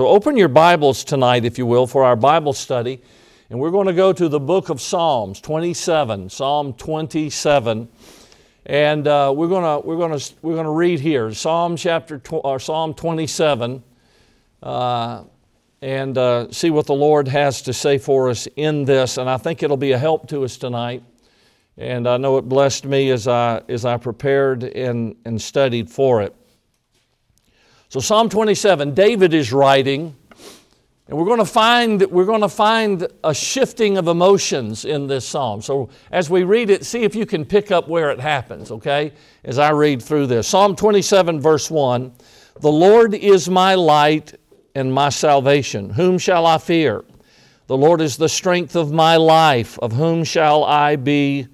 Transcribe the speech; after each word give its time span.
So 0.00 0.06
open 0.06 0.36
your 0.36 0.46
Bibles 0.46 1.02
tonight, 1.02 1.44
if 1.44 1.58
you 1.58 1.66
will, 1.66 1.88
for 1.88 2.04
our 2.04 2.14
Bible 2.14 2.52
study. 2.52 3.02
And 3.50 3.58
we're 3.58 3.72
going 3.72 3.88
to 3.88 3.92
go 3.92 4.12
to 4.12 4.28
the 4.28 4.38
book 4.38 4.68
of 4.68 4.80
Psalms 4.80 5.40
27, 5.40 6.30
Psalm 6.30 6.72
27. 6.74 7.88
And 8.66 9.08
uh, 9.08 9.32
we're 9.34 9.48
going 9.48 9.64
to 9.64 9.84
we're 9.84 9.96
going 9.96 10.16
to 10.16 10.34
we're 10.40 10.54
going 10.54 10.66
to 10.66 10.70
read 10.70 11.00
here 11.00 11.34
Psalm 11.34 11.76
chapter 11.76 12.20
tw- 12.20 12.44
or 12.44 12.60
Psalm 12.60 12.94
27, 12.94 13.82
uh, 14.62 15.24
and 15.82 16.16
uh, 16.16 16.52
see 16.52 16.70
what 16.70 16.86
the 16.86 16.94
Lord 16.94 17.26
has 17.26 17.60
to 17.62 17.72
say 17.72 17.98
for 17.98 18.28
us 18.28 18.46
in 18.54 18.84
this. 18.84 19.18
And 19.18 19.28
I 19.28 19.36
think 19.36 19.64
it'll 19.64 19.76
be 19.76 19.90
a 19.90 19.98
help 19.98 20.28
to 20.28 20.44
us 20.44 20.58
tonight. 20.58 21.02
And 21.76 22.06
I 22.06 22.18
know 22.18 22.38
it 22.38 22.42
blessed 22.42 22.84
me 22.84 23.10
as 23.10 23.26
I 23.26 23.62
as 23.68 23.84
I 23.84 23.96
prepared 23.96 24.62
and 24.62 25.16
and 25.24 25.42
studied 25.42 25.90
for 25.90 26.22
it. 26.22 26.36
So 27.90 28.00
Psalm 28.00 28.28
27, 28.28 28.92
David 28.92 29.32
is 29.32 29.50
writing, 29.50 30.14
and 31.06 31.16
we're 31.16 31.24
going 31.24 31.38
to 31.38 31.46
find 31.46 32.02
we're 32.10 32.26
going 32.26 32.42
to 32.42 32.48
find 32.50 33.08
a 33.24 33.32
shifting 33.32 33.96
of 33.96 34.08
emotions 34.08 34.84
in 34.84 35.06
this 35.06 35.24
psalm. 35.24 35.62
So 35.62 35.88
as 36.12 36.28
we 36.28 36.42
read 36.42 36.68
it, 36.68 36.84
see 36.84 37.04
if 37.04 37.14
you 37.14 37.24
can 37.24 37.46
pick 37.46 37.70
up 37.70 37.88
where 37.88 38.10
it 38.10 38.20
happens, 38.20 38.70
okay? 38.70 39.14
As 39.42 39.58
I 39.58 39.70
read 39.70 40.02
through 40.02 40.26
this. 40.26 40.46
Psalm 40.46 40.76
27 40.76 41.40
verse 41.40 41.70
1, 41.70 42.12
"The 42.60 42.70
Lord 42.70 43.14
is 43.14 43.48
my 43.48 43.74
light 43.74 44.34
and 44.74 44.92
my 44.92 45.08
salvation; 45.08 45.88
whom 45.88 46.18
shall 46.18 46.44
I 46.44 46.58
fear? 46.58 47.06
The 47.68 47.76
Lord 47.78 48.02
is 48.02 48.18
the 48.18 48.28
strength 48.28 48.76
of 48.76 48.92
my 48.92 49.16
life; 49.16 49.78
of 49.78 49.92
whom 49.92 50.24
shall 50.24 50.62
I 50.62 50.96
be 50.96 51.46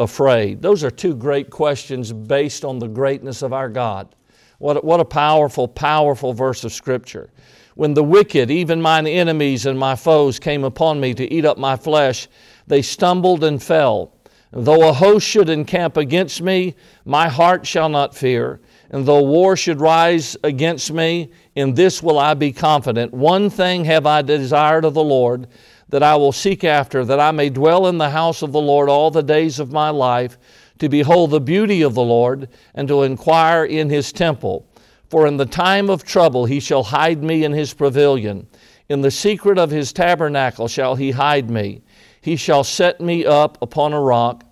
afraid?" 0.00 0.62
Those 0.62 0.82
are 0.82 0.90
two 0.90 1.14
great 1.14 1.48
questions 1.48 2.12
based 2.12 2.64
on 2.64 2.80
the 2.80 2.88
greatness 2.88 3.40
of 3.42 3.52
our 3.52 3.68
God. 3.68 4.16
What, 4.60 4.84
what 4.84 5.00
a 5.00 5.06
powerful, 5.06 5.66
powerful 5.66 6.34
verse 6.34 6.64
of 6.64 6.72
Scripture. 6.74 7.30
When 7.76 7.94
the 7.94 8.04
wicked, 8.04 8.50
even 8.50 8.82
mine 8.82 9.06
enemies 9.06 9.64
and 9.64 9.78
my 9.78 9.96
foes, 9.96 10.38
came 10.38 10.64
upon 10.64 11.00
me 11.00 11.14
to 11.14 11.32
eat 11.32 11.46
up 11.46 11.56
my 11.56 11.76
flesh, 11.76 12.28
they 12.66 12.82
stumbled 12.82 13.42
and 13.42 13.62
fell. 13.62 14.12
Though 14.52 14.86
a 14.86 14.92
host 14.92 15.26
should 15.26 15.48
encamp 15.48 15.96
against 15.96 16.42
me, 16.42 16.76
my 17.06 17.26
heart 17.26 17.66
shall 17.66 17.88
not 17.88 18.14
fear. 18.14 18.60
And 18.90 19.06
though 19.06 19.22
war 19.22 19.56
should 19.56 19.80
rise 19.80 20.36
against 20.44 20.92
me, 20.92 21.30
in 21.54 21.72
this 21.72 22.02
will 22.02 22.18
I 22.18 22.34
be 22.34 22.52
confident. 22.52 23.14
One 23.14 23.48
thing 23.48 23.86
have 23.86 24.04
I 24.04 24.20
desired 24.20 24.84
of 24.84 24.92
the 24.92 25.02
Lord, 25.02 25.46
that 25.88 26.02
I 26.02 26.16
will 26.16 26.32
seek 26.32 26.64
after, 26.64 27.02
that 27.06 27.18
I 27.18 27.30
may 27.30 27.48
dwell 27.48 27.86
in 27.86 27.96
the 27.96 28.10
house 28.10 28.42
of 28.42 28.52
the 28.52 28.60
Lord 28.60 28.90
all 28.90 29.10
the 29.10 29.22
days 29.22 29.58
of 29.58 29.72
my 29.72 29.88
life 29.88 30.36
to 30.80 30.88
behold 30.88 31.30
the 31.30 31.40
beauty 31.40 31.82
of 31.82 31.94
the 31.94 32.02
Lord 32.02 32.48
and 32.74 32.88
to 32.88 33.02
inquire 33.02 33.64
in 33.64 33.88
his 33.88 34.12
temple. 34.12 34.66
For 35.08 35.26
in 35.26 35.36
the 35.36 35.46
time 35.46 35.90
of 35.90 36.04
trouble 36.04 36.46
he 36.46 36.58
shall 36.58 36.82
hide 36.82 37.22
me 37.22 37.44
in 37.44 37.52
his 37.52 37.72
pavilion. 37.72 38.46
In 38.88 39.02
the 39.02 39.10
secret 39.10 39.58
of 39.58 39.70
his 39.70 39.92
tabernacle 39.92 40.68
shall 40.68 40.96
he 40.96 41.12
hide 41.12 41.50
me. 41.50 41.82
He 42.20 42.36
shall 42.36 42.64
set 42.64 43.00
me 43.00 43.24
up 43.24 43.58
upon 43.62 43.92
a 43.92 44.00
rock. 44.00 44.44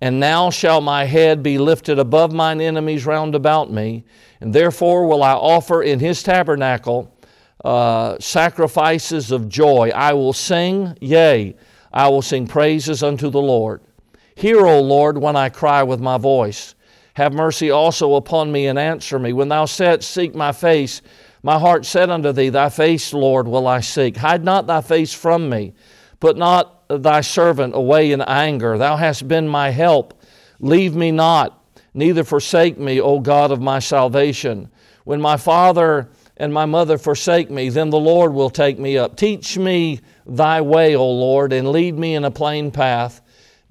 And 0.00 0.18
now 0.18 0.50
shall 0.50 0.80
my 0.80 1.04
head 1.04 1.42
be 1.42 1.58
lifted 1.58 1.98
above 1.98 2.32
mine 2.32 2.60
enemies 2.60 3.06
round 3.06 3.34
about 3.34 3.70
me. 3.72 4.04
And 4.40 4.52
therefore 4.52 5.06
will 5.06 5.22
I 5.22 5.32
offer 5.32 5.82
in 5.82 6.00
his 6.00 6.22
tabernacle 6.22 7.16
uh, 7.64 8.16
sacrifices 8.18 9.30
of 9.30 9.48
joy. 9.48 9.90
I 9.94 10.12
will 10.12 10.32
sing, 10.32 10.96
yea, 11.00 11.54
I 11.92 12.08
will 12.08 12.22
sing 12.22 12.46
praises 12.46 13.02
unto 13.02 13.30
the 13.30 13.40
Lord. 13.40 13.80
Hear, 14.42 14.66
O 14.66 14.80
Lord, 14.80 15.18
when 15.18 15.36
I 15.36 15.50
cry 15.50 15.84
with 15.84 16.00
my 16.00 16.18
voice. 16.18 16.74
Have 17.14 17.32
mercy 17.32 17.70
also 17.70 18.16
upon 18.16 18.50
me 18.50 18.66
and 18.66 18.76
answer 18.76 19.16
me. 19.16 19.32
When 19.32 19.46
thou 19.46 19.66
saidst, 19.66 20.10
Seek 20.10 20.34
my 20.34 20.50
face, 20.50 21.00
my 21.44 21.60
heart 21.60 21.86
said 21.86 22.10
unto 22.10 22.32
thee, 22.32 22.48
Thy 22.48 22.68
face, 22.68 23.14
Lord, 23.14 23.46
will 23.46 23.68
I 23.68 23.78
seek. 23.78 24.16
Hide 24.16 24.42
not 24.42 24.66
thy 24.66 24.80
face 24.80 25.12
from 25.12 25.48
me. 25.48 25.74
Put 26.18 26.36
not 26.36 26.82
thy 26.88 27.20
servant 27.20 27.76
away 27.76 28.10
in 28.10 28.20
anger. 28.20 28.76
Thou 28.76 28.96
hast 28.96 29.28
been 29.28 29.46
my 29.46 29.70
help. 29.70 30.20
Leave 30.58 30.96
me 30.96 31.12
not, 31.12 31.64
neither 31.94 32.24
forsake 32.24 32.76
me, 32.76 33.00
O 33.00 33.20
God 33.20 33.52
of 33.52 33.60
my 33.60 33.78
salvation. 33.78 34.72
When 35.04 35.20
my 35.20 35.36
father 35.36 36.10
and 36.36 36.52
my 36.52 36.66
mother 36.66 36.98
forsake 36.98 37.48
me, 37.48 37.68
then 37.68 37.90
the 37.90 38.00
Lord 38.00 38.34
will 38.34 38.50
take 38.50 38.80
me 38.80 38.98
up. 38.98 39.16
Teach 39.16 39.56
me 39.56 40.00
thy 40.26 40.60
way, 40.62 40.96
O 40.96 41.08
Lord, 41.08 41.52
and 41.52 41.70
lead 41.70 41.96
me 41.96 42.16
in 42.16 42.24
a 42.24 42.30
plain 42.32 42.72
path 42.72 43.21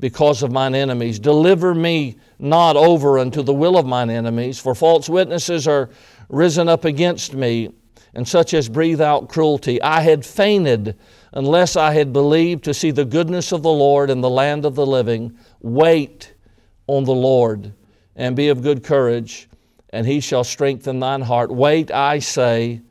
because 0.02 0.44
of 0.44 0.52
mine 0.52 0.76
enemies. 0.76 1.20
Deliver 1.20 1.74
me 1.74 2.18
not 2.40 2.76
over 2.76 3.20
unto 3.20 3.42
the 3.42 3.54
will 3.54 3.78
of 3.78 3.86
mine 3.86 4.10
enemies, 4.10 4.60
for 4.60 4.76
false 4.76 5.08
witnesses 5.08 5.68
are 5.68 5.90
risen 6.28 6.68
up 6.68 6.84
against 6.84 7.34
me, 7.34 7.72
and 8.14 8.28
such 8.28 8.54
as 8.54 8.68
breathe 8.68 9.00
out 9.00 9.30
cruelty. 9.30 9.82
I 9.82 10.02
had 10.02 10.26
fainted 10.26 10.98
unless 11.32 11.78
I 11.78 11.94
had 11.94 12.12
believed 12.12 12.66
to 12.66 12.74
see 12.74 12.92
the 12.92 13.06
goodness 13.06 13.54
of 13.54 13.62
the 13.62 13.72
Lord 13.72 14.10
in 14.10 14.20
the 14.20 14.30
land 14.30 14.66
of 14.66 14.76
the 14.76 14.86
living. 14.86 15.38
Wait 15.62 16.34
on 16.88 17.06
the 17.06 17.14
Lord 17.14 17.72
and 18.16 18.36
be 18.36 18.50
of 18.50 18.62
good 18.62 18.84
courage, 18.84 19.48
and 19.92 20.06
he 20.06 20.20
shall 20.20 20.44
strengthen 20.44 21.00
thine 21.00 21.22
heart. 21.22 21.52
Wait, 21.52 21.92
I 21.92 22.20
say, 22.20 22.82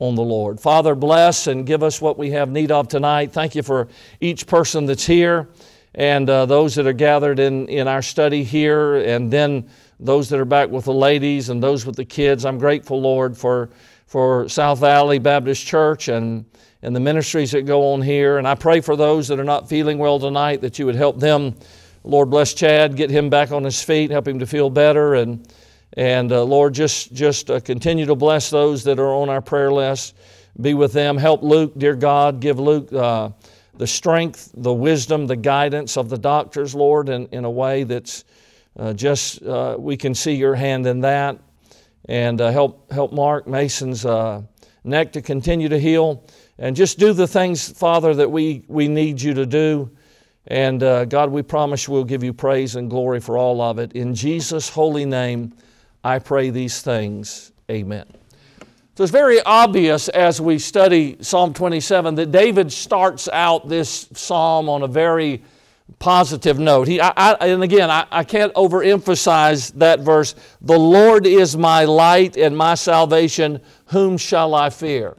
on 0.00 0.14
the 0.16 0.22
Lord. 0.22 0.60
Father, 0.60 0.94
bless 0.94 1.46
and 1.46 1.66
give 1.66 1.82
us 1.82 2.00
what 2.00 2.18
we 2.18 2.30
have 2.30 2.50
need 2.50 2.72
of 2.72 2.88
tonight. 2.88 3.32
Thank 3.32 3.54
you 3.54 3.62
for 3.62 3.88
each 4.20 4.46
person 4.46 4.86
that's 4.86 5.06
here 5.06 5.48
and 5.94 6.30
uh, 6.30 6.46
those 6.46 6.74
that 6.76 6.86
are 6.86 6.92
gathered 6.92 7.38
in, 7.38 7.68
in 7.68 7.88
our 7.88 8.02
study 8.02 8.44
here, 8.44 8.96
and 8.96 9.30
then 9.30 9.68
those 9.98 10.28
that 10.28 10.40
are 10.40 10.44
back 10.44 10.70
with 10.70 10.84
the 10.84 10.92
ladies 10.92 11.48
and 11.48 11.62
those 11.62 11.84
with 11.84 11.96
the 11.96 12.04
kids. 12.04 12.44
I'm 12.44 12.58
grateful, 12.58 13.00
Lord, 13.00 13.36
for, 13.36 13.70
for 14.06 14.48
South 14.48 14.78
Valley 14.78 15.18
Baptist 15.18 15.66
Church 15.66 16.08
and, 16.08 16.44
and 16.82 16.96
the 16.96 17.00
ministries 17.00 17.50
that 17.50 17.66
go 17.66 17.92
on 17.92 18.00
here. 18.00 18.38
And 18.38 18.48
I 18.48 18.54
pray 18.54 18.80
for 18.80 18.96
those 18.96 19.28
that 19.28 19.38
are 19.38 19.44
not 19.44 19.68
feeling 19.68 19.98
well 19.98 20.18
tonight 20.18 20.62
that 20.62 20.78
you 20.78 20.86
would 20.86 20.94
help 20.94 21.18
them. 21.18 21.54
Lord, 22.02 22.30
bless 22.30 22.54
Chad, 22.54 22.96
get 22.96 23.10
him 23.10 23.28
back 23.28 23.52
on 23.52 23.62
his 23.62 23.82
feet, 23.82 24.10
help 24.10 24.26
him 24.26 24.38
to 24.38 24.46
feel 24.46 24.70
better. 24.70 25.14
And, 25.14 25.46
and 25.94 26.32
uh, 26.32 26.44
Lord, 26.44 26.72
just, 26.72 27.12
just 27.12 27.50
uh, 27.50 27.60
continue 27.60 28.06
to 28.06 28.14
bless 28.14 28.48
those 28.48 28.84
that 28.84 28.98
are 28.98 29.12
on 29.14 29.28
our 29.28 29.42
prayer 29.42 29.70
list. 29.72 30.16
Be 30.58 30.72
with 30.72 30.92
them. 30.92 31.16
Help 31.18 31.42
Luke, 31.42 31.72
dear 31.76 31.94
God. 31.94 32.40
Give 32.40 32.58
Luke 32.58 32.92
uh, 32.92 33.30
the 33.76 33.86
strength, 33.86 34.50
the 34.54 34.72
wisdom, 34.72 35.26
the 35.26 35.36
guidance 35.36 35.96
of 35.96 36.08
the 36.08 36.18
doctors, 36.18 36.74
Lord, 36.74 37.08
in, 37.08 37.26
in 37.28 37.44
a 37.44 37.50
way 37.50 37.84
that's 37.84 38.24
uh, 38.78 38.92
just, 38.92 39.42
uh, 39.42 39.76
we 39.78 39.96
can 39.96 40.14
see 40.14 40.34
your 40.34 40.54
hand 40.54 40.86
in 40.86 41.00
that. 41.00 41.38
And 42.06 42.40
uh, 42.40 42.50
help, 42.50 42.90
help 42.92 43.12
Mark 43.12 43.46
Mason's 43.46 44.04
uh, 44.04 44.42
neck 44.84 45.12
to 45.12 45.22
continue 45.22 45.68
to 45.68 45.78
heal. 45.78 46.24
And 46.58 46.76
just 46.76 46.98
do 46.98 47.12
the 47.12 47.26
things, 47.26 47.70
Father, 47.70 48.14
that 48.14 48.30
we, 48.30 48.64
we 48.68 48.88
need 48.88 49.20
you 49.20 49.34
to 49.34 49.46
do. 49.46 49.90
And 50.46 50.82
uh, 50.82 51.04
God, 51.04 51.30
we 51.30 51.42
promise 51.42 51.88
we'll 51.88 52.04
give 52.04 52.22
you 52.22 52.32
praise 52.32 52.76
and 52.76 52.90
glory 52.90 53.20
for 53.20 53.38
all 53.38 53.60
of 53.60 53.78
it. 53.78 53.92
In 53.92 54.14
Jesus' 54.14 54.68
holy 54.68 55.04
name, 55.04 55.54
I 56.02 56.18
pray 56.18 56.50
these 56.50 56.82
things. 56.82 57.52
Amen. 57.70 58.19
So 59.00 59.04
it's 59.04 59.12
very 59.12 59.40
obvious 59.40 60.10
as 60.10 60.42
we 60.42 60.58
study 60.58 61.16
Psalm 61.22 61.54
27 61.54 62.16
that 62.16 62.32
David 62.32 62.70
starts 62.70 63.30
out 63.30 63.66
this 63.66 64.06
psalm 64.12 64.68
on 64.68 64.82
a 64.82 64.86
very 64.86 65.42
positive 65.98 66.58
note. 66.58 66.86
He, 66.86 67.00
I, 67.00 67.10
I, 67.16 67.46
and 67.46 67.62
again, 67.62 67.90
I, 67.90 68.06
I 68.10 68.24
can't 68.24 68.52
overemphasize 68.52 69.72
that 69.78 70.00
verse. 70.00 70.34
The 70.60 70.78
Lord 70.78 71.24
is 71.24 71.56
my 71.56 71.86
light 71.86 72.36
and 72.36 72.54
my 72.54 72.74
salvation. 72.74 73.62
Whom 73.86 74.18
shall 74.18 74.54
I 74.54 74.68
fear? 74.68 75.16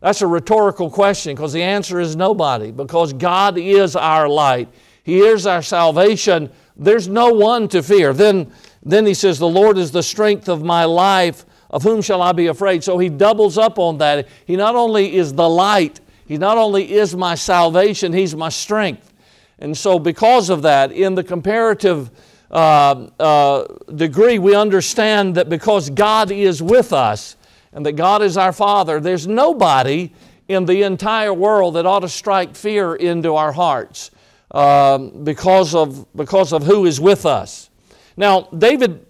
That's 0.00 0.20
a 0.20 0.26
rhetorical 0.26 0.90
question 0.90 1.34
because 1.34 1.54
the 1.54 1.62
answer 1.62 2.00
is 2.00 2.16
nobody, 2.16 2.72
because 2.72 3.14
God 3.14 3.56
is 3.56 3.96
our 3.96 4.28
light. 4.28 4.68
He 5.02 5.20
is 5.20 5.46
our 5.46 5.62
salvation. 5.62 6.50
There's 6.76 7.08
no 7.08 7.32
one 7.32 7.68
to 7.68 7.82
fear. 7.82 8.12
Then, 8.12 8.52
then 8.82 9.06
he 9.06 9.14
says, 9.14 9.38
The 9.38 9.48
Lord 9.48 9.78
is 9.78 9.92
the 9.92 10.02
strength 10.02 10.50
of 10.50 10.62
my 10.62 10.84
life. 10.84 11.46
Of 11.74 11.82
whom 11.82 12.02
shall 12.02 12.22
I 12.22 12.30
be 12.30 12.46
afraid? 12.46 12.84
So 12.84 12.98
he 12.98 13.08
doubles 13.08 13.58
up 13.58 13.80
on 13.80 13.98
that. 13.98 14.28
He 14.46 14.54
not 14.54 14.76
only 14.76 15.16
is 15.16 15.32
the 15.32 15.48
light, 15.48 15.98
he 16.24 16.38
not 16.38 16.56
only 16.56 16.92
is 16.92 17.16
my 17.16 17.34
salvation, 17.34 18.12
he's 18.12 18.36
my 18.36 18.48
strength. 18.48 19.12
And 19.58 19.76
so, 19.76 19.98
because 19.98 20.50
of 20.50 20.62
that, 20.62 20.92
in 20.92 21.16
the 21.16 21.24
comparative 21.24 22.12
uh, 22.48 23.08
uh, 23.18 23.64
degree, 23.92 24.38
we 24.38 24.54
understand 24.54 25.34
that 25.34 25.48
because 25.48 25.90
God 25.90 26.30
is 26.30 26.62
with 26.62 26.92
us 26.92 27.34
and 27.72 27.84
that 27.86 27.94
God 27.94 28.22
is 28.22 28.36
our 28.36 28.52
Father, 28.52 29.00
there's 29.00 29.26
nobody 29.26 30.12
in 30.46 30.66
the 30.66 30.84
entire 30.84 31.34
world 31.34 31.74
that 31.74 31.86
ought 31.86 32.00
to 32.00 32.08
strike 32.08 32.54
fear 32.54 32.94
into 32.94 33.34
our 33.34 33.50
hearts 33.50 34.12
uh, 34.52 34.98
because, 34.98 35.74
of, 35.74 36.06
because 36.14 36.52
of 36.52 36.62
who 36.62 36.86
is 36.86 37.00
with 37.00 37.26
us. 37.26 37.68
Now, 38.16 38.42
David 38.56 39.04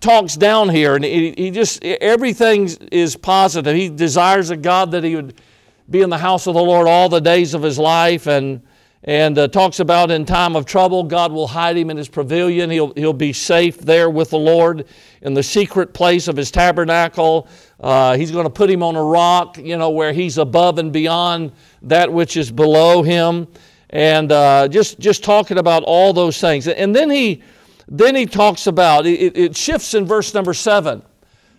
talks 0.00 0.36
down 0.36 0.68
here 0.68 0.96
and 0.96 1.04
he, 1.04 1.32
he 1.36 1.50
just, 1.50 1.84
everything 1.84 2.68
is 2.92 3.16
positive. 3.16 3.74
He 3.74 3.88
desires 3.88 4.50
a 4.50 4.56
God 4.56 4.90
that 4.92 5.04
he 5.04 5.16
would 5.16 5.40
be 5.88 6.02
in 6.02 6.10
the 6.10 6.18
house 6.18 6.46
of 6.46 6.54
the 6.54 6.62
Lord 6.62 6.86
all 6.86 7.08
the 7.08 7.20
days 7.20 7.54
of 7.54 7.62
his 7.62 7.78
life 7.78 8.26
and, 8.26 8.62
and 9.02 9.38
uh, 9.38 9.48
talks 9.48 9.80
about 9.80 10.10
in 10.10 10.26
time 10.26 10.54
of 10.54 10.66
trouble, 10.66 11.02
God 11.02 11.32
will 11.32 11.46
hide 11.46 11.76
him 11.76 11.88
in 11.88 11.96
his 11.96 12.08
pavilion. 12.08 12.68
He'll, 12.68 12.92
he'll 12.94 13.12
be 13.14 13.32
safe 13.32 13.78
there 13.78 14.10
with 14.10 14.30
the 14.30 14.38
Lord 14.38 14.86
in 15.22 15.32
the 15.32 15.42
secret 15.42 15.94
place 15.94 16.28
of 16.28 16.36
his 16.36 16.50
tabernacle. 16.50 17.48
Uh, 17.80 18.16
he's 18.16 18.30
going 18.30 18.44
to 18.44 18.50
put 18.50 18.68
him 18.68 18.82
on 18.82 18.96
a 18.96 19.02
rock, 19.02 19.56
you 19.56 19.78
know, 19.78 19.90
where 19.90 20.12
he's 20.12 20.36
above 20.36 20.78
and 20.78 20.92
beyond 20.92 21.52
that 21.82 22.12
which 22.12 22.36
is 22.36 22.50
below 22.50 23.02
him. 23.02 23.48
And 23.88 24.30
uh, 24.30 24.68
just, 24.68 25.00
just 25.00 25.24
talking 25.24 25.58
about 25.58 25.82
all 25.84 26.12
those 26.12 26.38
things. 26.38 26.68
And 26.68 26.94
then 26.94 27.10
he, 27.10 27.42
then 27.90 28.14
he 28.14 28.24
talks 28.24 28.68
about, 28.68 29.04
it, 29.04 29.36
it 29.36 29.56
shifts 29.56 29.94
in 29.94 30.06
verse 30.06 30.32
number 30.32 30.54
seven, 30.54 31.02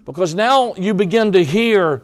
because 0.06 0.34
now 0.34 0.74
you 0.76 0.94
begin 0.94 1.34
to 1.34 1.44
hear 1.44 2.04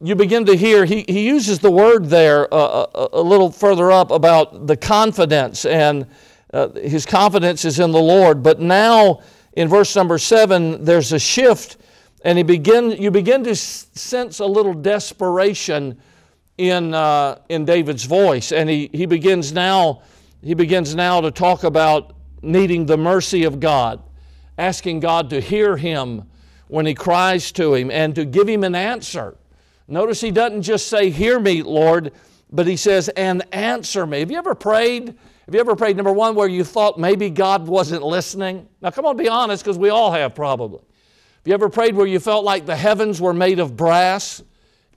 you 0.00 0.14
begin 0.14 0.44
to 0.46 0.56
hear, 0.56 0.84
he, 0.84 1.04
he 1.08 1.26
uses 1.26 1.58
the 1.58 1.70
word 1.70 2.06
there 2.06 2.52
uh, 2.54 2.56
a, 2.56 2.82
uh, 2.82 3.08
a, 3.14 3.20
little 3.20 3.50
further 3.50 3.90
up 3.90 4.12
about 4.12 4.68
the 4.68 4.76
confidence, 4.76 5.64
and 5.64 6.06
uh, 6.52 6.68
his 6.70 7.04
confidence 7.04 7.64
is 7.64 7.80
in 7.80 7.90
the 7.90 8.00
Lord. 8.00 8.40
But 8.40 8.60
now 8.60 9.22
in 9.54 9.66
verse 9.66 9.96
number 9.96 10.18
seven, 10.18 10.84
there's 10.84 11.12
a 11.12 11.18
shift, 11.18 11.78
and 12.22 12.38
he 12.38 12.44
begin, 12.44 12.92
you 12.92 13.10
begin 13.10 13.42
to 13.42 13.56
sense 13.56 14.38
a 14.38 14.46
little 14.46 14.74
desperation 14.74 16.00
in, 16.58 16.94
uh, 16.94 17.38
in 17.48 17.64
David's 17.64 18.04
voice. 18.04 18.52
And 18.52 18.70
he, 18.70 18.88
he, 18.92 19.04
begins 19.04 19.52
now, 19.52 20.02
he 20.42 20.54
begins 20.54 20.94
now 20.94 21.20
to 21.20 21.32
talk 21.32 21.64
about 21.64 22.14
needing 22.42 22.86
the 22.86 22.96
mercy 22.96 23.44
of 23.44 23.60
God, 23.60 24.02
asking 24.56 25.00
God 25.00 25.30
to 25.30 25.40
hear 25.40 25.76
him 25.76 26.24
when 26.68 26.86
he 26.86 26.94
cries 26.94 27.52
to 27.52 27.74
him 27.74 27.90
and 27.90 28.14
to 28.14 28.24
give 28.24 28.48
him 28.48 28.64
an 28.64 28.74
answer. 28.74 29.36
Notice 29.86 30.20
he 30.20 30.30
doesn't 30.30 30.62
just 30.62 30.88
say, 30.88 31.10
Hear 31.10 31.40
me, 31.40 31.62
Lord, 31.62 32.12
but 32.52 32.66
he 32.66 32.76
says, 32.76 33.08
And 33.10 33.42
answer 33.54 34.06
me. 34.06 34.20
Have 34.20 34.30
you 34.30 34.38
ever 34.38 34.54
prayed? 34.54 35.16
Have 35.46 35.54
you 35.54 35.60
ever 35.60 35.74
prayed, 35.74 35.96
number 35.96 36.12
one, 36.12 36.34
where 36.34 36.46
you 36.46 36.62
thought 36.62 36.98
maybe 36.98 37.30
God 37.30 37.66
wasn't 37.66 38.02
listening? 38.02 38.68
Now, 38.82 38.90
come 38.90 39.06
on, 39.06 39.16
be 39.16 39.28
honest, 39.28 39.64
because 39.64 39.78
we 39.78 39.88
all 39.88 40.12
have 40.12 40.34
probably. 40.34 40.80
Have 40.80 41.46
you 41.46 41.54
ever 41.54 41.70
prayed 41.70 41.94
where 41.94 42.06
you 42.06 42.20
felt 42.20 42.44
like 42.44 42.66
the 42.66 42.76
heavens 42.76 43.18
were 43.18 43.32
made 43.32 43.58
of 43.58 43.74
brass 43.74 44.42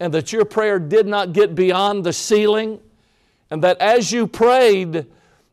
and 0.02 0.14
that 0.14 0.34
your 0.34 0.44
prayer 0.44 0.78
did 0.78 1.08
not 1.08 1.32
get 1.32 1.56
beyond 1.56 2.04
the 2.04 2.12
ceiling? 2.12 2.82
And 3.50 3.64
that 3.64 3.78
as 3.80 4.12
you 4.12 4.28
prayed, 4.28 5.06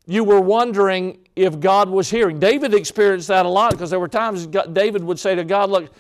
you 0.06 0.24
were 0.24 0.40
wondering 0.40 1.18
if 1.38 1.60
God 1.60 1.88
was 1.88 2.10
hearing. 2.10 2.38
David 2.38 2.74
experienced 2.74 3.28
that 3.28 3.46
a 3.46 3.48
lot 3.48 3.72
because 3.72 3.90
there 3.90 4.00
were 4.00 4.08
times 4.08 4.46
David 4.46 5.02
would 5.04 5.18
say 5.18 5.34
to 5.34 5.44
God, 5.44 5.70
Look, 5.70 5.90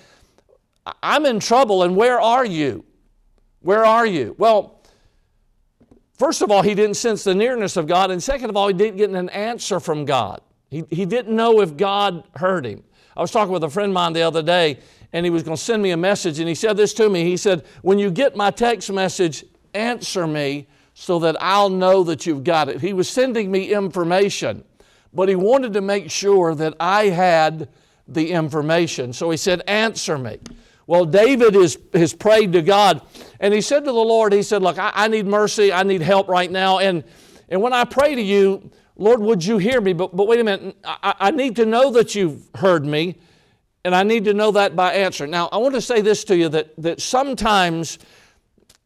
I'm 1.02 1.26
in 1.26 1.40
trouble, 1.40 1.82
and 1.82 1.96
where 1.96 2.20
are 2.20 2.44
you? 2.44 2.84
Where 3.60 3.84
are 3.84 4.06
you? 4.06 4.34
Well, 4.38 4.82
first 6.18 6.42
of 6.42 6.50
all, 6.50 6.62
he 6.62 6.74
didn't 6.74 6.96
sense 6.96 7.24
the 7.24 7.34
nearness 7.34 7.76
of 7.76 7.86
God, 7.86 8.10
and 8.10 8.22
second 8.22 8.50
of 8.50 8.56
all, 8.56 8.68
he 8.68 8.74
didn't 8.74 8.96
get 8.96 9.10
an 9.10 9.28
answer 9.30 9.80
from 9.80 10.04
God. 10.04 10.40
He, 10.70 10.84
he 10.90 11.04
didn't 11.04 11.34
know 11.34 11.60
if 11.60 11.76
God 11.76 12.24
heard 12.36 12.66
him. 12.66 12.84
I 13.16 13.20
was 13.20 13.30
talking 13.30 13.52
with 13.52 13.64
a 13.64 13.70
friend 13.70 13.90
of 13.90 13.94
mine 13.94 14.12
the 14.12 14.22
other 14.22 14.42
day, 14.42 14.78
and 15.12 15.24
he 15.26 15.30
was 15.30 15.42
going 15.42 15.56
to 15.56 15.62
send 15.62 15.82
me 15.82 15.90
a 15.90 15.96
message, 15.96 16.38
and 16.38 16.48
he 16.48 16.54
said 16.54 16.76
this 16.76 16.94
to 16.94 17.08
me. 17.08 17.24
He 17.24 17.36
said, 17.36 17.64
When 17.82 17.98
you 17.98 18.10
get 18.10 18.36
my 18.36 18.50
text 18.50 18.90
message, 18.92 19.44
answer 19.74 20.26
me 20.26 20.66
so 20.94 21.18
that 21.20 21.36
I'll 21.40 21.70
know 21.70 22.02
that 22.04 22.26
you've 22.26 22.44
got 22.44 22.68
it. 22.68 22.80
He 22.80 22.92
was 22.92 23.08
sending 23.08 23.50
me 23.50 23.72
information, 23.72 24.64
but 25.18 25.28
he 25.28 25.34
wanted 25.34 25.72
to 25.72 25.80
make 25.80 26.12
sure 26.12 26.54
that 26.54 26.74
I 26.78 27.06
had 27.06 27.68
the 28.06 28.30
information. 28.30 29.12
So 29.12 29.30
he 29.30 29.36
said, 29.36 29.62
Answer 29.66 30.16
me. 30.16 30.38
Well, 30.86 31.04
David 31.04 31.56
is, 31.56 31.76
has 31.92 32.14
prayed 32.14 32.52
to 32.52 32.62
God, 32.62 33.02
and 33.40 33.52
he 33.52 33.60
said 33.60 33.80
to 33.80 33.90
the 33.90 33.92
Lord, 33.94 34.32
He 34.32 34.44
said, 34.44 34.62
Look, 34.62 34.78
I, 34.78 34.92
I 34.94 35.08
need 35.08 35.26
mercy, 35.26 35.72
I 35.72 35.82
need 35.82 36.02
help 36.02 36.28
right 36.28 36.48
now. 36.48 36.78
And, 36.78 37.02
and 37.48 37.60
when 37.60 37.72
I 37.72 37.82
pray 37.82 38.14
to 38.14 38.22
you, 38.22 38.70
Lord, 38.94 39.18
would 39.18 39.44
you 39.44 39.58
hear 39.58 39.80
me? 39.80 39.92
But, 39.92 40.14
but 40.14 40.28
wait 40.28 40.38
a 40.38 40.44
minute, 40.44 40.76
I, 40.84 41.14
I 41.18 41.30
need 41.32 41.56
to 41.56 41.66
know 41.66 41.90
that 41.90 42.14
you've 42.14 42.48
heard 42.54 42.86
me, 42.86 43.16
and 43.84 43.96
I 43.96 44.04
need 44.04 44.24
to 44.26 44.34
know 44.34 44.52
that 44.52 44.76
by 44.76 44.92
answer. 44.94 45.26
Now, 45.26 45.48
I 45.50 45.56
want 45.56 45.74
to 45.74 45.82
say 45.82 46.00
this 46.00 46.22
to 46.26 46.36
you 46.36 46.48
that, 46.50 46.76
that 46.80 47.00
sometimes 47.00 47.98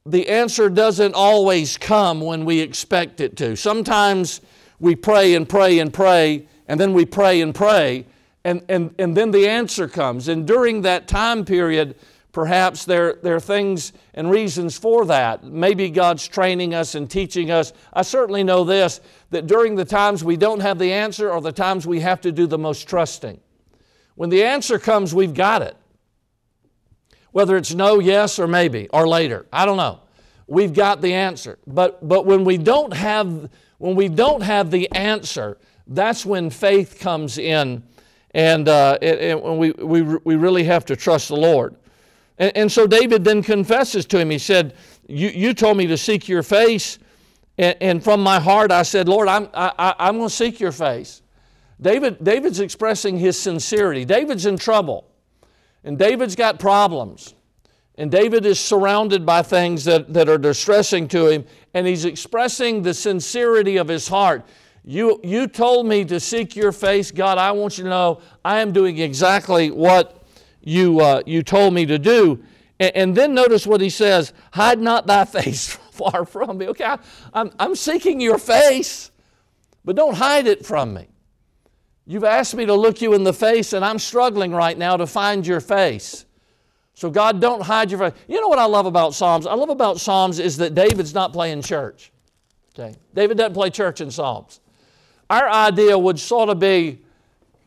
the 0.07 0.31
answer 0.31 0.71
doesn't 0.71 1.13
always 1.13 1.77
come 1.77 2.23
when 2.23 2.47
we 2.47 2.61
expect 2.61 3.21
it 3.21 3.37
to. 3.37 3.55
Sometimes 3.55 4.41
we 4.83 4.97
pray 4.97 5.37
and 5.37 5.49
pray 5.49 5.79
and 5.79 5.95
pray, 5.95 6.49
and 6.67 6.79
then 6.79 6.93
we 6.93 7.07
pray 7.07 7.41
and 7.41 7.55
pray, 7.55 8.05
and, 8.43 8.65
and, 8.69 8.93
and 8.99 9.17
then 9.17 9.31
the 9.31 9.49
answer 9.49 9.87
comes. 9.87 10.27
And 10.27 10.45
during 10.45 10.83
that 10.83 11.07
time 11.07 11.45
period, 11.45 11.95
perhaps 12.33 12.85
there, 12.85 13.15
there 13.23 13.37
are 13.37 13.41
things 13.41 13.93
and 14.13 14.29
reasons 14.29 14.77
for 14.77 15.05
that. 15.07 15.45
Maybe 15.45 15.89
God's 15.89 16.27
training 16.27 16.75
us 16.75 16.97
and 16.97 17.09
teaching 17.09 17.49
us. 17.53 17.73
I 17.93 18.03
certainly 18.03 18.43
know 18.43 18.65
this 18.65 19.01
that 19.31 19.47
during 19.47 19.77
the 19.77 19.85
times 19.85 20.25
we 20.25 20.37
don't 20.37 20.61
have 20.61 20.81
the 20.81 20.93
answer 20.93 21.31
or 21.31 21.41
the 21.41 21.53
times 21.53 21.87
we 21.87 22.01
have 22.01 22.21
to 22.23 22.33
do 22.33 22.49
the 22.49 22.59
most 22.59 22.89
trusting. 22.89 23.41
When 24.17 24.31
the 24.31 24.43
answer 24.43 24.81
comes, 24.81 25.15
we've 25.15 25.33
got 25.33 25.63
it. 25.63 25.77
Whether 27.31 27.57
it's 27.57 27.73
no, 27.73 28.01
yes, 28.01 28.41
or 28.41 28.49
maybe, 28.49 28.89
or 28.93 29.07
later. 29.07 29.47
I 29.53 29.65
don't 29.65 29.77
know. 29.77 30.01
We've 30.49 30.75
got 30.75 31.01
the 31.01 31.15
answer. 31.15 31.59
But, 31.69 32.07
but 32.07 32.27
when, 32.27 32.45
we 32.45 32.59
don't 32.59 32.93
have, 32.93 33.49
when 33.83 33.97
we 33.97 34.09
don't 34.09 34.43
have 34.43 34.71
the 34.71 34.89
answer, 34.93 35.59
that's 35.89 36.25
when 36.25 36.51
faith 36.51 37.01
comes 37.01 37.37
in 37.37 37.83
and, 38.33 38.69
uh, 38.69 38.97
and 39.03 39.59
we, 39.59 39.73
we, 39.73 40.03
we 40.03 40.37
really 40.37 40.63
have 40.63 40.85
to 40.85 40.95
trust 40.95 41.27
the 41.27 41.37
Lord. 41.37 41.75
And, 42.39 42.57
and, 42.57 42.71
so 42.71 42.87
David 42.87 43.25
then 43.25 43.43
confesses 43.43 44.07
to 44.07 44.21
him. 44.21 44.31
He 44.31 44.39
said, 44.39 44.77
You, 45.09 45.31
you 45.31 45.53
told 45.53 45.79
me 45.79 45.89
to 45.89 45.99
seek 45.99 46.29
your 46.29 46.45
face. 46.45 47.01
And, 47.59 47.77
and 47.81 48.05
from 48.05 48.23
my 48.23 48.39
heart, 48.39 48.71
I 48.71 48.85
said, 48.85 49.09
Lord, 49.09 49.27
I'm, 49.27 49.49
I, 49.53 49.97
I'm 49.99 50.19
going 50.19 50.29
to 50.29 50.35
seek 50.35 50.61
your 50.61 50.71
face. 50.71 51.21
David, 51.81 52.23
David's 52.23 52.61
expressing 52.61 53.19
his 53.19 53.37
sincerity. 53.37 54.05
David's 54.05 54.47
in 54.47 54.59
trouble. 54.59 55.11
And 55.83 55.99
David's 55.99 56.37
got 56.37 56.61
problems. 56.61 57.35
And 58.03 58.11
David 58.11 58.45
is 58.47 58.59
surrounded 58.59 59.25
by 59.25 59.43
things 59.43 59.85
that, 59.85 60.13
that 60.13 60.29
are 60.29 60.37
distressing 60.37 61.07
to 61.07 61.29
him. 61.29 61.45
And 61.73 61.87
he's 61.87 62.05
expressing 62.05 62.83
the 62.83 62.95
sincerity 62.95 63.77
of 63.77 63.87
his 63.87 64.09
heart. 64.09 64.45
You, 64.83 65.21
you 65.23 65.47
told 65.47 65.87
me 65.87 66.05
to 66.07 66.19
seek 66.19 66.57
your 66.57 66.73
face. 66.73 67.13
God, 67.13 67.39
I 67.39 67.53
want 67.53 67.79
you 67.79 67.85
to 67.85 67.91
know 67.91 68.21
I 68.45 68.59
am 68.59 68.73
doing 68.73 68.99
exactly 68.99 69.71
what 69.71 70.27
you, 70.61 70.99
uh, 70.99 71.23
you 71.27 71.45
told 71.45 71.75
me 71.75 71.87
to 71.87 71.97
do. 71.97 72.43
And, 72.81 72.97
and, 72.97 73.15
then 73.15 73.35
notice 73.35 73.69
what 73.69 73.81
he 73.81 73.89
says 73.89 74.33
hide 74.53 74.81
not 74.81 75.07
thy 75.07 75.25
face 75.25 75.73
far 75.93 76.25
from 76.25 76.59
me. 76.59 76.67
Okay, 76.71 76.85
I, 76.85 76.99
I'm, 77.33 77.53
I'm 77.61 77.77
seeking 77.77 78.21
your 78.21 78.39
face, 78.39 79.13
but 79.85 79.95
don't 79.95 80.17
hide 80.17 80.49
it 80.49 80.67
from 80.67 80.93
me. 80.93 81.07
You've 82.05 82.25
asked 82.25 82.57
me 82.57 82.67
to 82.67 82.75
look 82.75 83.01
you 83.01 83.15
in 83.15 83.23
the 83.23 83.33
face, 83.33 83.73
and 83.73 83.85
I'm 83.85 84.01
struggling 84.01 84.51
right 84.51 84.77
now 84.77 84.97
to 84.97 85.07
find 85.07 85.47
your 85.47 85.61
face. 85.61 86.27
So, 86.95 87.11
God, 87.11 87.41
don't 87.41 87.63
hide 87.63 87.91
your 87.91 87.99
face. 87.99 88.13
You 88.29 88.41
know 88.41 88.49
what 88.49 88.59
I 88.59 88.67
love 88.67 88.87
about 88.87 89.15
Psalms? 89.15 89.47
I 89.47 89.55
love 89.55 89.71
about 89.71 90.01
Psalms 90.01 90.39
is 90.39 90.59
that 90.59 90.75
David's 90.75 91.15
not 91.15 91.33
playing 91.33 91.63
church. 91.63 92.13
Okay? 92.75 92.95
David 93.15 93.39
doesn't 93.39 93.55
play 93.55 93.71
church 93.71 94.01
in 94.01 94.11
Psalms 94.11 94.61
our 95.33 95.49
idea 95.49 95.99
would 95.99 96.21
sort 96.21 96.51
of 96.51 96.59
be 96.59 96.99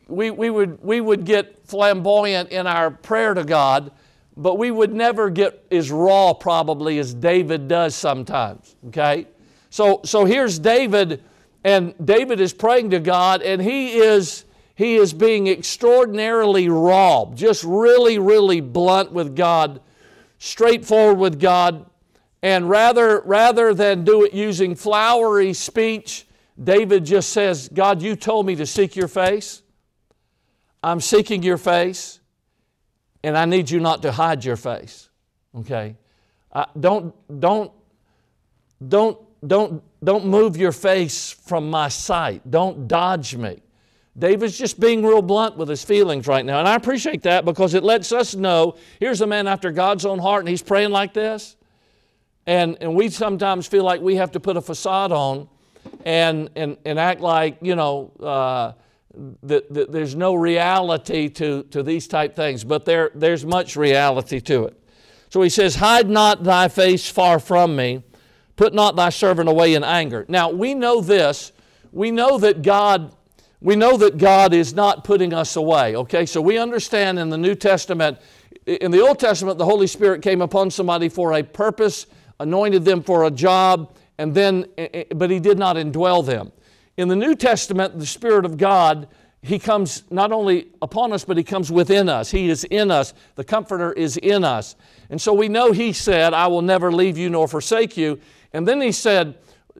we, 0.08 0.30
we, 0.30 0.50
would, 0.50 0.80
we 0.84 1.00
would 1.00 1.24
get 1.24 1.66
flamboyant 1.66 2.50
in 2.50 2.68
our 2.68 2.92
prayer 2.92 3.34
to 3.34 3.42
God, 3.42 3.90
but 4.36 4.56
we 4.56 4.70
would 4.70 4.94
never 4.94 5.30
get 5.30 5.66
as 5.72 5.90
raw 5.90 6.32
probably 6.32 7.00
as 7.00 7.12
David 7.12 7.66
does 7.66 7.96
sometimes. 7.96 8.76
Okay? 8.86 9.26
So, 9.70 10.00
so 10.04 10.24
here's 10.24 10.60
David, 10.60 11.24
and 11.64 11.92
David 12.04 12.38
is 12.38 12.54
praying 12.54 12.90
to 12.90 13.00
God, 13.00 13.42
and 13.42 13.60
he 13.60 13.94
is, 13.96 14.44
he 14.76 14.96
is 14.96 15.14
being 15.14 15.46
extraordinarily 15.46 16.68
raw, 16.68 17.24
just 17.34 17.64
really, 17.64 18.18
really 18.18 18.60
blunt 18.60 19.10
with 19.10 19.34
God, 19.34 19.80
straightforward 20.38 21.18
with 21.18 21.40
God. 21.40 21.86
And 22.42 22.68
rather, 22.68 23.22
rather 23.22 23.72
than 23.72 24.04
do 24.04 24.22
it 24.22 24.34
using 24.34 24.74
flowery 24.74 25.54
speech, 25.54 26.26
David 26.62 27.06
just 27.06 27.30
says, 27.30 27.70
God, 27.72 28.02
you 28.02 28.16
told 28.16 28.44
me 28.44 28.54
to 28.56 28.66
seek 28.66 28.96
your 28.96 29.08
face. 29.08 29.62
I'm 30.82 31.00
seeking 31.00 31.42
your 31.42 31.56
face, 31.56 32.20
and 33.24 33.36
I 33.36 33.46
need 33.46 33.70
you 33.70 33.80
not 33.80 34.02
to 34.02 34.12
hide 34.12 34.44
your 34.44 34.56
face. 34.56 35.08
Okay? 35.58 35.96
Uh, 36.52 36.66
don't, 36.78 37.14
don't, 37.40 37.72
don't, 38.86 39.18
don't, 39.44 39.82
don't 40.04 40.26
move 40.26 40.58
your 40.58 40.72
face 40.72 41.30
from 41.30 41.70
my 41.70 41.88
sight. 41.88 42.50
Don't 42.50 42.86
dodge 42.86 43.34
me. 43.34 43.62
David's 44.18 44.56
just 44.56 44.80
being 44.80 45.04
real 45.04 45.20
blunt 45.20 45.56
with 45.56 45.68
his 45.68 45.84
feelings 45.84 46.26
right 46.26 46.44
now. 46.44 46.58
And 46.58 46.66
I 46.66 46.74
appreciate 46.74 47.22
that 47.22 47.44
because 47.44 47.74
it 47.74 47.82
lets 47.82 48.12
us 48.12 48.34
know 48.34 48.76
here's 48.98 49.20
a 49.20 49.26
man 49.26 49.46
after 49.46 49.70
God's 49.70 50.06
own 50.06 50.18
heart 50.18 50.40
and 50.40 50.48
he's 50.48 50.62
praying 50.62 50.90
like 50.90 51.12
this. 51.12 51.56
And, 52.46 52.78
and 52.80 52.94
we 52.94 53.10
sometimes 53.10 53.66
feel 53.66 53.84
like 53.84 54.00
we 54.00 54.16
have 54.16 54.32
to 54.32 54.40
put 54.40 54.56
a 54.56 54.62
facade 54.62 55.12
on 55.12 55.48
and, 56.04 56.48
and, 56.56 56.78
and 56.84 56.98
act 56.98 57.20
like, 57.20 57.58
you 57.60 57.74
know, 57.74 58.12
uh, 58.20 58.72
that, 59.42 59.72
that 59.72 59.92
there's 59.92 60.14
no 60.14 60.34
reality 60.34 61.28
to, 61.30 61.64
to 61.64 61.82
these 61.82 62.06
type 62.06 62.36
things, 62.36 62.64
but 62.64 62.84
there, 62.84 63.10
there's 63.14 63.44
much 63.44 63.76
reality 63.76 64.40
to 64.40 64.64
it. 64.64 64.80
So 65.30 65.42
he 65.42 65.48
says, 65.48 65.74
Hide 65.74 66.08
not 66.08 66.44
thy 66.44 66.68
face 66.68 67.08
far 67.10 67.38
from 67.38 67.76
me, 67.76 68.02
put 68.56 68.74
not 68.74 68.94
thy 68.94 69.08
servant 69.08 69.48
away 69.48 69.74
in 69.74 69.84
anger. 69.84 70.24
Now, 70.28 70.50
we 70.50 70.74
know 70.74 71.00
this 71.00 71.52
we 71.92 72.10
know 72.10 72.36
that 72.38 72.60
God 72.60 73.15
we 73.60 73.76
know 73.76 73.96
that 73.96 74.18
God 74.18 74.52
is 74.52 74.74
not 74.74 75.04
putting 75.04 75.32
us 75.32 75.56
away. 75.56 75.96
Okay, 75.96 76.26
so 76.26 76.40
we 76.40 76.58
understand 76.58 77.18
in 77.18 77.30
the 77.30 77.38
New 77.38 77.54
Testament, 77.54 78.18
in 78.66 78.90
the 78.90 79.00
Old 79.00 79.18
Testament, 79.18 79.58
the 79.58 79.64
Holy 79.64 79.86
Spirit 79.86 80.22
came 80.22 80.42
upon 80.42 80.70
somebody 80.70 81.08
for 81.08 81.32
a 81.32 81.42
purpose, 81.42 82.06
anointed 82.38 82.84
them 82.84 83.02
for 83.02 83.24
a 83.24 83.30
job, 83.30 83.94
and 84.18 84.34
then, 84.34 84.66
eh, 84.76 84.88
eh, 84.92 85.04
but 85.14 85.30
He 85.30 85.40
did 85.40 85.58
not 85.58 85.76
indwell 85.76 86.24
them. 86.24 86.52
In 86.96 87.08
the 87.08 87.16
New 87.16 87.34
Testament, 87.34 87.98
the 87.98 88.06
Spirit 88.06 88.44
of 88.44 88.58
God, 88.58 89.08
He 89.40 89.58
comes 89.58 90.02
not 90.10 90.32
only 90.32 90.68
upon 90.82 91.12
us, 91.12 91.24
but 91.24 91.38
He 91.38 91.44
comes 91.44 91.70
within 91.70 92.08
us. 92.08 92.30
He 92.30 92.50
is 92.50 92.64
in 92.64 92.90
us. 92.90 93.14
The 93.36 93.44
Comforter 93.44 93.92
is 93.92 94.16
in 94.18 94.44
us. 94.44 94.76
And 95.08 95.20
so 95.20 95.32
we 95.32 95.48
know 95.48 95.72
He 95.72 95.92
said, 95.92 96.34
I 96.34 96.46
will 96.48 96.62
never 96.62 96.92
leave 96.92 97.16
you 97.16 97.30
nor 97.30 97.48
forsake 97.48 97.96
you. 97.96 98.20
And 98.52 98.68
then 98.68 98.82
He 98.82 98.92
said, 98.92 99.34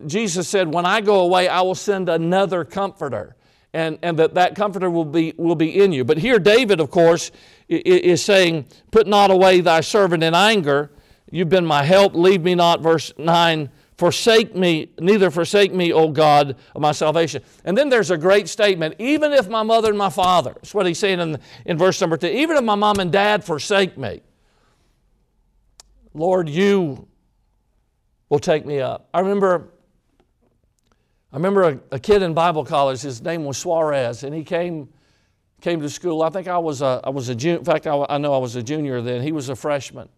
Jesus 0.06 0.48
said, 0.48 0.72
When 0.72 0.86
I 0.86 1.02
go 1.02 1.20
away, 1.20 1.48
I 1.48 1.60
will 1.60 1.74
send 1.74 2.08
another 2.08 2.64
Comforter 2.64 3.36
and, 3.72 3.98
and 4.02 4.18
that 4.18 4.34
that 4.34 4.54
comforter 4.54 4.90
will 4.90 5.04
be, 5.04 5.34
will 5.36 5.54
be 5.54 5.82
in 5.82 5.92
you. 5.92 6.04
But 6.04 6.18
here, 6.18 6.38
David, 6.38 6.80
of 6.80 6.90
course, 6.90 7.30
is 7.68 8.24
saying, 8.24 8.66
Put 8.90 9.06
not 9.06 9.30
away 9.30 9.60
thy 9.60 9.80
servant 9.80 10.22
in 10.22 10.34
anger. 10.34 10.90
You've 11.30 11.48
been 11.48 11.66
my 11.66 11.82
help. 11.82 12.14
Leave 12.14 12.42
me 12.42 12.54
not. 12.54 12.80
Verse 12.80 13.12
9 13.18 13.70
Forsake 13.96 14.54
me, 14.54 14.90
neither 15.00 15.30
forsake 15.30 15.72
me, 15.72 15.90
O 15.90 16.10
God 16.10 16.56
of 16.74 16.82
my 16.82 16.92
salvation. 16.92 17.42
And 17.64 17.76
then 17.76 17.88
there's 17.88 18.10
a 18.10 18.18
great 18.18 18.46
statement 18.46 18.94
even 18.98 19.32
if 19.32 19.48
my 19.48 19.62
mother 19.62 19.88
and 19.88 19.96
my 19.96 20.10
father, 20.10 20.52
that's 20.54 20.74
what 20.74 20.84
he's 20.84 20.98
saying 20.98 21.18
in, 21.18 21.38
in 21.64 21.78
verse 21.78 21.98
number 22.00 22.18
two, 22.18 22.26
even 22.26 22.58
if 22.58 22.64
my 22.64 22.74
mom 22.74 22.98
and 22.98 23.10
dad 23.10 23.42
forsake 23.42 23.96
me, 23.96 24.20
Lord, 26.12 26.48
you 26.48 27.08
will 28.28 28.38
take 28.38 28.66
me 28.66 28.80
up. 28.80 29.08
I 29.14 29.20
remember 29.20 29.72
I 31.36 31.38
remember 31.38 31.64
a, 31.64 31.80
a, 31.96 31.98
kid 31.98 32.22
in 32.22 32.32
Bible 32.32 32.64
college, 32.64 33.02
his 33.02 33.20
name 33.20 33.44
was 33.44 33.58
Suarez, 33.58 34.22
and 34.22 34.34
he 34.34 34.42
came, 34.42 34.88
came 35.60 35.82
to 35.82 35.90
school. 35.90 36.22
I 36.22 36.30
think 36.30 36.48
I 36.48 36.56
was 36.56 36.80
a, 36.80 37.02
I 37.04 37.10
was 37.10 37.28
a 37.28 37.34
junior, 37.34 37.58
in 37.58 37.64
fact, 37.66 37.86
I, 37.86 38.06
I 38.08 38.16
know 38.16 38.32
I 38.32 38.38
was 38.38 38.56
a 38.56 38.62
junior 38.62 39.02
then. 39.02 39.20
He 39.20 39.32
was 39.32 39.50
a 39.50 39.54
freshman. 39.54 40.08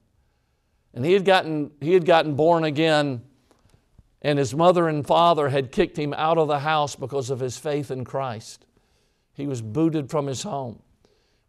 And 0.95 1.05
he 1.05 1.15
had 1.15 1.25
gotten, 1.25 1.73
he 1.81 1.93
had 1.93 2.07
gotten 2.07 2.37
born 2.37 2.63
again, 2.63 3.23
and 4.23 4.39
his 4.39 4.55
mother 4.55 4.87
and 4.87 5.05
father 5.05 5.49
had 5.49 5.73
kicked 5.73 5.99
him 5.99 6.15
out 6.15 6.39
of 6.39 6.47
the 6.47 6.61
house 6.61 6.95
because 6.95 7.31
of 7.31 7.41
his 7.41 7.59
faith 7.59 7.91
in 7.91 8.05
Christ. 8.05 8.65
He 9.35 9.49
was 9.49 9.61
booted 9.61 10.11
from 10.11 10.29
his 10.29 10.45
home. 10.45 10.81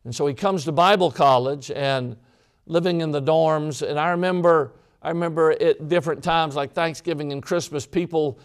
And 0.04 0.16
so 0.16 0.26
he 0.26 0.34
comes 0.34 0.66
to 0.66 0.72
Bible 0.72 1.12
college 1.12 1.70
and 1.70 2.18
living 2.66 3.02
in 3.02 3.12
the 3.12 3.22
dorms. 3.22 3.88
And 3.88 4.00
I 4.00 4.10
remember, 4.10 4.74
I 5.04 5.10
remember 5.10 5.52
at 5.52 5.90
different 5.90 6.24
times, 6.24 6.56
like 6.56 6.74
Thanksgiving 6.74 7.32
and 7.32 7.44
Christmas, 7.44 7.86
people 7.86 8.40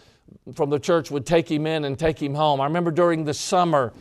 from 0.53 0.69
the 0.69 0.79
church 0.79 1.11
would 1.11 1.25
take 1.25 1.49
him 1.49 1.65
in 1.65 1.85
and 1.85 1.97
take 1.97 2.21
him 2.21 2.35
home. 2.35 2.61
I 2.61 2.65
remember 2.65 2.91
during 2.91 3.25
the 3.25 3.33
summer, 3.33 3.93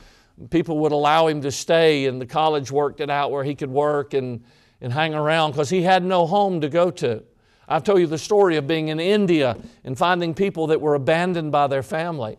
people 0.50 0.78
would 0.80 0.92
allow 0.92 1.26
him 1.26 1.40
to 1.42 1.50
stay, 1.50 2.06
and 2.06 2.20
the 2.20 2.26
college 2.26 2.70
worked 2.70 3.00
it 3.00 3.10
out 3.10 3.30
where 3.30 3.44
he 3.44 3.54
could 3.54 3.70
work 3.70 4.14
and, 4.14 4.44
and 4.80 4.92
hang 4.92 5.14
around 5.14 5.52
because 5.52 5.70
he 5.70 5.82
had 5.82 6.04
no 6.04 6.26
home 6.26 6.60
to 6.60 6.68
go 6.68 6.90
to. 6.90 7.22
I've 7.66 7.84
told 7.84 8.00
you 8.00 8.06
the 8.06 8.18
story 8.18 8.56
of 8.56 8.66
being 8.66 8.88
in 8.88 9.00
India 9.00 9.56
and 9.84 9.96
finding 9.96 10.34
people 10.34 10.66
that 10.68 10.80
were 10.80 10.94
abandoned 10.94 11.50
by 11.50 11.66
their 11.66 11.82
family. 11.82 12.36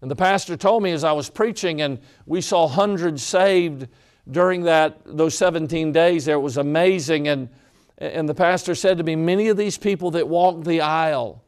And 0.00 0.10
the 0.10 0.16
pastor 0.16 0.56
told 0.56 0.82
me 0.82 0.92
as 0.92 1.04
I 1.04 1.12
was 1.12 1.28
preaching, 1.28 1.82
and 1.82 1.98
we 2.26 2.40
saw 2.40 2.66
hundreds 2.66 3.22
saved 3.22 3.88
during 4.30 4.62
that 4.62 5.00
those 5.04 5.36
17 5.36 5.92
days 5.92 6.24
there. 6.24 6.36
It 6.36 6.40
was 6.40 6.56
amazing. 6.56 7.28
And, 7.28 7.50
and 7.98 8.28
the 8.28 8.34
pastor 8.34 8.74
said 8.74 8.98
to 8.98 9.04
me, 9.04 9.16
Many 9.16 9.48
of 9.48 9.56
these 9.56 9.76
people 9.76 10.10
that 10.12 10.28
walked 10.28 10.64
the 10.64 10.80
aisle 10.80 11.43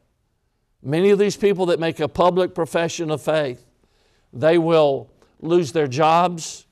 Many 0.83 1.09
of 1.09 1.19
these 1.19 1.35
people 1.35 1.65
that 1.67 1.79
make 1.79 1.99
a 1.99 2.07
public 2.07 2.53
profession 2.53 3.11
of 3.11 3.21
faith, 3.21 3.65
they 4.31 4.57
will 4.57 5.09
lose 5.39 5.71
their 5.71 5.87
jobs, 5.87 6.65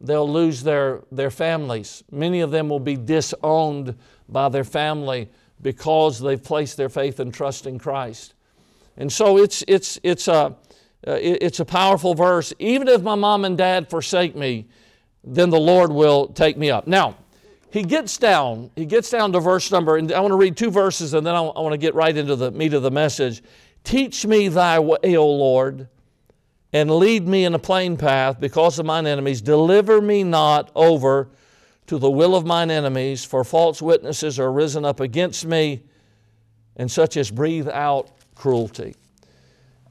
they'll 0.00 0.30
lose 0.30 0.62
their, 0.62 1.02
their 1.10 1.30
families. 1.30 2.02
Many 2.10 2.40
of 2.40 2.50
them 2.50 2.68
will 2.68 2.80
be 2.80 2.96
disowned 2.96 3.96
by 4.28 4.48
their 4.48 4.64
family 4.64 5.28
because 5.60 6.20
they've 6.20 6.42
placed 6.42 6.76
their 6.76 6.88
faith 6.88 7.20
and 7.20 7.32
trust 7.32 7.66
in 7.66 7.78
Christ. 7.78 8.34
And 8.96 9.12
so 9.12 9.38
it's, 9.38 9.64
it's, 9.68 9.98
it's, 10.02 10.28
a, 10.28 10.56
uh, 11.06 11.18
it's 11.20 11.60
a 11.60 11.64
powerful 11.64 12.14
verse. 12.14 12.52
Even 12.58 12.88
if 12.88 13.02
my 13.02 13.14
mom 13.14 13.44
and 13.44 13.56
dad 13.56 13.88
forsake 13.88 14.34
me, 14.34 14.68
then 15.24 15.50
the 15.50 15.60
Lord 15.60 15.92
will 15.92 16.28
take 16.28 16.56
me 16.56 16.70
up. 16.70 16.86
Now, 16.86 17.16
he 17.70 17.82
gets 17.82 18.16
down, 18.16 18.70
he 18.76 18.86
gets 18.86 19.10
down 19.10 19.32
to 19.32 19.40
verse 19.40 19.70
number, 19.70 19.96
and 19.96 20.10
I 20.12 20.20
want 20.20 20.32
to 20.32 20.36
read 20.36 20.56
two 20.56 20.70
verses 20.70 21.14
and 21.14 21.26
then 21.26 21.34
I 21.34 21.40
want 21.40 21.72
to 21.72 21.78
get 21.78 21.94
right 21.94 22.16
into 22.16 22.34
the 22.34 22.50
meat 22.50 22.72
of 22.72 22.82
the 22.82 22.90
message. 22.90 23.42
Teach 23.84 24.24
me 24.26 24.48
thy 24.48 24.78
way, 24.78 25.16
O 25.16 25.26
Lord, 25.26 25.88
and 26.72 26.90
lead 26.90 27.26
me 27.26 27.44
in 27.44 27.54
a 27.54 27.58
plain 27.58 27.96
path 27.96 28.40
because 28.40 28.78
of 28.78 28.86
mine 28.86 29.06
enemies. 29.06 29.40
Deliver 29.40 30.00
me 30.00 30.24
not 30.24 30.70
over 30.74 31.28
to 31.86 31.98
the 31.98 32.10
will 32.10 32.34
of 32.34 32.44
mine 32.44 32.70
enemies, 32.70 33.24
for 33.24 33.44
false 33.44 33.80
witnesses 33.80 34.38
are 34.38 34.52
risen 34.52 34.84
up 34.84 35.00
against 35.00 35.46
me, 35.46 35.82
and 36.76 36.90
such 36.90 37.16
as 37.16 37.30
breathe 37.30 37.68
out 37.68 38.10
cruelty. 38.34 38.94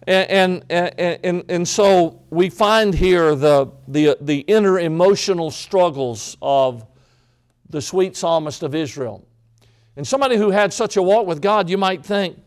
And, 0.06 0.64
and, 0.70 1.00
and, 1.00 1.44
and, 1.50 1.68
so 1.68 2.22
we 2.30 2.50
find 2.50 2.94
here 2.94 3.36
the, 3.36 3.72
the, 3.90 4.18
the 4.22 4.40
inner 4.42 4.80
emotional 4.80 5.52
struggles 5.52 6.38
of 6.42 6.86
the 7.70 7.82
sweet 7.82 8.16
psalmist 8.16 8.64
of 8.64 8.76
Israel. 8.76 9.26
And 9.96 10.08
somebody 10.08 10.38
who 10.38 10.52
had 10.52 10.72
such 10.72 10.96
a 10.98 11.02
walk 11.02 11.26
with 11.26 11.42
God, 11.42 11.70
you 11.70 11.78
might 11.78 12.06
think, 12.06 12.38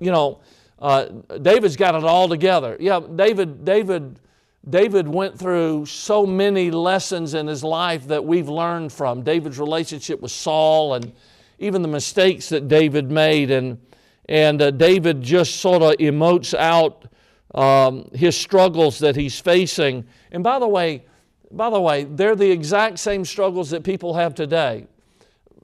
you 0.00 0.10
know, 0.10 0.40
uh, 0.78 1.06
David's 1.40 1.76
got 1.76 1.94
it 1.94 2.04
all 2.04 2.28
together. 2.28 2.76
Yeah, 2.80 3.00
David, 3.14 3.64
David, 3.64 4.20
David 4.68 5.08
went 5.08 5.38
through 5.38 5.86
so 5.86 6.26
many 6.26 6.70
lessons 6.70 7.34
in 7.34 7.46
his 7.46 7.62
life 7.62 8.08
that 8.08 8.24
we've 8.24 8.48
learned 8.48 8.92
from. 8.92 9.22
David's 9.22 9.58
relationship 9.58 10.20
with 10.20 10.32
Saul 10.32 10.94
and 10.94 11.12
even 11.58 11.82
the 11.82 11.88
mistakes 11.88 12.48
that 12.50 12.68
David 12.68 13.10
made. 13.10 13.50
And, 13.50 13.78
and 14.28 14.60
uh, 14.60 14.70
David 14.70 15.22
just 15.22 15.56
sort 15.56 15.82
of 15.82 15.94
emotes 15.94 16.52
out 16.52 17.06
um, 17.54 18.08
his 18.12 18.36
struggles 18.36 18.98
that 18.98 19.16
he's 19.16 19.40
facing. 19.40 20.04
And 20.32 20.42
by 20.42 20.58
the 20.58 20.68
way, 20.68 21.06
by 21.50 21.70
the 21.70 21.80
way, 21.80 22.04
they're 22.04 22.36
the 22.36 22.50
exact 22.50 22.98
same 22.98 23.24
struggles 23.24 23.70
that 23.70 23.84
people 23.84 24.14
have 24.14 24.34
today. 24.34 24.86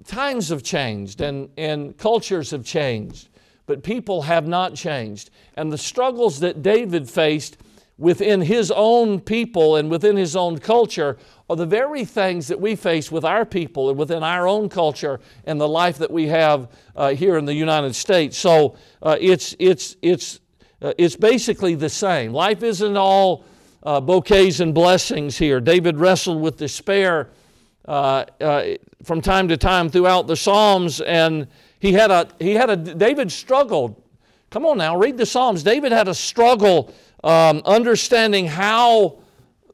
Times 0.05 0.49
have 0.49 0.63
changed 0.63 1.21
and, 1.21 1.49
and 1.57 1.97
cultures 1.97 2.51
have 2.51 2.65
changed, 2.65 3.29
but 3.67 3.83
people 3.83 4.23
have 4.23 4.47
not 4.47 4.75
changed. 4.75 5.31
And 5.57 5.73
the 5.73 5.79
struggles 5.79 6.41
that 6.41 6.63
David 6.63 7.09
faced 7.09 7.59
within 7.99 8.41
his 8.41 8.73
own 8.75 9.21
people 9.21 9.77
and 9.77 9.91
within 9.91 10.17
his 10.17 10.35
own 10.35 10.59
culture 10.59 11.17
are 11.49 11.57
the 11.57 11.67
very 11.67 12.05
things 12.05 12.49
that 12.49 12.61
we 12.61 12.75
face 12.75 13.13
with 13.13 13.25
our 13.25 13.45
people 13.45 13.91
and 13.91 13.99
within 13.99 14.23
our 14.23 14.49
own 14.49 14.69
culture 14.69 15.21
and 15.45 15.61
the 15.61 15.69
life 15.69 15.99
that 15.99 16.11
we 16.11 16.27
have 16.27 16.69
uh, 16.97 17.11
here 17.15 17.37
in 17.37 17.45
the 17.45 17.55
United 17.55 17.95
States. 17.95 18.37
So 18.37 18.77
uh, 19.03 19.17
it's, 19.21 19.55
it's, 19.59 19.97
it's, 20.03 20.41
uh, 20.81 20.95
it's 20.99 21.15
basically 21.15 21.75
the 21.75 21.91
same. 21.91 22.33
Life 22.33 22.63
isn't 22.63 22.97
all 22.97 23.45
uh, 23.83 24.01
bouquets 24.01 24.61
and 24.61 24.75
blessings 24.75 25.39
here. 25.39 25.61
David 25.61 25.99
wrestled 25.99 26.41
with 26.41 26.57
despair 26.57 27.31
uh, 27.87 28.25
uh, 28.41 28.65
from 29.03 29.21
time 29.21 29.49
to 29.49 29.57
time 29.57 29.89
throughout 29.89 30.27
the 30.27 30.37
Psalms, 30.37 31.01
and 31.01 31.49
he 31.81 31.93
had 31.93 32.11
a 32.11 32.29
he 32.39 32.55
had 32.55 32.71
a 32.71 32.77
David 32.77 33.33
struggled. 33.33 34.01
Come 34.51 34.67
on 34.67 34.79
now, 34.79 34.97
read 34.97 35.17
the 35.17 35.27
Psalms. 35.27 35.63
David 35.63 35.93
had 35.93 36.09
a 36.09 36.15
struggle 36.15 36.95
um, 37.25 37.63
understanding 37.65 38.47
how 38.47 39.19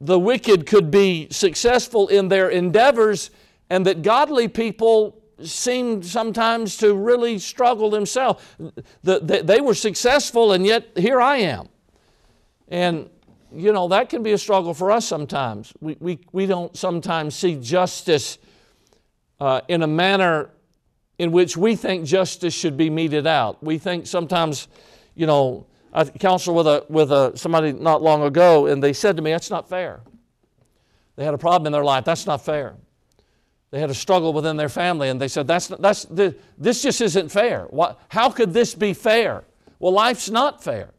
the 0.00 0.18
wicked 0.18 0.66
could 0.66 0.90
be 0.90 1.28
successful 1.30 2.08
in 2.08 2.28
their 2.28 2.48
endeavors, 2.48 3.30
and 3.68 3.84
that 3.86 4.02
godly 4.02 4.48
people 4.48 5.20
seemed 5.42 6.04
sometimes 6.04 6.76
to 6.76 6.94
really 6.94 7.38
struggle 7.38 7.90
themselves. 7.90 8.42
The, 9.02 9.20
the, 9.20 9.42
they 9.42 9.60
were 9.60 9.74
successful, 9.74 10.52
and 10.52 10.64
yet 10.64 10.86
here 10.96 11.20
I 11.20 11.38
am. 11.38 11.68
And 12.68 13.08
you 13.52 13.72
know, 13.72 13.88
that 13.88 14.08
can 14.08 14.22
be 14.22 14.32
a 14.32 14.38
struggle 14.38 14.74
for 14.74 14.90
us 14.90 15.06
sometimes. 15.06 15.72
We, 15.80 15.96
we, 16.00 16.18
we 16.32 16.46
don't 16.46 16.76
sometimes 16.76 17.34
see 17.34 17.56
justice 17.56 18.38
uh, 19.40 19.60
in 19.68 19.82
a 19.82 19.86
manner 19.86 20.50
in 21.18 21.32
which 21.32 21.56
we 21.56 21.74
think 21.76 22.04
justice 22.04 22.54
should 22.54 22.76
be 22.76 22.90
meted 22.90 23.26
out. 23.26 23.62
We 23.62 23.78
think 23.78 24.06
sometimes, 24.06 24.68
you 25.14 25.26
know, 25.26 25.66
I 25.92 26.04
counseled 26.04 26.56
with, 26.56 26.66
a, 26.66 26.84
with 26.88 27.10
a, 27.10 27.32
somebody 27.36 27.72
not 27.72 28.02
long 28.02 28.22
ago, 28.22 28.66
and 28.66 28.82
they 28.82 28.92
said 28.92 29.16
to 29.16 29.22
me, 29.22 29.32
That's 29.32 29.50
not 29.50 29.68
fair. 29.68 30.00
They 31.16 31.24
had 31.24 31.34
a 31.34 31.38
problem 31.38 31.66
in 31.66 31.72
their 31.72 31.84
life. 31.84 32.04
That's 32.04 32.26
not 32.26 32.44
fair. 32.44 32.76
They 33.70 33.80
had 33.80 33.90
a 33.90 33.94
struggle 33.94 34.32
within 34.32 34.56
their 34.56 34.68
family, 34.68 35.08
and 35.08 35.20
they 35.20 35.28
said, 35.28 35.46
that's, 35.46 35.68
that's, 35.68 36.06
This 36.56 36.82
just 36.82 37.00
isn't 37.00 37.30
fair. 37.30 37.64
What, 37.70 38.00
how 38.08 38.30
could 38.30 38.54
this 38.54 38.74
be 38.74 38.94
fair? 38.94 39.44
Well, 39.78 39.92
life's 39.92 40.30
not 40.30 40.62
fair. 40.62 40.90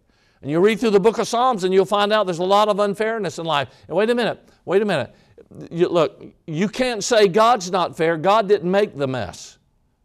And 0.42 0.50
you 0.50 0.60
read 0.60 0.80
through 0.80 0.92
the 0.92 1.00
book 1.00 1.18
of 1.18 1.28
Psalms 1.28 1.64
and 1.64 1.74
you'll 1.74 1.86
find 1.86 2.14
out 2.14 2.26
there's 2.26 2.40
a 2.40 2.44
lot 2.44 2.70
of 2.70 2.80
unfairness 2.80 3.40
in 3.40 3.46
life. 3.46 3.70
And 3.88 3.98
wait 3.98 4.10
a 4.10 4.16
minute, 4.16 4.48
wait 4.66 4.82
a 4.82 4.86
minute. 4.86 5.14
You, 5.72 5.90
look, 5.90 6.24
you 6.48 6.70
can't 6.70 7.04
say 7.04 7.28
God's 7.28 7.72
not 7.72 7.98
fair. 7.98 8.18
God 8.18 8.48
didn't 8.48 8.70
make 8.70 8.96
the 8.96 9.08
mess, 9.08 9.58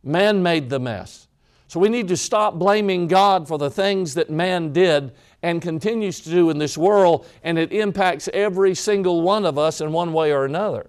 man 0.03 0.43
made 0.43 0.71
the 0.71 0.81
mess. 0.81 1.29
So 1.69 1.81
we 1.81 1.89
need 1.89 2.09
to 2.09 2.17
stop 2.17 2.55
blaming 2.55 3.09
God 3.09 3.49
for 3.49 3.59
the 3.59 3.71
things 3.71 4.15
that 4.15 4.31
man 4.31 4.73
did 4.73 5.13
and 5.43 5.61
continues 5.61 6.21
to 6.21 6.31
do 6.31 6.51
in 6.51 6.59
this 6.59 6.79
world, 6.79 7.27
and 7.43 7.59
it 7.59 7.73
impacts 7.73 8.29
every 8.33 8.75
single 8.75 9.23
one 9.23 9.45
of 9.45 9.59
us 9.59 9.81
in 9.81 9.93
one 9.93 10.13
way 10.13 10.33
or 10.33 10.45
another. 10.45 10.89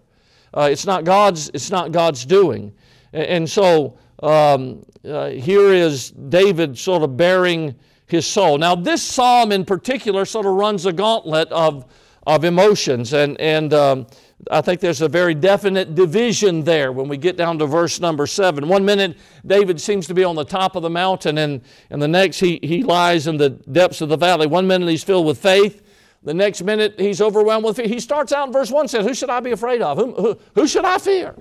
Uh, 0.54 0.70
it's 0.72 0.86
not 0.86 1.04
God's. 1.04 1.50
It's 1.54 1.72
not 1.72 1.92
God's 1.92 2.24
doing, 2.25 2.72
and, 3.14 3.25
and 3.25 3.50
so 3.50 3.98
um, 4.24 4.86
uh, 5.04 5.30
here 5.30 5.74
is 5.74 6.12
David 6.12 6.78
sort 6.78 7.04
of 7.04 7.18
baring 7.18 7.75
his 8.07 8.25
soul. 8.25 8.57
Now, 8.57 8.75
this 8.75 9.01
psalm 9.01 9.51
in 9.51 9.65
particular 9.65 10.25
sort 10.25 10.45
of 10.45 10.53
runs 10.53 10.85
a 10.85 10.93
gauntlet 10.93 11.51
of, 11.51 11.85
of 12.27 12.43
emotions, 12.43 13.13
and, 13.13 13.39
and 13.39 13.74
um, 13.74 14.07
I 14.51 14.62
think 14.62 14.79
there's 14.79 15.01
a 15.01 15.07
very 15.07 15.33
definite 15.33 15.95
division 15.95 16.63
there 16.63 16.91
when 16.91 17.07
we 17.07 17.17
get 17.17 17.38
down 17.38 17.57
to 17.59 17.65
verse 17.65 18.00
number 18.00 18.27
seven. 18.27 18.67
One 18.67 18.85
minute, 18.85 19.17
David 19.45 19.81
seems 19.81 20.07
to 20.07 20.13
be 20.13 20.24
on 20.24 20.35
the 20.35 20.43
top 20.43 20.75
of 20.75 20.83
the 20.83 20.89
mountain, 20.89 21.38
and, 21.39 21.62
and 21.89 22.01
the 22.01 22.07
next, 22.07 22.39
he, 22.39 22.59
he 22.62 22.83
lies 22.83 23.27
in 23.27 23.38
the 23.38 23.50
depths 23.50 24.01
of 24.01 24.09
the 24.09 24.17
valley. 24.17 24.45
One 24.45 24.67
minute, 24.67 24.89
he's 24.89 25.03
filled 25.03 25.25
with 25.25 25.39
faith. 25.39 25.81
The 26.24 26.33
next 26.33 26.63
minute, 26.63 27.00
he's 27.00 27.21
overwhelmed 27.21 27.65
with 27.65 27.77
fear. 27.77 27.88
He 27.88 28.00
starts 28.00 28.31
out 28.31 28.47
in 28.47 28.53
verse 28.53 28.71
1 28.71 28.88
says, 28.88 29.05
Who 29.05 29.13
should 29.13 29.29
I 29.29 29.39
be 29.39 29.51
afraid 29.51 29.81
of? 29.81 29.97
Who, 29.97 30.13
who, 30.13 30.39
who 30.55 30.67
should 30.67 30.85
I 30.85 30.97
fear? 30.97 31.35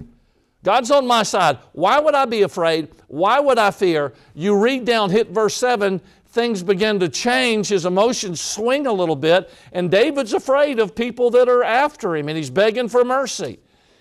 God's 0.63 0.91
on 0.91 1.07
my 1.07 1.23
side. 1.23 1.59
Why 1.73 2.01
would 2.01 2.15
I 2.15 2.25
be 2.25 2.43
afraid? 2.43 2.89
Why 3.09 3.39
would 3.39 3.59
I 3.59 3.71
fear? 3.71 4.15
You 4.35 4.59
read 4.59 4.85
down, 4.85 5.11
hit 5.11 5.29
verse 5.29 5.55
7, 5.55 6.01
things 6.35 6.63
begin 6.63 6.99
to 7.01 7.09
change. 7.09 7.69
His 7.69 7.87
emotions 7.87 8.41
swing 8.41 8.87
a 8.87 8.93
little 8.93 9.17
bit, 9.17 9.51
and 9.73 9.91
David's 9.91 10.35
afraid 10.35 10.81
of 10.81 10.95
people 10.95 11.31
that 11.31 11.49
are 11.49 11.63
after 11.63 12.17
him, 12.17 12.29
and 12.29 12.37
he's 12.37 12.51
begging 12.51 12.89
for 12.89 13.05
mercy. 13.05 13.61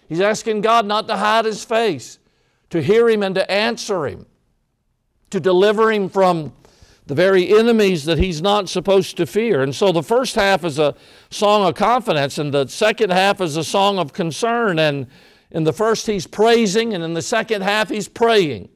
He's 0.10 0.20
asking 0.20 0.62
God 0.62 0.86
not 0.86 1.08
to 1.08 1.16
hide 1.16 1.46
his 1.46 1.64
face, 1.64 2.20
to 2.72 2.82
hear 2.82 3.08
him 3.08 3.24
and 3.24 3.36
to 3.36 3.50
answer 3.50 4.08
him, 4.08 4.26
to 5.30 5.40
deliver 5.40 5.92
him 5.92 6.10
from 6.10 6.54
the 7.06 7.16
very 7.16 7.50
enemies 7.58 8.06
that 8.06 8.18
he's 8.18 8.42
not 8.42 8.68
supposed 8.68 9.18
to 9.18 9.26
fear. 9.26 9.62
And 9.62 9.76
so 9.76 9.92
the 9.92 10.04
first 10.04 10.36
half 10.36 10.64
is 10.64 10.80
a 10.80 10.96
song 11.30 11.68
of 11.68 11.76
confidence, 11.76 12.38
and 12.38 12.54
the 12.54 12.68
second 12.68 13.12
half 13.12 13.42
is 13.42 13.58
a 13.58 13.64
song 13.64 14.00
of 14.00 14.14
concern. 14.14 14.80
And 14.80 15.08
in 15.52 15.66
the 15.66 15.74
first, 15.74 16.08
he's 16.08 16.26
praising, 16.26 16.94
and 16.94 17.04
in 17.04 17.14
the 17.14 17.22
second 17.22 17.62
half, 17.62 17.90
he's 17.90 18.08
praying. 18.08 18.70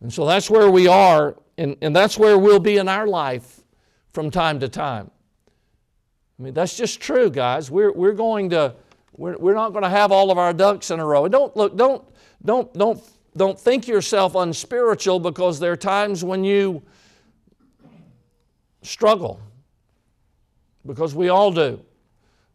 And 0.00 0.12
so 0.12 0.26
that's 0.26 0.50
where 0.50 0.70
we 0.70 0.86
are, 0.86 1.36
and, 1.56 1.76
and 1.80 1.94
that's 1.94 2.18
where 2.18 2.38
we'll 2.38 2.58
be 2.58 2.76
in 2.76 2.88
our 2.88 3.06
life 3.06 3.60
from 4.12 4.30
time 4.30 4.60
to 4.60 4.68
time. 4.68 5.10
I 6.38 6.42
mean, 6.42 6.54
that's 6.54 6.76
just 6.76 7.00
true, 7.00 7.30
guys. 7.30 7.70
We're, 7.70 7.92
we're 7.92 8.12
going 8.12 8.50
to, 8.50 8.74
we're, 9.16 9.36
we're 9.38 9.54
not 9.54 9.72
going 9.72 9.84
to 9.84 9.88
have 9.88 10.10
all 10.10 10.30
of 10.30 10.38
our 10.38 10.52
ducks 10.52 10.90
in 10.90 10.98
a 10.98 11.06
row. 11.06 11.28
don't, 11.28 11.56
look, 11.56 11.76
don't, 11.76 12.04
don't, 12.44 12.72
don't, 12.74 13.02
don't 13.36 13.58
think 13.58 13.86
yourself 13.86 14.34
unspiritual 14.34 15.20
because 15.20 15.60
there 15.60 15.72
are 15.72 15.76
times 15.76 16.24
when 16.24 16.44
you 16.44 16.82
struggle, 18.82 19.40
because 20.84 21.14
we 21.14 21.28
all 21.28 21.52
do. 21.52 21.80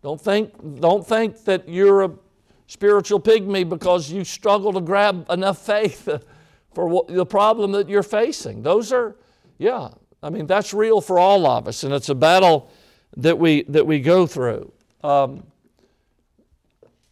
Don't 0.02 0.20
think, 0.20 0.80
don't 0.80 1.06
think 1.06 1.44
that 1.46 1.68
you're 1.68 2.04
a 2.04 2.12
spiritual 2.68 3.20
pygmy 3.20 3.68
because 3.68 4.12
you 4.12 4.24
struggle 4.24 4.72
to 4.74 4.82
grab 4.82 5.26
enough 5.30 5.66
faith 5.66 6.08
for 6.80 7.06
the 7.10 7.26
problem 7.26 7.74
that 7.74 7.90
you're 7.90 8.04
facing. 8.04 8.64
Those 8.64 8.94
are, 8.94 9.18
yeah, 9.58 9.90
I 10.24 10.30
mean, 10.30 10.48
that's 10.48 10.74
real 10.74 11.02
for 11.02 11.20
all 11.20 11.46
of 11.46 11.68
us, 11.68 11.84
and 11.84 11.94
it's 11.94 12.08
a 12.08 12.16
battle 12.16 12.72
that 13.18 13.38
we, 13.38 13.64
that 13.64 13.86
we 13.86 14.00
go 14.00 14.26
through. 14.26 14.72
Um, 15.04 15.44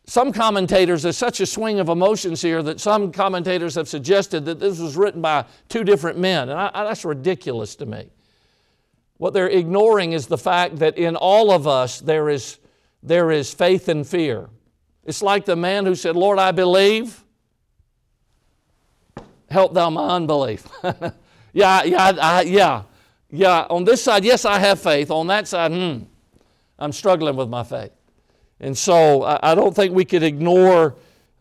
some 0.05 0.31
commentators, 0.31 1.03
there's 1.03 1.17
such 1.17 1.41
a 1.41 1.45
swing 1.45 1.81
of 1.81 1.89
emotions 1.89 2.41
here 2.41 2.63
that 2.63 2.79
some 2.79 3.11
commentators 3.11 3.75
have 3.75 3.89
suggested 3.89 4.45
that 4.45 4.57
this 4.61 4.79
was 4.79 4.95
written 4.95 5.21
by 5.21 5.43
two 5.67 5.83
different 5.83 6.17
men, 6.17 6.47
and 6.47 6.57
I, 6.57 6.71
I, 6.73 6.83
that's 6.85 7.03
ridiculous 7.03 7.75
to 7.75 7.85
me. 7.85 8.09
What 9.17 9.33
they're 9.33 9.49
ignoring 9.49 10.13
is 10.13 10.27
the 10.27 10.37
fact 10.37 10.77
that 10.77 10.97
in 10.97 11.17
all 11.17 11.51
of 11.51 11.67
us 11.67 11.99
there 11.99 12.29
is, 12.29 12.59
there 13.03 13.31
is 13.31 13.53
faith 13.53 13.89
and 13.89 14.07
fear. 14.07 14.47
It's 15.03 15.21
like 15.21 15.43
the 15.43 15.57
man 15.57 15.85
who 15.85 15.95
said, 15.95 16.15
Lord, 16.15 16.39
I 16.39 16.53
believe, 16.53 17.25
help 19.49 19.73
thou 19.73 19.89
my 19.89 20.15
unbelief. 20.15 20.67
yeah, 21.53 21.83
yeah, 21.83 22.13
I, 22.21 22.41
yeah, 22.41 22.83
yeah. 23.29 23.65
On 23.69 23.83
this 23.83 24.03
side, 24.03 24.23
yes, 24.23 24.45
I 24.45 24.59
have 24.59 24.79
faith. 24.79 25.11
On 25.11 25.27
that 25.27 25.47
side, 25.47 25.71
hmm, 25.71 26.03
I'm 26.79 26.91
struggling 26.91 27.35
with 27.35 27.49
my 27.49 27.63
faith. 27.63 27.91
And 28.59 28.77
so 28.77 29.23
I, 29.23 29.51
I 29.51 29.55
don't 29.55 29.75
think 29.75 29.93
we 29.93 30.05
could 30.05 30.23
ignore 30.23 30.95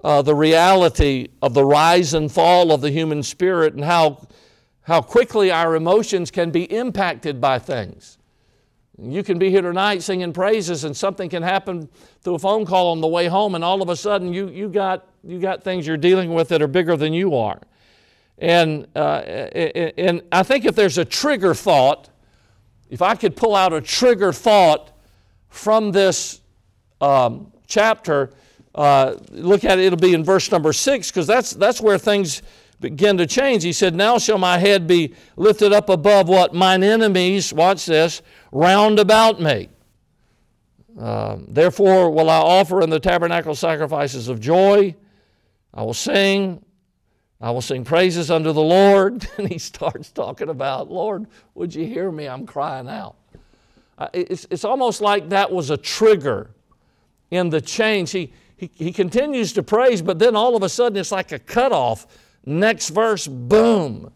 uh, 0.05 0.23
the 0.23 0.35
reality 0.35 1.29
of 1.43 1.55
the 1.55 1.65
rise 1.65 2.15
and 2.15 2.31
fall 2.31 2.73
of 2.73 2.81
the 2.81 2.91
human 2.91 3.23
spirit 3.23 3.75
and 3.75 3.85
how, 3.85 4.27
how 4.83 5.01
quickly 5.01 5.51
our 5.51 5.75
emotions 5.75 6.31
can 6.31 6.51
be 6.51 6.65
impacted 6.65 7.41
by 7.41 7.59
things. 7.59 8.19
You 8.99 9.23
can 9.23 9.39
be 9.39 9.51
here 9.51 9.61
tonight 9.61 10.03
singing 10.03 10.33
praises, 10.33 10.85
and 10.85 10.97
something 10.97 11.29
can 11.29 11.43
happen 11.43 11.89
through 12.23 12.37
a 12.37 12.39
phone 12.39 12.65
call 12.65 12.93
on 12.93 13.03
the 13.03 13.07
way 13.07 13.27
home, 13.27 13.55
and 13.55 13.63
all 13.63 13.83
of 13.83 13.91
a 13.91 13.97
sudden 13.97 14.33
you, 14.33 14.49
you, 14.49 14.69
got, 14.71 15.07
you 15.23 15.39
got 15.39 15.63
things 15.63 15.87
you're 15.87 15.99
dealing 15.99 16.33
with 16.33 16.49
that 16.49 16.63
are 16.63 16.67
bigger 16.67 16.97
than 16.97 17.13
you 17.13 17.35
are. 17.35 17.61
And, 18.39 18.87
uh, 18.95 19.21
and 19.97 20.23
I 20.31 20.43
think 20.43 20.65
if 20.67 20.75
there's 20.75 20.99
a 20.99 21.05
trigger 21.05 21.55
thought, 21.55 22.11
if 22.91 23.03
I 23.03 23.15
could 23.15 23.35
pull 23.35 23.57
out 23.57 23.73
a 23.73 23.81
trigger 23.81 24.33
thought 24.33 24.93
from 25.49 25.91
this 25.91 26.41
um, 27.01 27.53
chapter, 27.67 28.33
uh, 28.75 29.17
look 29.31 29.65
at 29.65 29.79
it, 29.79 29.87
it'll 29.87 29.99
be 29.99 30.13
in 30.13 30.23
verse 30.23 30.51
number 30.51 30.73
six, 30.73 31.11
because 31.11 31.27
that's, 31.27 31.53
that's 31.53 31.81
where 31.81 31.97
things 31.97 32.43
begin 32.81 33.17
to 33.17 33.27
change. 33.27 33.63
He 33.63 33.73
said, 33.73 33.95
Now 33.95 34.19
shall 34.19 34.39
my 34.39 34.59
head 34.59 34.87
be 34.87 35.15
lifted 35.37 35.73
up 35.73 35.89
above 35.89 36.29
what? 36.29 36.53
Mine 36.53 36.83
enemies, 36.83 37.53
watch 37.53 37.87
this, 37.87 38.21
round 38.53 38.99
about 38.99 39.41
me. 39.41 39.71
Um, 40.99 41.47
Therefore 41.49 42.11
will 42.11 42.31
I 42.31 42.39
offer 42.39 42.83
in 42.83 42.91
the 42.91 43.01
tabernacle 43.01 43.55
sacrifices 43.55 44.29
of 44.29 44.41
joy. 44.41 44.95
I 45.73 45.83
will 45.83 45.95
sing. 45.95 46.63
I 47.41 47.51
will 47.51 47.61
sing 47.61 47.85
praises 47.85 48.31
unto 48.31 48.53
the 48.53 48.63
Lord. 48.63 49.27
And 49.39 49.49
he 49.49 49.59
starts 49.59 50.11
talking 50.11 50.49
about, 50.49 50.91
Lord, 50.91 51.27
would 51.55 51.75
you 51.75 51.87
hear 51.87 52.11
me? 52.11 52.27
I'm 52.27 52.47
crying 52.47 52.89
out. 52.89 53.17
Uh, 53.99 54.09
it's, 54.13 54.47
it's 54.51 54.65
almost 54.65 55.01
like 55.01 55.29
that 55.31 55.51
was 55.51 55.71
a 55.71 55.77
trigger 55.77 56.51
in 57.31 57.51
the 57.51 57.61
change. 57.61 58.11
He, 58.13 58.33
he, 58.57 58.71
he 58.75 58.93
continues 58.93 59.53
to 59.55 59.63
praise, 59.63 60.03
but 60.03 60.19
then 60.19 60.37
all 60.37 60.57
of 60.57 60.63
a 60.63 60.69
sudden 60.69 60.99
it's 60.99 61.13
like 61.13 61.33
a 61.33 61.39
cutoff 61.39 62.07
Next 62.47 62.91
verse, 62.91 63.27
boom, 63.27 64.13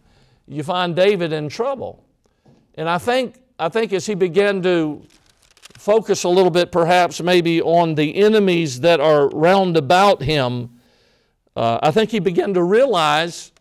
you 0.47 0.63
find 0.63 0.95
David 0.95 1.33
in 1.33 1.49
trouble. 1.49 2.05
And 2.77 2.89
I 2.89 2.97
think, 2.99 3.43
I 3.59 3.69
think 3.69 3.93
as 3.93 4.07
he 4.07 4.15
began 4.15 4.63
to 4.63 5.03
focus 5.77 6.23
a 6.23 6.29
little 6.29 6.51
bit, 6.51 6.71
perhaps 6.71 7.21
maybe 7.21 7.61
on 7.61 7.97
the 7.97 8.15
enemies 8.15 8.81
that 8.81 9.01
are 9.01 9.29
round 9.31 9.77
about 9.77 10.23
him, 10.23 10.80
uh, 11.57 11.79
I 11.83 11.91
think 11.91 12.11
he 12.11 12.19
began 12.19 12.55
to 12.55 12.63
realize 12.63 13.53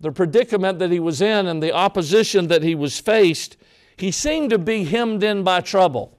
the 0.00 0.12
predicament 0.12 0.78
that 0.78 0.90
he 0.90 1.00
was 1.00 1.20
in 1.20 1.46
and 1.46 1.62
the 1.62 1.72
opposition 1.72 2.48
that 2.48 2.62
he 2.62 2.74
was 2.74 2.98
faced. 2.98 3.56
He 3.96 4.10
seemed 4.10 4.50
to 4.50 4.58
be 4.58 4.84
hemmed 4.84 5.22
in 5.22 5.42
by 5.42 5.60
trouble. 5.60 6.18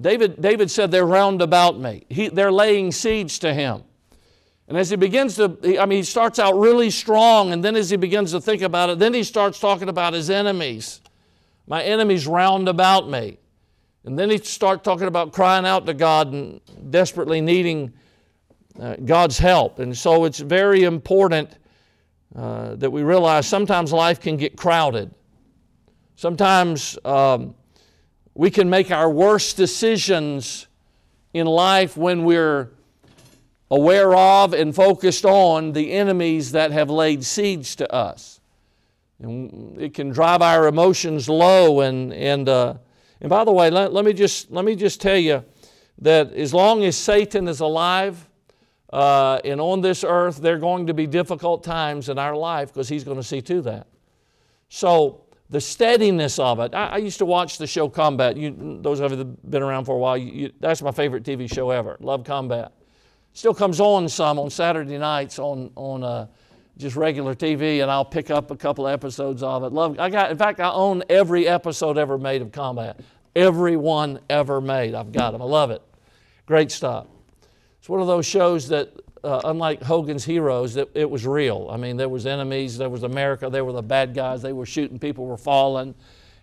David, 0.00 0.40
David 0.40 0.70
said, 0.70 0.90
They're 0.90 1.06
round 1.06 1.42
about 1.42 1.78
me. 1.78 2.06
He, 2.08 2.28
they're 2.28 2.52
laying 2.52 2.92
siege 2.92 3.38
to 3.40 3.52
him. 3.52 3.82
And 4.68 4.78
as 4.78 4.88
he 4.90 4.96
begins 4.96 5.36
to, 5.36 5.58
I 5.78 5.86
mean, 5.86 5.98
he 5.98 6.02
starts 6.02 6.38
out 6.38 6.58
really 6.58 6.90
strong, 6.90 7.52
and 7.52 7.62
then 7.62 7.76
as 7.76 7.90
he 7.90 7.96
begins 7.96 8.30
to 8.30 8.40
think 8.40 8.62
about 8.62 8.88
it, 8.90 8.98
then 8.98 9.12
he 9.12 9.24
starts 9.24 9.58
talking 9.58 9.88
about 9.88 10.14
his 10.14 10.30
enemies. 10.30 11.00
My 11.66 11.82
enemies 11.82 12.26
round 12.26 12.68
about 12.68 13.08
me. 13.08 13.38
And 14.04 14.18
then 14.18 14.30
he 14.30 14.38
starts 14.38 14.82
talking 14.82 15.06
about 15.06 15.32
crying 15.32 15.66
out 15.66 15.86
to 15.86 15.94
God 15.94 16.32
and 16.32 16.60
desperately 16.90 17.40
needing 17.40 17.92
uh, 18.78 18.96
God's 19.04 19.38
help. 19.38 19.78
And 19.78 19.96
so 19.96 20.24
it's 20.24 20.38
very 20.38 20.84
important 20.84 21.58
uh, 22.34 22.74
that 22.76 22.90
we 22.90 23.02
realize 23.02 23.46
sometimes 23.46 23.92
life 23.92 24.20
can 24.20 24.36
get 24.36 24.56
crowded. 24.56 25.10
Sometimes 26.16 26.98
um, 27.04 27.54
we 28.34 28.50
can 28.50 28.70
make 28.70 28.90
our 28.90 29.10
worst 29.10 29.56
decisions 29.56 30.66
in 31.34 31.46
life 31.46 31.96
when 31.96 32.24
we're 32.24 32.70
aware 33.70 34.14
of 34.14 34.52
and 34.52 34.74
focused 34.74 35.24
on 35.24 35.72
the 35.72 35.92
enemies 35.92 36.52
that 36.52 36.70
have 36.70 36.90
laid 36.90 37.24
siege 37.24 37.76
to 37.76 37.92
us. 37.92 38.40
And 39.18 39.80
it 39.80 39.94
can 39.94 40.10
drive 40.10 40.42
our 40.42 40.66
emotions 40.66 41.28
low. 41.28 41.80
And, 41.80 42.12
and, 42.12 42.48
uh, 42.48 42.74
and 43.20 43.30
by 43.30 43.44
the 43.44 43.52
way, 43.52 43.70
let, 43.70 43.92
let, 43.92 44.04
me 44.04 44.12
just, 44.12 44.50
let 44.50 44.64
me 44.64 44.74
just 44.74 45.00
tell 45.00 45.16
you 45.16 45.44
that 45.98 46.32
as 46.32 46.52
long 46.52 46.84
as 46.84 46.96
Satan 46.96 47.48
is 47.48 47.60
alive 47.60 48.28
uh, 48.92 49.40
and 49.44 49.60
on 49.60 49.80
this 49.80 50.04
earth, 50.04 50.38
there 50.38 50.56
are 50.56 50.58
going 50.58 50.86
to 50.86 50.94
be 50.94 51.06
difficult 51.06 51.64
times 51.64 52.08
in 52.08 52.18
our 52.18 52.36
life 52.36 52.72
because 52.72 52.88
he's 52.88 53.04
going 53.04 53.16
to 53.16 53.22
see 53.22 53.40
to 53.40 53.62
that. 53.62 53.86
So, 54.68 55.22
the 55.48 55.60
steadiness 55.60 56.38
of 56.38 56.60
it. 56.60 56.74
I, 56.74 56.86
I, 56.86 56.96
used 56.96 57.18
to 57.18 57.26
watch 57.26 57.58
the 57.58 57.66
show 57.66 57.86
Combat. 57.86 58.38
You, 58.38 58.80
those 58.80 59.00
of 59.00 59.10
you 59.10 59.18
that 59.18 59.26
have 59.26 59.50
been 59.50 59.62
around 59.62 59.84
for 59.84 59.94
a 59.94 59.98
while, 59.98 60.16
you, 60.16 60.32
you, 60.32 60.52
that's 60.60 60.80
my 60.80 60.92
favorite 60.92 61.24
TV 61.24 61.52
show 61.52 61.70
ever. 61.70 61.98
Love 62.00 62.24
Combat. 62.24 62.72
Still 63.34 63.52
comes 63.52 63.78
on 63.78 64.08
some 64.08 64.38
on 64.38 64.48
Saturday 64.48 64.96
nights 64.96 65.38
on, 65.38 65.70
on 65.76 66.02
uh, 66.02 66.26
just 66.78 66.96
regular 66.96 67.34
TV, 67.34 67.82
and 67.82 67.90
I'll 67.90 68.04
pick 68.04 68.30
up 68.30 68.50
a 68.50 68.56
couple 68.56 68.86
of 68.86 68.94
episodes 68.94 69.42
of 69.42 69.62
it. 69.64 69.72
Love. 69.72 69.98
I 69.98 70.08
got. 70.08 70.30
In 70.30 70.38
fact, 70.38 70.58
I 70.58 70.70
own 70.70 71.02
every 71.10 71.46
episode 71.46 71.98
ever 71.98 72.16
made 72.16 72.40
of 72.40 72.50
Combat. 72.50 72.98
Every 73.36 73.76
one 73.76 74.20
ever 74.30 74.60
made. 74.60 74.94
I've 74.94 75.12
got 75.12 75.32
them. 75.32 75.42
I 75.42 75.46
love 75.46 75.70
it. 75.70 75.82
Great 76.46 76.70
stuff. 76.70 77.06
It's 77.82 77.88
one 77.88 78.00
of 78.00 78.06
those 78.06 78.26
shows 78.26 78.68
that, 78.68 78.92
uh, 79.24 79.40
unlike 79.42 79.82
Hogan's 79.82 80.24
Heroes, 80.24 80.74
that 80.74 80.88
it 80.94 81.10
was 81.10 81.26
real. 81.26 81.66
I 81.68 81.76
mean, 81.76 81.96
there 81.96 82.08
was 82.08 82.26
enemies. 82.26 82.78
There 82.78 82.88
was 82.88 83.02
America. 83.02 83.50
There 83.50 83.64
were 83.64 83.72
the 83.72 83.82
bad 83.82 84.14
guys. 84.14 84.40
They 84.40 84.52
were 84.52 84.66
shooting. 84.66 85.00
People 85.00 85.26
were 85.26 85.36
falling 85.36 85.96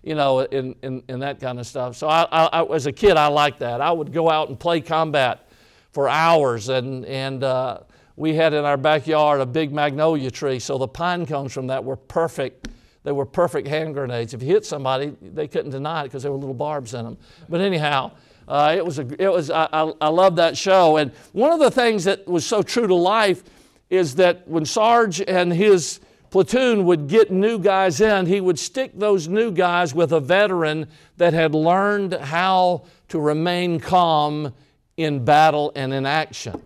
you 0.03 0.15
know, 0.15 0.39
and, 0.39 0.75
and 0.81 1.21
that 1.21 1.39
kind 1.39 1.59
of 1.59 1.67
stuff. 1.67 1.95
So 1.95 2.07
I, 2.07 2.23
I, 2.31 2.63
as 2.73 2.85
a 2.85 2.91
kid, 2.91 3.17
I 3.17 3.27
liked 3.27 3.59
that. 3.59 3.81
I 3.81 3.91
would 3.91 4.11
go 4.13 4.29
out 4.29 4.49
and 4.49 4.59
play 4.59 4.81
combat 4.81 5.49
for 5.91 6.07
hours, 6.07 6.69
and, 6.69 7.05
and 7.05 7.43
uh, 7.43 7.79
we 8.15 8.33
had 8.33 8.53
in 8.53 8.63
our 8.63 8.77
backyard 8.77 9.41
a 9.41 9.45
big 9.45 9.73
magnolia 9.73 10.31
tree, 10.31 10.59
so 10.59 10.77
the 10.77 10.87
pine 10.87 11.25
cones 11.25 11.53
from 11.53 11.67
that 11.67 11.83
were 11.83 11.95
perfect. 11.95 12.69
They 13.03 13.11
were 13.11 13.25
perfect 13.25 13.67
hand 13.67 13.93
grenades. 13.93 14.33
If 14.33 14.41
you 14.41 14.49
hit 14.49 14.65
somebody, 14.65 15.15
they 15.21 15.47
couldn't 15.47 15.71
deny 15.71 16.01
it 16.01 16.03
because 16.05 16.23
there 16.23 16.31
were 16.31 16.37
little 16.37 16.53
barbs 16.53 16.93
in 16.93 17.05
them. 17.05 17.17
But 17.47 17.61
anyhow, 17.61 18.11
uh, 18.49 18.73
it 18.75 18.83
was, 18.83 18.97
a, 18.97 19.07
it 19.21 19.31
was 19.31 19.51
I, 19.51 19.69
I, 19.71 19.93
I 20.01 20.07
love 20.09 20.37
that 20.37 20.57
show. 20.57 20.97
And 20.97 21.11
one 21.33 21.51
of 21.51 21.59
the 21.59 21.69
things 21.69 22.05
that 22.05 22.27
was 22.27 22.45
so 22.45 22.63
true 22.63 22.87
to 22.87 22.95
life 22.95 23.43
is 23.91 24.15
that 24.15 24.47
when 24.47 24.65
Sarge 24.65 25.21
and 25.21 25.53
his 25.53 25.99
platoon 26.31 26.85
would 26.85 27.07
get 27.07 27.31
new 27.31 27.59
guys 27.59 28.01
in, 28.01 28.25
he 28.25 28.41
would 28.41 28.57
stick 28.57 28.91
those 28.95 29.27
new 29.27 29.51
guys 29.51 29.93
with 29.93 30.11
a 30.11 30.19
veteran 30.19 30.87
that 31.17 31.33
had 31.33 31.53
learned 31.53 32.13
how 32.13 32.85
to 33.09 33.19
remain 33.19 33.79
calm 33.79 34.53
in 34.97 35.23
battle 35.23 35.71
and 35.75 35.93
in 35.93 36.07
action. 36.07 36.59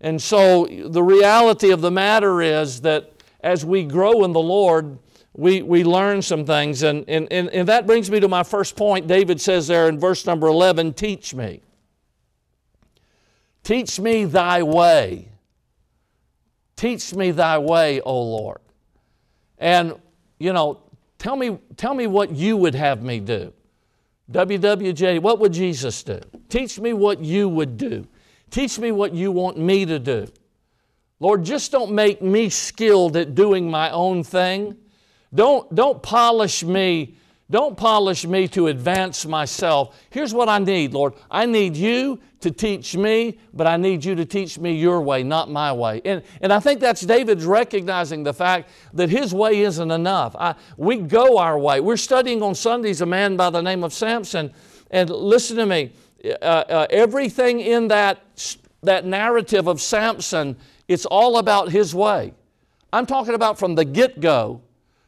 And 0.00 0.20
so 0.20 0.66
the 0.66 1.02
reality 1.02 1.70
of 1.70 1.82
the 1.82 1.90
matter 1.90 2.40
is 2.40 2.80
that 2.80 3.12
as 3.40 3.64
we 3.64 3.84
grow 3.84 4.24
in 4.24 4.32
the 4.32 4.40
Lord, 4.40 4.98
we, 5.34 5.62
we 5.62 5.84
learn 5.84 6.22
some 6.22 6.44
things. 6.44 6.82
And, 6.82 7.04
and, 7.08 7.28
and, 7.32 7.48
and 7.50 7.68
that 7.68 7.86
brings 7.86 8.10
me 8.10 8.20
to 8.20 8.28
my 8.28 8.42
first 8.42 8.76
point. 8.76 9.06
David 9.06 9.40
says 9.40 9.66
there 9.66 9.88
in 9.88 9.98
verse 9.98 10.26
number 10.26 10.46
11, 10.46 10.94
Teach 10.94 11.34
me. 11.34 11.62
Teach 13.62 13.98
me 13.98 14.24
thy 14.24 14.62
way. 14.62 15.28
Teach 16.76 17.14
me 17.14 17.30
thy 17.30 17.58
way, 17.58 18.00
O 18.00 18.20
Lord. 18.22 18.58
And, 19.58 19.94
you 20.38 20.52
know, 20.52 20.82
tell 21.18 21.36
me, 21.36 21.58
tell 21.76 21.94
me 21.94 22.06
what 22.08 22.32
you 22.32 22.56
would 22.56 22.74
have 22.74 23.02
me 23.02 23.20
do. 23.20 23.52
WWJ, 24.30 25.20
what 25.20 25.38
would 25.38 25.52
Jesus 25.52 26.02
do? 26.02 26.20
Teach 26.48 26.78
me 26.78 26.92
what 26.92 27.20
you 27.20 27.48
would 27.48 27.76
do. 27.76 28.06
Teach 28.50 28.78
me 28.78 28.92
what 28.92 29.14
you 29.14 29.30
want 29.30 29.58
me 29.58 29.86
to 29.86 29.98
do. 29.98 30.26
Lord, 31.20 31.44
just 31.44 31.70
don't 31.70 31.92
make 31.92 32.20
me 32.20 32.48
skilled 32.48 33.16
at 33.16 33.34
doing 33.34 33.70
my 33.70 33.90
own 33.90 34.24
thing. 34.24 34.76
Don't, 35.34 35.72
don't 35.74 36.02
polish 36.02 36.62
me 36.62 37.16
don't 37.52 37.76
polish 37.76 38.24
me 38.24 38.48
to 38.48 38.68
advance 38.68 39.26
myself. 39.26 40.02
Here's 40.08 40.32
what 40.32 40.48
I 40.48 40.58
need, 40.58 40.94
Lord. 40.94 41.12
I 41.30 41.44
need 41.44 41.76
you 41.76 42.18
to 42.40 42.50
teach 42.50 42.96
me, 42.96 43.38
but 43.52 43.66
I 43.66 43.76
need 43.76 44.02
you 44.02 44.14
to 44.14 44.24
teach 44.24 44.58
me 44.58 44.74
your 44.74 45.02
way, 45.02 45.22
not 45.22 45.50
my 45.50 45.70
way. 45.70 46.00
And, 46.06 46.22
and 46.40 46.50
I 46.50 46.60
think 46.60 46.80
that's 46.80 47.02
David's 47.02 47.44
recognizing 47.44 48.22
the 48.22 48.32
fact 48.32 48.70
that 48.94 49.10
his 49.10 49.34
way 49.34 49.60
isn't 49.60 49.90
enough. 49.90 50.34
I, 50.38 50.54
we 50.78 50.96
go 50.96 51.36
our 51.36 51.58
way. 51.58 51.80
We're 51.80 51.98
studying 51.98 52.42
on 52.42 52.54
Sundays 52.54 53.02
a 53.02 53.06
man 53.06 53.36
by 53.36 53.50
the 53.50 53.60
name 53.60 53.84
of 53.84 53.92
Samson. 53.92 54.50
And 54.90 55.10
listen 55.10 55.58
to 55.58 55.66
me, 55.66 55.92
uh, 56.24 56.44
uh, 56.44 56.86
everything 56.88 57.60
in 57.60 57.88
that, 57.88 58.56
that 58.82 59.04
narrative 59.04 59.66
of 59.66 59.78
Samson, 59.82 60.56
it's 60.88 61.04
all 61.04 61.36
about 61.36 61.68
his 61.68 61.94
way. 61.94 62.32
I'm 62.94 63.04
talking 63.04 63.34
about 63.34 63.58
from 63.58 63.74
the 63.74 63.84
get 63.84 64.20
go 64.20 64.62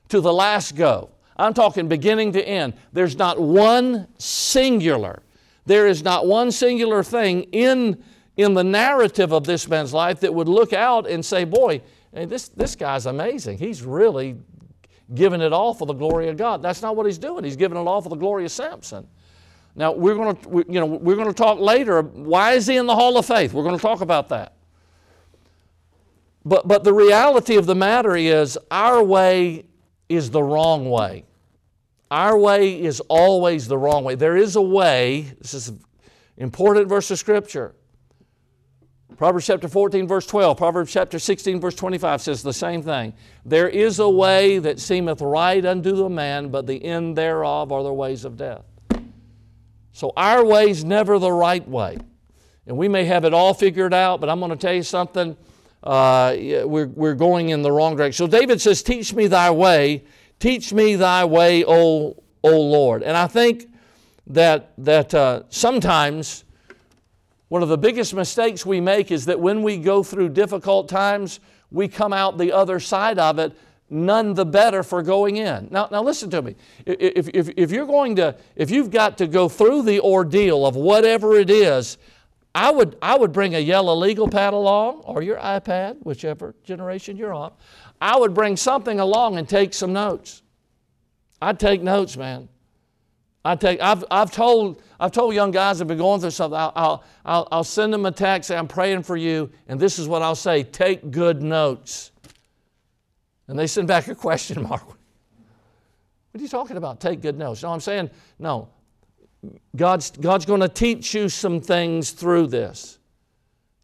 to 0.08 0.20
the 0.20 0.32
last 0.32 0.76
go. 0.76 1.10
I'm 1.36 1.54
talking 1.54 1.88
beginning 1.88 2.32
to 2.32 2.46
end. 2.46 2.74
There's 2.92 3.16
not 3.16 3.40
one 3.40 4.08
singular, 4.18 5.22
there 5.66 5.86
is 5.86 6.02
not 6.02 6.26
one 6.26 6.50
singular 6.50 7.02
thing 7.02 7.44
in, 7.52 8.02
in 8.36 8.54
the 8.54 8.64
narrative 8.64 9.32
of 9.32 9.44
this 9.44 9.68
man's 9.68 9.92
life 9.92 10.20
that 10.20 10.32
would 10.32 10.48
look 10.48 10.72
out 10.72 11.08
and 11.08 11.24
say, 11.24 11.44
Boy, 11.44 11.80
this, 12.12 12.48
this 12.48 12.76
guy's 12.76 13.06
amazing. 13.06 13.58
He's 13.58 13.82
really 13.82 14.36
giving 15.14 15.40
it 15.40 15.52
all 15.52 15.74
for 15.74 15.86
the 15.86 15.94
glory 15.94 16.28
of 16.28 16.36
God. 16.36 16.62
That's 16.62 16.80
not 16.80 16.96
what 16.96 17.06
he's 17.06 17.18
doing. 17.18 17.44
He's 17.44 17.56
giving 17.56 17.76
it 17.76 17.86
all 17.86 18.00
for 18.00 18.08
the 18.08 18.16
glory 18.16 18.44
of 18.44 18.52
Samson. 18.52 19.06
Now 19.74 19.92
we're 19.92 20.14
going 20.14 20.36
to, 20.36 20.64
you 20.68 20.80
know, 20.80 20.86
we're 20.86 21.16
going 21.16 21.28
to 21.28 21.34
talk 21.34 21.58
later. 21.58 22.02
Why 22.02 22.52
is 22.52 22.66
he 22.66 22.76
in 22.76 22.86
the 22.86 22.94
Hall 22.94 23.18
of 23.18 23.26
Faith? 23.26 23.52
We're 23.52 23.64
going 23.64 23.76
to 23.76 23.82
talk 23.82 24.00
about 24.00 24.28
that. 24.28 24.54
But, 26.44 26.68
but 26.68 26.84
the 26.84 26.92
reality 26.92 27.56
of 27.56 27.66
the 27.66 27.74
matter 27.74 28.16
is, 28.16 28.58
our 28.70 29.02
way 29.02 29.64
is 30.08 30.30
the 30.30 30.42
wrong 30.42 30.90
way. 30.90 31.24
Our 32.10 32.38
way 32.38 32.80
is 32.80 33.00
always 33.00 33.66
the 33.66 33.78
wrong 33.78 34.04
way. 34.04 34.14
There 34.14 34.36
is 34.36 34.56
a 34.56 34.62
way, 34.62 35.32
this 35.40 35.54
is 35.54 35.68
an 35.68 35.80
important 36.36 36.88
verse 36.88 37.10
of 37.10 37.18
Scripture. 37.18 37.74
Proverbs 39.16 39.46
chapter 39.46 39.68
14, 39.68 40.08
verse 40.08 40.26
12, 40.26 40.56
Proverbs 40.56 40.92
chapter 40.92 41.18
16, 41.18 41.60
verse 41.60 41.74
25 41.76 42.20
says 42.20 42.42
the 42.42 42.52
same 42.52 42.82
thing. 42.82 43.14
There 43.44 43.68
is 43.68 44.00
a 44.00 44.08
way 44.08 44.58
that 44.58 44.80
seemeth 44.80 45.20
right 45.22 45.64
unto 45.64 45.94
the 45.94 46.08
man, 46.08 46.48
but 46.48 46.66
the 46.66 46.84
end 46.84 47.16
thereof 47.16 47.70
are 47.70 47.82
the 47.82 47.92
ways 47.92 48.24
of 48.24 48.36
death. 48.36 48.64
So 49.92 50.12
our 50.16 50.44
way's 50.44 50.84
never 50.84 51.20
the 51.20 51.30
right 51.30 51.66
way. 51.68 51.98
And 52.66 52.76
we 52.76 52.88
may 52.88 53.04
have 53.04 53.24
it 53.24 53.32
all 53.32 53.54
figured 53.54 53.94
out, 53.94 54.20
but 54.20 54.28
I'm 54.28 54.40
going 54.40 54.50
to 54.50 54.56
tell 54.56 54.74
you 54.74 54.82
something 54.82 55.36
uh, 55.84 56.34
we're, 56.64 56.88
we're 56.88 57.14
going 57.14 57.50
in 57.50 57.62
the 57.62 57.70
wrong 57.70 57.94
direction. 57.94 58.26
So 58.26 58.26
David 58.26 58.60
says, 58.60 58.82
Teach 58.82 59.12
me 59.12 59.26
thy 59.26 59.50
way, 59.50 60.04
teach 60.40 60.72
me 60.72 60.96
thy 60.96 61.24
way, 61.24 61.64
O, 61.64 62.16
o 62.42 62.60
Lord. 62.60 63.02
And 63.02 63.16
I 63.16 63.26
think 63.26 63.66
that, 64.28 64.72
that 64.78 65.14
uh, 65.14 65.42
sometimes 65.50 66.44
one 67.48 67.62
of 67.62 67.68
the 67.68 67.78
biggest 67.78 68.14
mistakes 68.14 68.64
we 68.64 68.80
make 68.80 69.12
is 69.12 69.26
that 69.26 69.38
when 69.38 69.62
we 69.62 69.76
go 69.76 70.02
through 70.02 70.30
difficult 70.30 70.88
times, 70.88 71.38
we 71.70 71.86
come 71.86 72.12
out 72.12 72.38
the 72.38 72.52
other 72.52 72.80
side 72.80 73.18
of 73.18 73.38
it 73.38 73.56
none 73.90 74.34
the 74.34 74.46
better 74.46 74.82
for 74.82 75.02
going 75.02 75.36
in. 75.36 75.68
Now, 75.70 75.88
now 75.90 76.02
listen 76.02 76.30
to 76.30 76.42
me. 76.42 76.56
If, 76.86 77.28
if, 77.28 77.50
if 77.56 77.70
you're 77.70 77.86
going 77.86 78.16
to, 78.16 78.36
if 78.56 78.70
you've 78.70 78.90
got 78.90 79.18
to 79.18 79.26
go 79.26 79.48
through 79.48 79.82
the 79.82 80.00
ordeal 80.00 80.66
of 80.66 80.74
whatever 80.74 81.36
it 81.36 81.50
is, 81.50 81.98
I 82.54 82.70
would, 82.70 82.96
I 83.02 83.18
would 83.18 83.32
bring 83.32 83.54
a 83.54 83.58
yellow 83.58 83.94
legal 83.94 84.28
pad 84.28 84.54
along 84.54 84.98
or 85.00 85.22
your 85.22 85.38
iPad, 85.38 85.96
whichever 86.04 86.54
generation 86.62 87.16
you're 87.16 87.34
on. 87.34 87.52
I 88.00 88.16
would 88.16 88.32
bring 88.32 88.56
something 88.56 89.00
along 89.00 89.38
and 89.38 89.48
take 89.48 89.74
some 89.74 89.92
notes. 89.92 90.42
I'd 91.42 91.58
take 91.58 91.82
notes, 91.82 92.16
man. 92.16 92.48
I 93.44 93.56
take, 93.56 93.80
I've, 93.80 94.04
I've, 94.10 94.30
told, 94.30 94.80
I've 94.98 95.12
told 95.12 95.34
young 95.34 95.50
guys 95.50 95.78
that 95.78 95.82
have 95.82 95.88
been 95.88 95.98
going 95.98 96.20
through 96.20 96.30
something, 96.30 96.58
I'll, 96.58 97.04
I'll, 97.24 97.48
I'll 97.50 97.64
send 97.64 97.92
them 97.92 98.06
a 98.06 98.12
text, 98.12 98.48
say, 98.48 98.56
I'm 98.56 98.68
praying 98.68 99.02
for 99.02 99.16
you, 99.16 99.50
and 99.68 99.78
this 99.78 99.98
is 99.98 100.08
what 100.08 100.22
I'll 100.22 100.34
say 100.34 100.62
take 100.62 101.10
good 101.10 101.42
notes. 101.42 102.12
And 103.48 103.58
they 103.58 103.66
send 103.66 103.88
back 103.88 104.08
a 104.08 104.14
question 104.14 104.62
mark. 104.62 104.86
What 104.86 104.96
are 106.40 106.40
you 106.40 106.48
talking 106.48 106.76
about? 106.76 107.00
Take 107.00 107.20
good 107.20 107.36
notes. 107.36 107.62
No, 107.62 107.70
I'm 107.70 107.80
saying, 107.80 108.10
no, 108.38 108.68
God's, 109.76 110.10
God's 110.10 110.44
going 110.44 110.60
to 110.60 110.68
teach 110.68 111.14
you 111.14 111.28
some 111.28 111.60
things 111.60 112.10
through 112.12 112.48
this. 112.48 112.98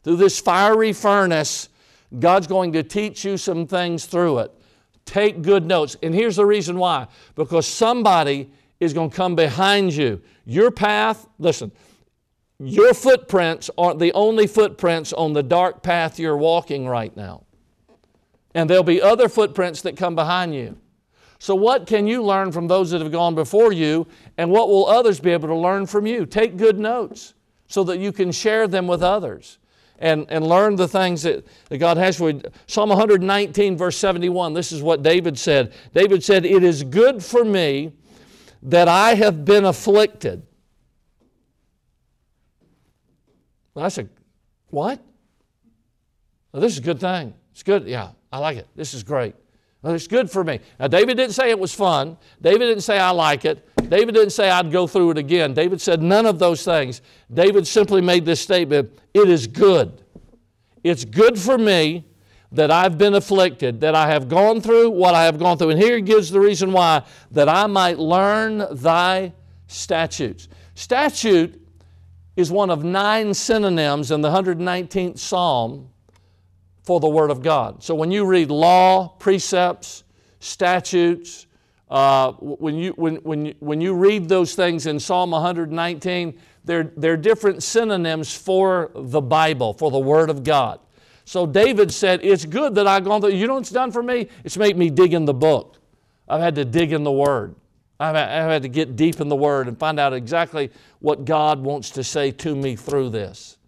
Through 0.03 0.17
this 0.17 0.41
fiery 0.41 0.93
furnace, 0.93 1.69
God's 2.19 2.47
going 2.47 2.73
to 2.73 2.83
teach 2.83 3.25
you 3.25 3.37
some 3.37 3.67
things 3.67 4.07
through 4.07 4.39
it. 4.41 4.53
Take 5.05 5.43
good 5.43 5.67
notes. 5.67 5.97
And 6.03 6.15
here's 6.15 6.37
the 6.37 6.47
reason 6.47 6.79
why 6.79 7.09
because 7.35 7.67
somebody 7.67 8.51
is 8.79 8.93
going 8.93 9.11
to 9.11 9.17
come 9.17 9.35
behind 9.35 9.93
you. 9.93 10.23
Your 10.47 10.71
path, 10.71 11.27
listen, 11.39 11.71
your 12.59 12.95
footprints 12.95 13.71
aren't 13.79 13.99
the 13.99 14.13
only 14.13 14.47
footprints 14.47 15.13
on 15.13 15.33
the 15.33 15.43
dark 15.43 15.83
path 15.83 16.19
you're 16.19 16.37
walking 16.37 16.87
right 16.87 17.15
now. 17.17 17.45
And 18.55 18.69
there'll 18.69 18.83
be 18.83 19.01
other 19.01 19.29
footprints 19.29 19.83
that 19.83 19.97
come 19.97 20.15
behind 20.15 20.55
you. 20.55 20.77
So, 21.41 21.55
what 21.55 21.87
can 21.87 22.07
you 22.07 22.23
learn 22.23 22.53
from 22.53 22.69
those 22.69 22.91
that 22.91 23.01
have 23.01 23.11
gone 23.11 23.35
before 23.35 23.73
you, 23.73 24.07
and 24.37 24.51
what 24.51 24.69
will 24.69 24.87
others 24.87 25.21
be 25.21 25.31
able 25.31 25.49
to 25.49 25.57
learn 25.57 25.87
from 25.87 26.07
you? 26.07 26.27
Take 26.27 26.59
good 26.59 26.79
notes 26.79 27.33
so 27.67 27.83
that 27.85 27.99
you 27.99 28.13
can 28.13 28.31
share 28.31 28.69
them 28.69 28.87
with 28.87 29.03
others 29.03 29.57
and, 30.01 30.27
and 30.29 30.47
learn 30.47 30.77
the 30.77 30.87
things 30.87 31.23
that, 31.23 31.47
that 31.71 31.79
God 31.79 31.97
has 31.97 32.19
for 32.19 32.29
you. 32.29 32.43
Psalm 32.67 32.91
119, 32.91 33.75
verse 33.75 33.97
71, 33.97 34.53
this 34.53 34.71
is 34.71 34.83
what 34.83 35.03
David 35.03 35.39
said. 35.39 35.73
David 35.95 36.23
said, 36.23 36.45
It 36.45 36.63
is 36.63 36.85
good 36.85 37.25
for 37.25 37.43
me 37.43 37.93
that 38.65 38.87
I 38.87 39.15
have 39.15 39.43
been 39.43 39.65
afflicted. 39.65 40.43
I 43.75 43.89
said, 43.89 44.11
What? 44.69 45.03
Well, 46.53 46.61
this 46.61 46.73
is 46.73 46.81
a 46.81 46.83
good 46.83 47.01
thing. 47.01 47.33
It's 47.53 47.63
good. 47.63 47.87
Yeah, 47.87 48.11
I 48.31 48.41
like 48.41 48.59
it. 48.59 48.69
This 48.77 48.93
is 48.93 49.03
great. 49.03 49.35
It's 49.83 50.07
good 50.07 50.31
for 50.31 50.45
me. 50.45 50.61
Now, 50.79 50.89
David 50.89 51.17
didn't 51.17 51.33
say 51.33 51.51
it 51.51 51.59
was 51.59 51.75
fun. 51.75 52.19
David 52.43 52.67
didn't 52.67 52.83
say 52.83 52.99
I 52.99 53.11
like 53.11 53.47
it. 53.47 53.67
David 53.89 54.15
didn't 54.15 54.31
say 54.31 54.51
I'd 54.51 54.71
go 54.71 54.87
through 54.87 55.13
it 55.13 55.19
again. 55.19 55.55
David 55.55 55.81
said 55.81 56.03
none 56.03 56.27
of 56.27 56.39
those 56.39 56.65
things. 56.65 57.01
David 57.33 57.67
simply 57.67 58.03
made 58.03 58.27
this 58.27 58.41
statement 58.41 58.93
It 59.15 59.29
is 59.29 59.47
good. 59.47 60.05
It's 60.85 61.05
good 61.05 61.39
for 61.39 61.57
me 61.57 62.07
that 62.53 62.71
I've 62.71 62.99
been 62.99 63.15
afflicted, 63.15 63.81
that 63.81 63.95
I 63.95 64.09
have 64.09 64.29
gone 64.29 64.61
through 64.61 64.91
what 64.91 65.15
I 65.15 65.25
have 65.25 65.39
gone 65.39 65.57
through. 65.57 65.71
And 65.71 65.81
here 65.81 65.97
he 65.97 66.03
gives 66.03 66.31
the 66.31 66.41
reason 66.41 66.73
why 66.73 67.03
that 67.31 67.49
I 67.49 67.67
might 67.67 67.99
learn 67.99 68.67
thy 68.73 69.33
statutes. 69.67 70.49
Statute 70.75 71.61
is 72.37 72.51
one 72.51 72.71
of 72.71 72.83
nine 72.85 73.33
synonyms 73.35 74.11
in 74.11 74.21
the 74.21 74.31
119th 74.31 75.19
Psalm 75.19 75.91
for 76.91 76.99
the 76.99 77.09
Word 77.09 77.31
of 77.31 77.41
God. 77.41 77.85
So 77.85 77.95
when 77.95 78.11
you 78.11 78.25
read 78.25 78.51
law, 78.51 79.11
precepts, 79.21 80.03
statutes, 80.41 81.47
uh, 81.89 82.33
when, 82.33 82.75
you, 82.75 82.91
when, 82.95 83.15
when, 83.19 83.55
when 83.61 83.81
you 83.81 83.95
read 83.95 84.29
those 84.29 84.57
things 84.57 84.89
in 84.89 84.99
Psalm 84.99 85.31
119, 85.31 86.37
they're, 86.65 86.91
they're 86.97 87.17
different 87.17 87.63
synonyms 87.63 88.35
for 88.35 88.91
the 88.93 89.21
Bible, 89.21 89.73
for 89.73 89.93
the 89.93 90.01
Word 90.01 90.31
of 90.31 90.43
God. 90.43 90.81
So 91.25 91.47
David 91.47 91.93
said, 91.93 92.25
It's 92.25 92.45
good 92.45 92.75
that 92.75 92.89
I've 92.89 93.05
gone 93.05 93.21
through. 93.21 93.35
You 93.35 93.47
know 93.47 93.55
what's 93.55 93.71
done 93.71 93.93
for 93.93 94.03
me? 94.03 94.27
It's 94.43 94.57
made 94.57 94.77
me 94.77 94.91
dig 94.91 95.15
in 95.15 95.27
the 95.27 95.33
book. 95.33 95.77
I've 96.29 96.41
had 96.41 96.57
to 96.57 96.65
dig 96.65 96.93
in 96.93 97.05
the 97.05 97.13
Word. 97.13 97.55
I've 98.01 98.17
had 98.17 98.63
to 98.63 98.69
get 98.69 98.97
deep 98.97 99.21
in 99.21 99.29
the 99.29 99.37
Word 99.37 99.69
and 99.69 99.79
find 99.79 100.01
out 100.01 100.13
exactly 100.13 100.73
what 100.99 101.25
God 101.25 101.61
wants 101.61 101.91
to 101.91 102.03
say 102.03 102.33
to 102.33 102.57
me 102.57 102.75
through 102.75 103.11
this. 103.11 103.59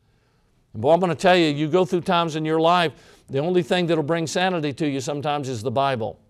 Boy, 0.75 0.95
I'm 0.95 1.01
going 1.01 1.11
to 1.11 1.15
tell 1.17 1.37
you, 1.37 1.49
you 1.49 1.69
go 1.69 1.85
through 1.85 2.01
times 2.01 2.35
in 2.35 2.45
your 2.45 2.61
life, 2.61 2.93
the 3.33 3.39
only 3.39 3.63
thing 3.63 3.87
that'll 3.87 4.05
bring 4.05 4.27
sanity 4.27 4.75
to 4.75 4.87
you 4.87 5.01
sometimes 5.01 5.49
is 5.49 5.63
the 5.63 5.71
Bible. 5.71 6.21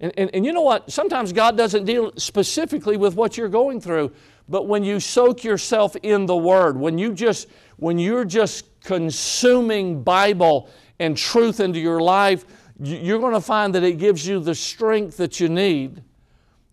And, 0.00 0.12
and, 0.16 0.30
and 0.34 0.46
you 0.46 0.52
know 0.52 0.62
what? 0.62 0.90
Sometimes 0.90 1.30
God 1.32 1.56
doesn't 1.58 1.84
deal 1.84 2.10
specifically 2.16 2.96
with 2.96 3.14
what 3.14 3.36
you're 3.36 3.50
going 3.50 3.82
through, 3.82 4.12
but 4.48 4.66
when 4.66 4.82
you 4.82 4.98
soak 4.98 5.44
yourself 5.44 5.94
in 5.96 6.24
the 6.24 6.36
Word, 6.36 6.78
when 6.78 6.96
you 6.96 7.12
just 7.12 7.48
when 7.76 7.98
you're 7.98 8.24
just 8.24 8.64
consuming 8.80 10.02
Bible 10.02 10.70
and 10.98 11.16
truth 11.16 11.60
into 11.60 11.78
your 11.78 12.00
life, 12.00 12.46
you're 12.80 13.18
going 13.18 13.34
to 13.34 13.40
find 13.40 13.74
that 13.74 13.82
it 13.82 13.98
gives 13.98 14.26
you 14.26 14.40
the 14.40 14.54
strength 14.54 15.18
that 15.18 15.38
you 15.38 15.50
need 15.50 16.02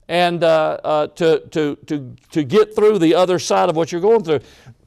and 0.08 0.44
uh, 0.44 0.78
uh, 0.84 1.08
to, 1.08 1.40
to, 1.52 1.76
to, 1.88 2.16
to 2.32 2.44
get 2.44 2.76
through 2.76 3.00
the 3.00 3.16
other 3.16 3.40
side 3.40 3.70
of 3.70 3.76
what 3.76 3.92
you're 3.92 4.02
going 4.02 4.24
through. 4.24 4.40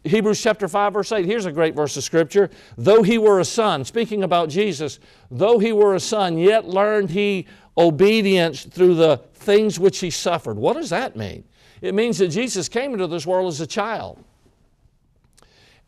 Hebrews 0.07 0.43
chapter 0.43 0.69
5, 0.69 0.93
verse 0.93 1.13
8, 1.13 1.25
here's 1.25 1.47
a 1.47 1.53
great 1.53 1.75
verse 1.75 1.97
of 1.97 2.05
scripture. 2.05 2.51
Though 2.77 3.03
he 3.03 3.19
were 3.19 3.41
a 3.41 3.45
son, 3.45 3.85
speaking 3.85 4.23
about 4.23 4.49
Jesus, 4.49 4.99
though 5.31 5.59
he 5.59 5.73
were 5.73 5.95
a 5.95 6.01
son, 6.01 6.39
yet 6.39 6.67
learned 6.67 7.11
he 7.11 7.47
obedience 7.77 8.65
through 8.65 8.95
the 8.95 9.19
things 9.35 9.79
which 9.79 9.99
he 9.99 10.11
suffered. 10.11 10.57
What 10.57 10.77
does 10.77 10.91
that 10.91 11.17
mean? 11.17 11.45
It 11.83 11.95
means 11.95 12.19
that 12.19 12.29
Jesus 12.29 12.69
came 12.69 12.93
into 12.93 13.07
this 13.07 13.27
world 13.27 13.49
as 13.49 13.61
a 13.61 13.67
child 13.67 14.23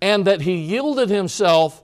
and 0.00 0.24
that 0.26 0.42
he 0.42 0.54
yielded 0.54 1.08
himself 1.08 1.82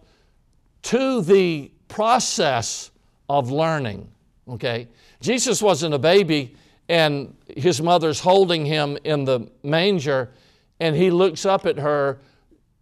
to 0.82 1.22
the 1.22 1.70
process 1.88 2.90
of 3.28 3.50
learning. 3.50 4.08
Okay? 4.48 4.88
Jesus 5.20 5.62
wasn't 5.62 5.94
a 5.94 5.98
baby 5.98 6.54
and 6.88 7.34
his 7.56 7.80
mother's 7.80 8.20
holding 8.20 8.66
him 8.66 8.98
in 9.04 9.24
the 9.24 9.50
manger 9.62 10.30
and 10.80 10.96
he 10.96 11.10
looks 11.10 11.46
up 11.46 11.66
at 11.66 11.78
her, 11.78 12.18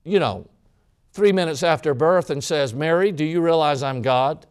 you 0.05 0.19
know, 0.19 0.49
three 1.13 1.33
minutes 1.33 1.63
after 1.63 1.95
birth 1.95 2.31
and 2.31 2.43
says, 2.43 2.73
Mary, 2.73 3.13
do 3.13 3.25
you 3.25 3.41
realize 3.41 3.83
I'm 3.83 4.03
God? 4.03 4.47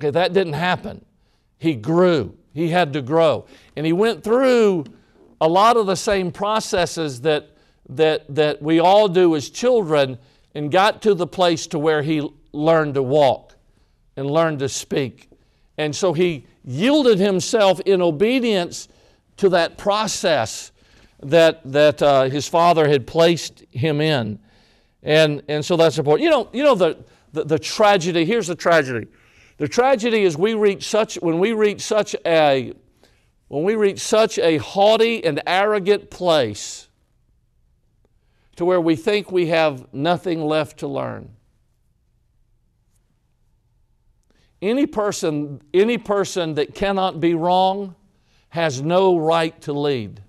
Okay, 0.00 0.10
that 0.10 0.32
didn't 0.32 0.54
happen. 0.54 1.04
He 1.58 1.74
grew. 1.74 2.36
He 2.52 2.68
had 2.68 2.92
to 2.94 3.02
grow. 3.02 3.46
And 3.76 3.84
he 3.84 3.92
went 3.92 4.24
through 4.24 4.84
a 5.40 5.48
lot 5.48 5.76
of 5.76 5.86
the 5.86 5.96
same 5.96 6.32
processes 6.32 7.20
that, 7.22 7.50
that, 7.88 8.34
that 8.34 8.62
we 8.62 8.78
all 8.80 9.08
do 9.08 9.36
as 9.36 9.50
children 9.50 10.18
and 10.54 10.72
got 10.72 11.02
to 11.02 11.14
the 11.14 11.26
place 11.26 11.66
to 11.68 11.78
where 11.78 12.02
he 12.02 12.26
learned 12.52 12.94
to 12.94 13.02
walk 13.02 13.54
and 14.16 14.30
learned 14.30 14.60
to 14.60 14.68
speak. 14.68 15.28
And 15.76 15.94
so 15.94 16.14
he 16.14 16.46
yielded 16.64 17.18
himself 17.18 17.80
in 17.80 18.00
obedience 18.00 18.88
to 19.36 19.50
that 19.50 19.76
process 19.76 20.72
that, 21.22 21.60
that 21.72 22.02
uh, 22.02 22.24
his 22.24 22.48
father 22.48 22.88
had 22.88 23.06
placed 23.06 23.64
him 23.70 24.00
in. 24.00 24.38
And, 25.02 25.42
and 25.48 25.64
so 25.64 25.76
that's 25.76 25.98
important. 25.98 26.24
You 26.24 26.30
know, 26.30 26.48
you 26.52 26.64
know 26.64 26.74
the, 26.74 27.04
the, 27.32 27.44
the 27.44 27.58
tragedy, 27.58 28.24
here's 28.24 28.48
the 28.48 28.54
tragedy. 28.54 29.06
The 29.58 29.68
tragedy 29.68 30.24
is 30.24 30.36
we 30.36 30.54
reach 30.54 30.88
such, 30.88 31.16
when 31.16 31.38
we 31.38 31.52
reach 31.52 31.80
such 31.80 32.14
a, 32.26 32.72
when 33.48 33.62
we 33.62 33.76
reach 33.76 34.00
such 34.00 34.38
a 34.38 34.58
haughty 34.58 35.24
and 35.24 35.40
arrogant 35.46 36.10
place 36.10 36.88
to 38.56 38.64
where 38.64 38.80
we 38.80 38.96
think 38.96 39.30
we 39.30 39.46
have 39.46 39.92
nothing 39.94 40.42
left 40.42 40.78
to 40.78 40.88
learn. 40.88 41.30
Any 44.60 44.86
person, 44.86 45.62
any 45.72 45.98
person 45.98 46.54
that 46.54 46.74
cannot 46.74 47.20
be 47.20 47.34
wrong 47.34 47.94
has 48.48 48.82
no 48.82 49.18
right 49.18 49.58
to 49.62 49.72
lead 49.72 50.22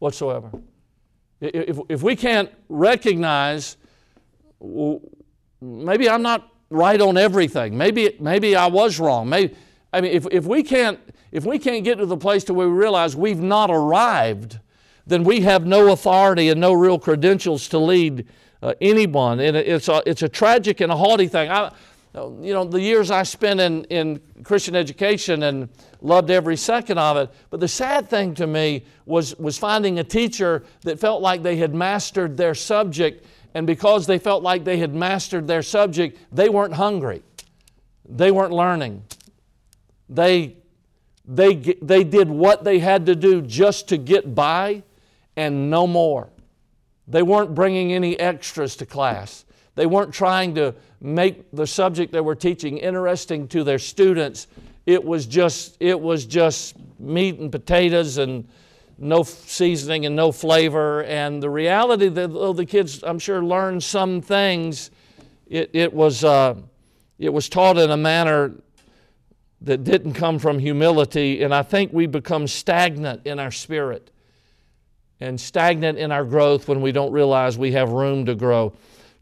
whatsoever. 0.00 0.50
If, 1.40 1.78
if 1.88 2.02
we 2.02 2.16
can't 2.16 2.50
recognize, 2.68 3.76
maybe 5.60 6.10
I'm 6.10 6.22
not 6.22 6.52
right 6.68 7.00
on 7.00 7.16
everything. 7.16 7.78
Maybe, 7.78 8.16
maybe 8.20 8.56
I 8.56 8.66
was 8.66 8.98
wrong. 8.98 9.28
Maybe, 9.28 9.54
I 9.92 10.00
mean, 10.00 10.12
if, 10.12 10.26
if, 10.30 10.44
we 10.44 10.62
can't, 10.62 10.98
if 11.32 11.44
we 11.44 11.58
can't 11.58 11.84
get 11.84 11.98
to 11.98 12.06
the 12.06 12.16
place 12.16 12.44
to 12.44 12.54
where 12.54 12.68
we 12.68 12.74
realize 12.74 13.16
we've 13.16 13.40
not 13.40 13.70
arrived, 13.70 14.58
then 15.06 15.24
we 15.24 15.40
have 15.40 15.66
no 15.66 15.92
authority 15.92 16.48
and 16.48 16.60
no 16.60 16.72
real 16.72 16.98
credentials 16.98 17.68
to 17.68 17.78
lead 17.78 18.26
uh, 18.62 18.74
anyone. 18.80 19.40
And 19.40 19.56
it's 19.56 19.88
a, 19.88 20.02
it's 20.06 20.22
a 20.22 20.28
tragic 20.28 20.80
and 20.80 20.92
a 20.92 20.96
haughty 20.96 21.26
thing. 21.26 21.50
I, 21.50 21.72
you 22.14 22.52
know, 22.52 22.64
the 22.64 22.80
years 22.80 23.10
I 23.10 23.22
spent 23.22 23.60
in, 23.60 23.84
in 23.84 24.20
Christian 24.44 24.76
education 24.76 25.44
and 25.44 25.68
loved 26.02 26.30
every 26.30 26.56
second 26.56 26.98
of 26.98 27.16
it. 27.16 27.30
But 27.50 27.60
the 27.60 27.68
sad 27.68 28.08
thing 28.08 28.34
to 28.36 28.46
me 28.46 28.84
was, 29.06 29.38
was 29.38 29.58
finding 29.58 29.98
a 29.98 30.04
teacher 30.04 30.64
that 30.82 30.98
felt 30.98 31.22
like 31.22 31.42
they 31.42 31.56
had 31.56 31.74
mastered 31.74 32.36
their 32.36 32.54
subject 32.54 33.26
and 33.54 33.66
because 33.66 34.06
they 34.06 34.18
felt 34.18 34.42
like 34.42 34.64
they 34.64 34.78
had 34.78 34.94
mastered 34.94 35.46
their 35.46 35.62
subject, 35.62 36.18
they 36.32 36.48
weren't 36.48 36.74
hungry. 36.74 37.22
They 38.08 38.30
weren't 38.30 38.52
learning. 38.52 39.04
They, 40.08 40.56
they, 41.24 41.54
they 41.54 42.04
did 42.04 42.28
what 42.28 42.64
they 42.64 42.78
had 42.78 43.06
to 43.06 43.16
do 43.16 43.42
just 43.42 43.88
to 43.88 43.96
get 43.96 44.34
by 44.34 44.82
and 45.36 45.70
no 45.70 45.86
more. 45.86 46.28
They 47.08 47.22
weren't 47.22 47.54
bringing 47.54 47.92
any 47.92 48.18
extras 48.18 48.76
to 48.76 48.86
class. 48.86 49.44
They 49.74 49.86
weren't 49.86 50.14
trying 50.14 50.54
to 50.56 50.74
make 51.00 51.50
the 51.52 51.66
subject 51.66 52.12
they 52.12 52.20
were 52.20 52.34
teaching 52.34 52.78
interesting 52.78 53.48
to 53.48 53.64
their 53.64 53.78
students. 53.78 54.46
It 54.86 55.04
was 55.04 55.26
just, 55.26 55.76
it 55.80 56.00
was 56.00 56.26
just 56.26 56.76
meat 56.98 57.38
and 57.38 57.50
potatoes 57.52 58.18
and 58.18 58.48
no 58.98 59.22
seasoning 59.22 60.06
and 60.06 60.14
no 60.14 60.32
flavor. 60.32 61.02
And 61.04 61.42
the 61.42 61.50
reality 61.50 62.08
that 62.08 62.32
though 62.32 62.52
the 62.52 62.66
kids, 62.66 63.02
I'm 63.02 63.18
sure, 63.18 63.42
learned 63.42 63.82
some 63.82 64.20
things, 64.20 64.90
it, 65.46 65.70
it, 65.72 65.92
was, 65.92 66.24
uh, 66.24 66.54
it 67.18 67.30
was 67.30 67.48
taught 67.48 67.78
in 67.78 67.90
a 67.90 67.96
manner 67.96 68.52
that 69.62 69.84
didn't 69.84 70.14
come 70.14 70.38
from 70.38 70.58
humility. 70.58 71.42
And 71.42 71.54
I 71.54 71.62
think 71.62 71.92
we 71.92 72.06
become 72.06 72.46
stagnant 72.46 73.26
in 73.26 73.38
our 73.38 73.50
spirit 73.50 74.10
and 75.20 75.38
stagnant 75.38 75.98
in 75.98 76.12
our 76.12 76.24
growth 76.24 76.66
when 76.66 76.80
we 76.80 76.92
don't 76.92 77.12
realize 77.12 77.58
we 77.58 77.72
have 77.72 77.90
room 77.90 78.24
to 78.26 78.34
grow. 78.34 78.72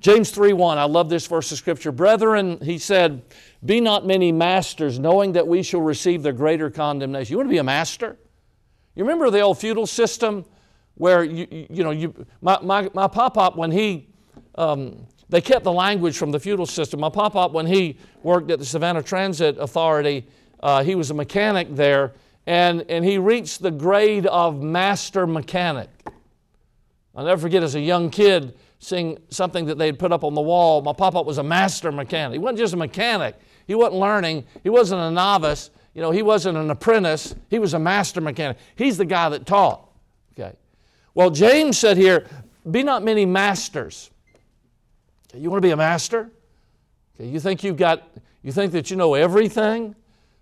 James 0.00 0.30
3:1, 0.30 0.78
I 0.78 0.84
love 0.84 1.08
this 1.08 1.26
verse 1.26 1.50
of 1.50 1.58
scripture. 1.58 1.90
Brethren, 1.90 2.58
he 2.62 2.78
said, 2.78 3.22
be 3.64 3.80
not 3.80 4.06
many 4.06 4.30
masters, 4.30 4.98
knowing 4.98 5.32
that 5.32 5.46
we 5.46 5.62
shall 5.62 5.80
receive 5.80 6.22
the 6.22 6.32
greater 6.32 6.70
condemnation. 6.70 7.32
You 7.32 7.38
want 7.38 7.48
to 7.48 7.52
be 7.52 7.58
a 7.58 7.64
master? 7.64 8.16
You 8.94 9.04
remember 9.04 9.30
the 9.30 9.40
old 9.40 9.58
feudal 9.58 9.86
system 9.86 10.44
where, 10.94 11.24
you, 11.24 11.66
you 11.70 11.82
know, 11.82 11.90
you, 11.90 12.14
my, 12.40 12.58
my, 12.60 12.90
my 12.94 13.08
pop-up, 13.08 13.56
when 13.56 13.70
he, 13.70 14.08
um, 14.56 15.06
they 15.28 15.40
kept 15.40 15.64
the 15.64 15.72
language 15.72 16.16
from 16.16 16.30
the 16.30 16.40
feudal 16.40 16.66
system. 16.66 17.00
My 17.00 17.08
pop-up, 17.08 17.52
when 17.52 17.66
he 17.66 17.98
worked 18.22 18.50
at 18.50 18.58
the 18.58 18.64
Savannah 18.64 19.02
Transit 19.02 19.58
Authority, 19.58 20.26
uh, 20.60 20.82
he 20.82 20.94
was 20.94 21.10
a 21.10 21.14
mechanic 21.14 21.74
there, 21.74 22.12
and, 22.46 22.84
and 22.88 23.04
he 23.04 23.18
reached 23.18 23.62
the 23.62 23.70
grade 23.70 24.26
of 24.26 24.60
master 24.62 25.26
mechanic. 25.26 25.88
I'll 27.14 27.24
never 27.24 27.40
forget 27.40 27.62
as 27.62 27.74
a 27.74 27.80
young 27.80 28.10
kid 28.10 28.56
seeing 28.78 29.18
something 29.28 29.66
that 29.66 29.78
they'd 29.78 29.98
put 29.98 30.12
up 30.12 30.24
on 30.24 30.34
the 30.34 30.40
wall. 30.40 30.82
My 30.82 30.92
pop-up 30.92 31.26
was 31.26 31.38
a 31.38 31.42
master 31.42 31.90
mechanic. 31.90 32.34
He 32.34 32.38
wasn't 32.38 32.58
just 32.58 32.74
a 32.74 32.76
mechanic. 32.76 33.36
He 33.66 33.74
wasn't 33.74 33.96
learning. 33.96 34.44
He 34.62 34.70
wasn't 34.70 35.00
a 35.00 35.10
novice. 35.10 35.70
You 35.94 36.02
know, 36.02 36.10
he 36.10 36.22
wasn't 36.22 36.56
an 36.56 36.70
apprentice, 36.70 37.34
he 37.50 37.58
was 37.58 37.74
a 37.74 37.78
master 37.78 38.20
mechanic. 38.20 38.58
He's 38.76 38.98
the 38.98 39.04
guy 39.04 39.30
that 39.30 39.46
taught. 39.46 39.90
Okay. 40.38 40.54
Well, 41.12 41.30
James 41.30 41.76
said 41.76 41.96
here, 41.96 42.26
be 42.70 42.84
not 42.84 43.02
many 43.02 43.26
masters. 43.26 44.10
Okay, 45.28 45.40
you 45.40 45.50
want 45.50 45.60
to 45.60 45.66
be 45.66 45.72
a 45.72 45.76
master? 45.76 46.30
Okay, 47.16 47.28
you 47.28 47.40
think 47.40 47.64
you've 47.64 47.76
got 47.76 48.08
you 48.42 48.52
think 48.52 48.70
that 48.72 48.90
you 48.90 48.96
know 48.96 49.14
everything? 49.14 49.96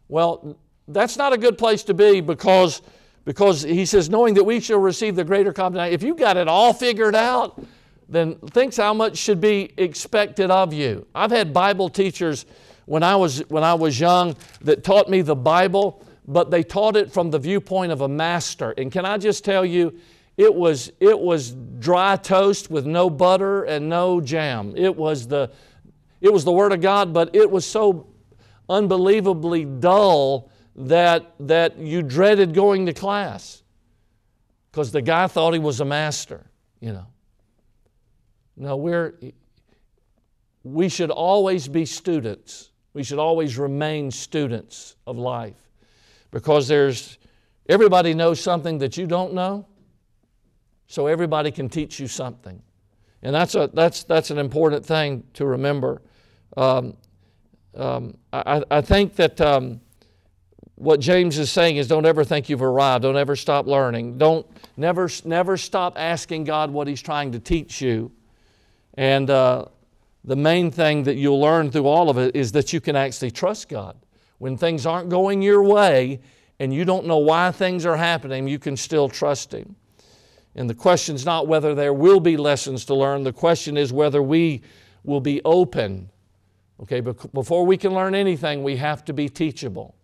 Well, 0.08 0.58
that's 0.88 1.16
not 1.16 1.32
a 1.32 1.38
good 1.38 1.56
place 1.56 1.82
to 1.84 1.94
be 1.94 2.20
because 2.20 2.82
because 3.24 3.62
he 3.62 3.86
says, 3.86 4.08
knowing 4.08 4.34
that 4.34 4.44
we 4.44 4.60
shall 4.60 4.78
receive 4.78 5.16
the 5.16 5.24
greater 5.24 5.52
condemnation. 5.52 5.94
If 5.94 6.02
you've 6.02 6.18
got 6.18 6.36
it 6.36 6.48
all 6.48 6.72
figured 6.72 7.14
out, 7.14 7.60
then 8.08 8.36
thinks 8.36 8.76
how 8.76 8.94
much 8.94 9.16
should 9.16 9.40
be 9.40 9.72
expected 9.76 10.50
of 10.50 10.72
you. 10.72 11.06
I've 11.14 11.30
had 11.30 11.52
Bible 11.52 11.88
teachers 11.88 12.46
when 12.84 13.02
I 13.02 13.16
was 13.16 13.40
when 13.48 13.64
I 13.64 13.74
was 13.74 13.98
young 13.98 14.36
that 14.62 14.84
taught 14.84 15.10
me 15.10 15.22
the 15.22 15.36
Bible, 15.36 16.04
but 16.26 16.50
they 16.50 16.62
taught 16.62 16.96
it 16.96 17.12
from 17.12 17.30
the 17.30 17.38
viewpoint 17.38 17.92
of 17.92 18.00
a 18.00 18.08
master. 18.08 18.72
And 18.78 18.90
can 18.90 19.04
I 19.04 19.18
just 19.18 19.44
tell 19.44 19.64
you, 19.64 19.98
it 20.36 20.54
was 20.54 20.92
it 21.00 21.18
was 21.18 21.52
dry 21.78 22.16
toast 22.16 22.70
with 22.70 22.86
no 22.86 23.10
butter 23.10 23.64
and 23.64 23.88
no 23.88 24.20
jam. 24.20 24.74
It 24.76 24.94
was 24.94 25.26
the 25.26 25.50
it 26.20 26.32
was 26.32 26.44
the 26.44 26.52
word 26.52 26.72
of 26.72 26.80
God, 26.80 27.12
but 27.12 27.34
it 27.34 27.50
was 27.50 27.66
so 27.66 28.06
unbelievably 28.68 29.64
dull 29.64 30.50
that 30.76 31.34
that 31.40 31.78
you 31.78 32.02
dreaded 32.02 32.54
going 32.54 32.86
to 32.86 32.92
class 32.92 33.62
because 34.70 34.92
the 34.92 35.02
guy 35.02 35.26
thought 35.26 35.54
he 35.54 35.58
was 35.58 35.80
a 35.80 35.84
master, 35.84 36.44
you 36.80 36.92
know. 36.92 37.06
No, 38.56 38.76
we're, 38.76 39.14
we 40.62 40.88
should 40.88 41.10
always 41.10 41.68
be 41.68 41.84
students. 41.84 42.70
We 42.94 43.02
should 43.02 43.18
always 43.18 43.58
remain 43.58 44.10
students 44.10 44.96
of 45.06 45.18
life 45.18 45.68
because 46.30 46.66
there's, 46.66 47.18
everybody 47.68 48.14
knows 48.14 48.40
something 48.40 48.78
that 48.78 48.96
you 48.96 49.06
don't 49.06 49.34
know, 49.34 49.66
so 50.86 51.06
everybody 51.06 51.50
can 51.50 51.68
teach 51.68 52.00
you 52.00 52.06
something. 52.06 52.62
And 53.22 53.34
that's, 53.34 53.54
a, 53.54 53.70
that's, 53.72 54.04
that's 54.04 54.30
an 54.30 54.38
important 54.38 54.84
thing 54.84 55.24
to 55.34 55.46
remember. 55.46 56.00
Um, 56.56 56.96
um, 57.74 58.16
I, 58.32 58.62
I 58.70 58.80
think 58.80 59.16
that 59.16 59.40
um, 59.40 59.80
what 60.76 61.00
James 61.00 61.38
is 61.38 61.50
saying 61.50 61.76
is 61.76 61.88
don't 61.88 62.06
ever 62.06 62.24
think 62.24 62.48
you've 62.48 62.62
arrived. 62.62 63.02
Don't 63.02 63.16
ever 63.16 63.36
stop 63.36 63.66
learning. 63.66 64.16
Don't 64.16 64.46
never, 64.76 65.10
never 65.24 65.56
stop 65.56 65.98
asking 65.98 66.44
God 66.44 66.70
what 66.70 66.86
He's 66.86 67.02
trying 67.02 67.32
to 67.32 67.38
teach 67.38 67.80
you. 67.80 68.12
And 68.96 69.28
uh, 69.30 69.66
the 70.24 70.36
main 70.36 70.70
thing 70.70 71.04
that 71.04 71.16
you'll 71.16 71.40
learn 71.40 71.70
through 71.70 71.86
all 71.86 72.10
of 72.10 72.18
it 72.18 72.34
is 72.34 72.52
that 72.52 72.72
you 72.72 72.80
can 72.80 72.96
actually 72.96 73.30
trust 73.30 73.68
God. 73.68 73.96
When 74.38 74.56
things 74.56 74.86
aren't 74.86 75.08
going 75.08 75.42
your 75.42 75.62
way 75.62 76.20
and 76.58 76.72
you 76.72 76.84
don't 76.84 77.06
know 77.06 77.18
why 77.18 77.50
things 77.50 77.86
are 77.86 77.96
happening, 77.96 78.48
you 78.48 78.58
can 78.58 78.76
still 78.76 79.08
trust 79.08 79.52
Him. 79.52 79.76
And 80.54 80.70
the 80.70 80.74
question 80.74 81.14
is 81.14 81.24
not 81.24 81.46
whether 81.46 81.74
there 81.74 81.92
will 81.92 82.20
be 82.20 82.36
lessons 82.36 82.84
to 82.86 82.94
learn, 82.94 83.22
the 83.24 83.32
question 83.32 83.76
is 83.76 83.92
whether 83.92 84.22
we 84.22 84.62
will 85.04 85.20
be 85.20 85.40
open. 85.44 86.10
Okay, 86.80 87.00
before 87.00 87.64
we 87.64 87.76
can 87.76 87.94
learn 87.94 88.14
anything, 88.14 88.62
we 88.62 88.76
have 88.76 89.04
to 89.06 89.12
be 89.12 89.28
teachable. 89.28 89.94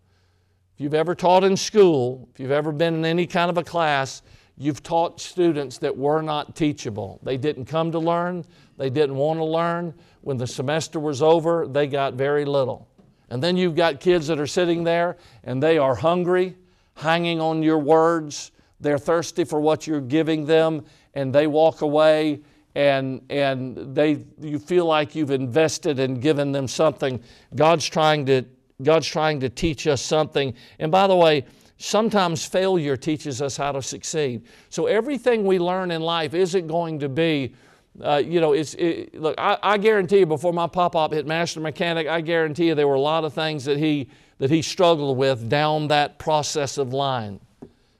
If 0.74 0.81
you've 0.81 0.94
ever 0.94 1.14
taught 1.14 1.44
in 1.44 1.57
school, 1.57 2.28
if 2.33 2.40
you've 2.40 2.50
ever 2.50 2.72
been 2.72 2.94
in 2.94 3.05
any 3.05 3.26
kind 3.26 3.50
of 3.50 3.59
a 3.59 3.64
class, 3.64 4.22
you've 4.57 4.83
taught 4.83 5.20
students 5.20 5.78
that 5.78 5.96
were 5.96 6.22
not 6.22 6.55
teachable. 6.57 7.20
They 7.22 7.37
didn't 7.37 7.66
come 7.66 7.92
to 7.92 7.98
learn, 7.98 8.44
they 8.77 8.91
didn't 8.91 9.17
want 9.17 9.39
to 9.39 9.45
learn. 9.45 9.95
When 10.23 10.37
the 10.37 10.47
semester 10.47 11.01
was 11.01 11.23
over, 11.23 11.67
they 11.67 11.87
got 11.87 12.15
very 12.15 12.45
little. 12.45 12.89
And 13.31 13.43
then 13.43 13.57
you've 13.57 13.77
got 13.77 14.01
kids 14.01 14.27
that 14.27 14.39
are 14.39 14.47
sitting 14.47 14.85
there 14.85 15.17
and 15.45 15.63
they 15.63 15.79
are 15.79 15.95
hungry, 15.95 16.57
hanging 16.95 17.41
on 17.41 17.63
your 17.63 17.79
words. 17.79 18.53
They're 18.81 18.99
thirsty 18.99 19.45
for 19.45 19.61
what 19.61 19.87
you're 19.87 20.01
giving 20.01 20.45
them, 20.45 20.85
and 21.15 21.33
they 21.33 21.47
walk 21.47 21.83
away 21.83 22.43
and, 22.75 23.23
and 23.31 23.95
they, 23.95 24.25
you 24.41 24.59
feel 24.59 24.87
like 24.87 25.15
you've 25.15 25.31
invested 25.31 25.99
and 25.99 26.21
given 26.21 26.53
them 26.53 26.67
something. 26.67 27.23
God's 27.55 27.87
trying, 27.87 28.27
to, 28.27 28.45
God's 28.83 29.07
trying 29.07 29.41
to 29.41 29.49
teach 29.49 29.87
us 29.87 30.01
something. 30.01 30.55
And 30.79 30.91
by 30.91 31.07
the 31.07 31.17
way, 31.17 31.45
sometimes 31.77 32.45
failure 32.45 32.97
teaches 32.97 33.43
us 33.43 33.57
how 33.57 33.73
to 33.73 33.83
succeed. 33.83 34.45
So 34.71 34.87
everything 34.87 35.45
we 35.45 35.59
learn 35.59 35.91
in 35.91 36.01
life 36.01 36.35
isn't 36.35 36.67
going 36.67 36.99
to 37.01 37.09
be 37.09 37.55
uh, 38.00 38.22
you 38.24 38.40
know, 38.40 38.52
it's, 38.52 38.74
it, 38.74 39.14
look, 39.14 39.35
I, 39.37 39.59
I, 39.62 39.78
guarantee 39.78 40.20
you 40.20 40.26
before 40.26 40.52
my 40.52 40.66
pop-up 40.66 41.12
hit 41.12 41.26
Master 41.26 41.61
Mechanic, 41.61 42.07
I 42.09 42.22
guarantee 42.22 42.68
you 42.68 42.74
there 42.74 42.88
were 42.88 42.94
a 42.94 43.00
lot 43.00 43.24
of 43.24 43.35
things 43.35 43.66
that 43.66 43.76
he, 43.76 44.09
that 44.38 44.50
he 44.50 44.62
struggled 44.62 45.18
with 45.18 45.48
down 45.50 45.88
that 45.88 46.18
process 46.18 46.78
of 46.78 46.94
line 46.94 47.38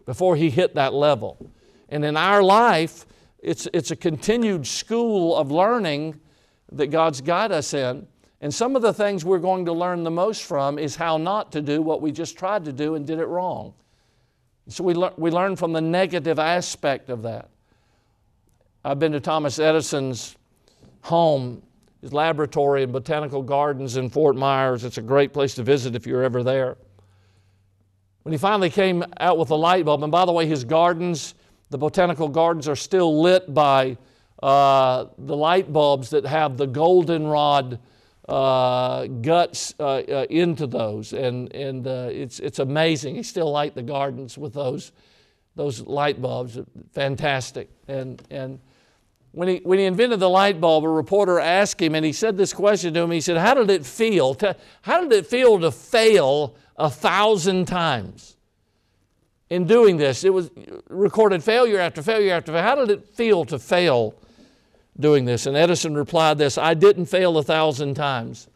before 0.07 0.35
he 0.35 0.49
hit 0.49 0.75
that 0.77 0.95
level. 0.95 1.51
And 1.91 2.05
in 2.05 2.17
our 2.17 2.43
life, 2.43 3.05
it's, 3.41 3.69
it's 3.75 3.91
a 3.91 3.97
continued 3.97 4.67
school 4.67 5.37
of 5.37 5.51
learning 5.51 6.19
that 6.73 6.87
God's 6.87 7.21
got 7.21 7.53
us 7.53 7.75
in. 7.75 8.07
And 8.41 8.53
some 8.53 8.75
of 8.75 8.83
the 8.83 8.95
things 8.95 9.25
we're 9.25 9.39
going 9.39 9.67
to 9.67 9.73
learn 9.73 10.05
the 10.05 10.11
most 10.11 10.43
from 10.45 10.79
is 10.79 10.97
how 10.97 11.19
not 11.19 11.53
to 11.53 11.61
do 11.61 11.83
what 11.83 12.01
we 12.01 12.13
just 12.13 12.37
tried 12.37 12.65
to 12.65 12.73
do 12.73 12.95
and 12.95 13.07
did 13.07 13.19
it 13.19 13.27
wrong. 13.27 13.75
So 14.69 14.83
we, 14.85 14.95
le- 14.95 15.13
we 15.17 15.31
learn 15.31 15.55
from 15.55 15.73
the 15.73 15.81
negative 15.81 16.39
aspect 16.39 17.11
of 17.11 17.23
that. 17.23 17.51
I've 18.85 18.99
been 18.99 19.13
to 19.13 19.21
Thomas 19.21 19.61
Edison's 19.61 20.37
home, 21.03 21.63
his 22.01 22.13
laboratory 22.13 22.83
and 22.83 22.93
botanical 22.93 23.41
gardens 23.41 23.97
in 23.97 24.11
Fort 24.11 24.35
Myers. 24.35 24.83
It's 24.83 24.99
a 24.99 25.03
great 25.03 25.33
place 25.33 25.55
to 25.55 25.63
visit 25.63 25.95
if 25.95 26.05
you're 26.05 26.25
ever 26.25 26.43
there. 26.43 26.77
When 28.25 28.33
he 28.33 28.39
finally 28.39 28.71
came 28.71 29.05
out 29.21 29.39
with 29.39 29.51
a 29.51 29.55
light 29.55 29.85
bulb, 29.85 30.03
and 30.03 30.11
by 30.11 30.25
the 30.25 30.33
way, 30.33 30.47
his 30.47 30.65
gardens, 30.65 31.35
the 31.71 31.79
botanical 31.79 32.29
gardens, 32.29 32.67
are 32.67 32.75
still 32.75 33.23
lit 33.23 33.55
by 33.55 33.97
uh, 34.43 35.07
the 35.17 35.37
light 35.37 35.73
bulbs 35.73 36.11
that 36.11 36.27
have 36.27 36.57
the 36.57 36.67
goldenrod 36.67 37.79
uh, 38.29 39.07
guts 39.07 39.75
uh, 39.79 39.85
uh 39.85 40.27
into 40.31 40.67
those. 40.67 41.13
And, 41.13 41.53
and 41.55 41.87
uh, 41.87 42.09
it's, 42.11 42.41
it's 42.41 42.59
amazing. 42.59 43.15
He 43.15 43.23
still 43.23 43.51
light 43.51 43.77
the 43.77 43.83
gardens 43.83 44.37
with 44.37 44.55
those, 44.55 44.91
those 45.55 45.81
light 45.83 46.21
bulbs. 46.21 46.59
Fantastic. 46.93 47.69
And, 47.87 48.23
and 48.31 48.59
when 49.33 49.49
he, 49.49 49.61
when 49.65 49.79
he 49.79 49.87
invented 49.87 50.21
the 50.21 50.29
light 50.29 50.61
bulb, 50.61 50.85
a 50.85 50.89
reporter 50.89 51.41
asked 51.41 51.81
him, 51.81 51.95
and 51.95 52.05
he 52.05 52.13
said 52.13 52.37
this 52.37 52.53
question 52.53 52.93
to 52.95 53.01
him. 53.01 53.11
He 53.11 53.21
said, 53.21 53.39
How 53.39 53.55
did 53.55 53.71
it 53.71 53.85
feel? 53.85 54.35
To, 54.37 54.55
how 54.83 55.01
did 55.01 55.13
it 55.13 55.27
feel 55.27 55.59
to 55.61 55.71
fail 55.71 56.55
a 56.77 56.91
thousand 56.91 57.67
times? 57.67 58.37
In 59.49 59.67
doing 59.67 59.97
this, 59.97 60.25
it 60.25 60.33
was 60.33 60.51
recorded 60.89 61.43
failure 61.43 61.79
after 61.79 62.03
failure 62.03 62.33
after 62.33 62.53
failure. 62.53 62.67
How 62.67 62.75
did 62.75 62.91
it 62.91 63.07
feel 63.07 63.45
to 63.47 63.59
fail 63.59 64.15
doing 64.99 65.25
this? 65.25 65.47
And 65.47 65.57
Edison 65.57 65.95
replied 65.95 66.39
this 66.39 66.57
I 66.59 66.75
didn't 66.75 67.07
fail 67.07 67.37
a 67.39 67.43
thousand 67.43 67.95
times. 67.95 68.49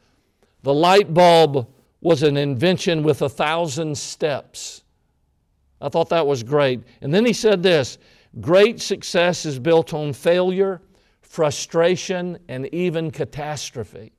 The 0.63 0.75
light 0.75 1.13
bulb 1.13 1.69
was 2.01 2.23
an 2.23 2.37
invention 2.37 3.03
with 3.03 3.23
a 3.23 3.29
thousand 3.29 3.97
steps. 3.97 4.83
I 5.81 5.89
thought 5.89 6.09
that 6.11 6.27
was 6.27 6.43
great. 6.43 6.81
And 7.01 7.13
then 7.13 7.25
he 7.25 7.33
said 7.33 7.63
this 7.63 7.99
Great 8.41 8.81
success 8.81 9.47
is 9.47 9.59
built 9.59 9.95
on 9.95 10.13
failure, 10.13 10.83
frustration, 11.23 12.39
and 12.49 12.67
even 12.75 13.11
catastrophe. 13.11 14.13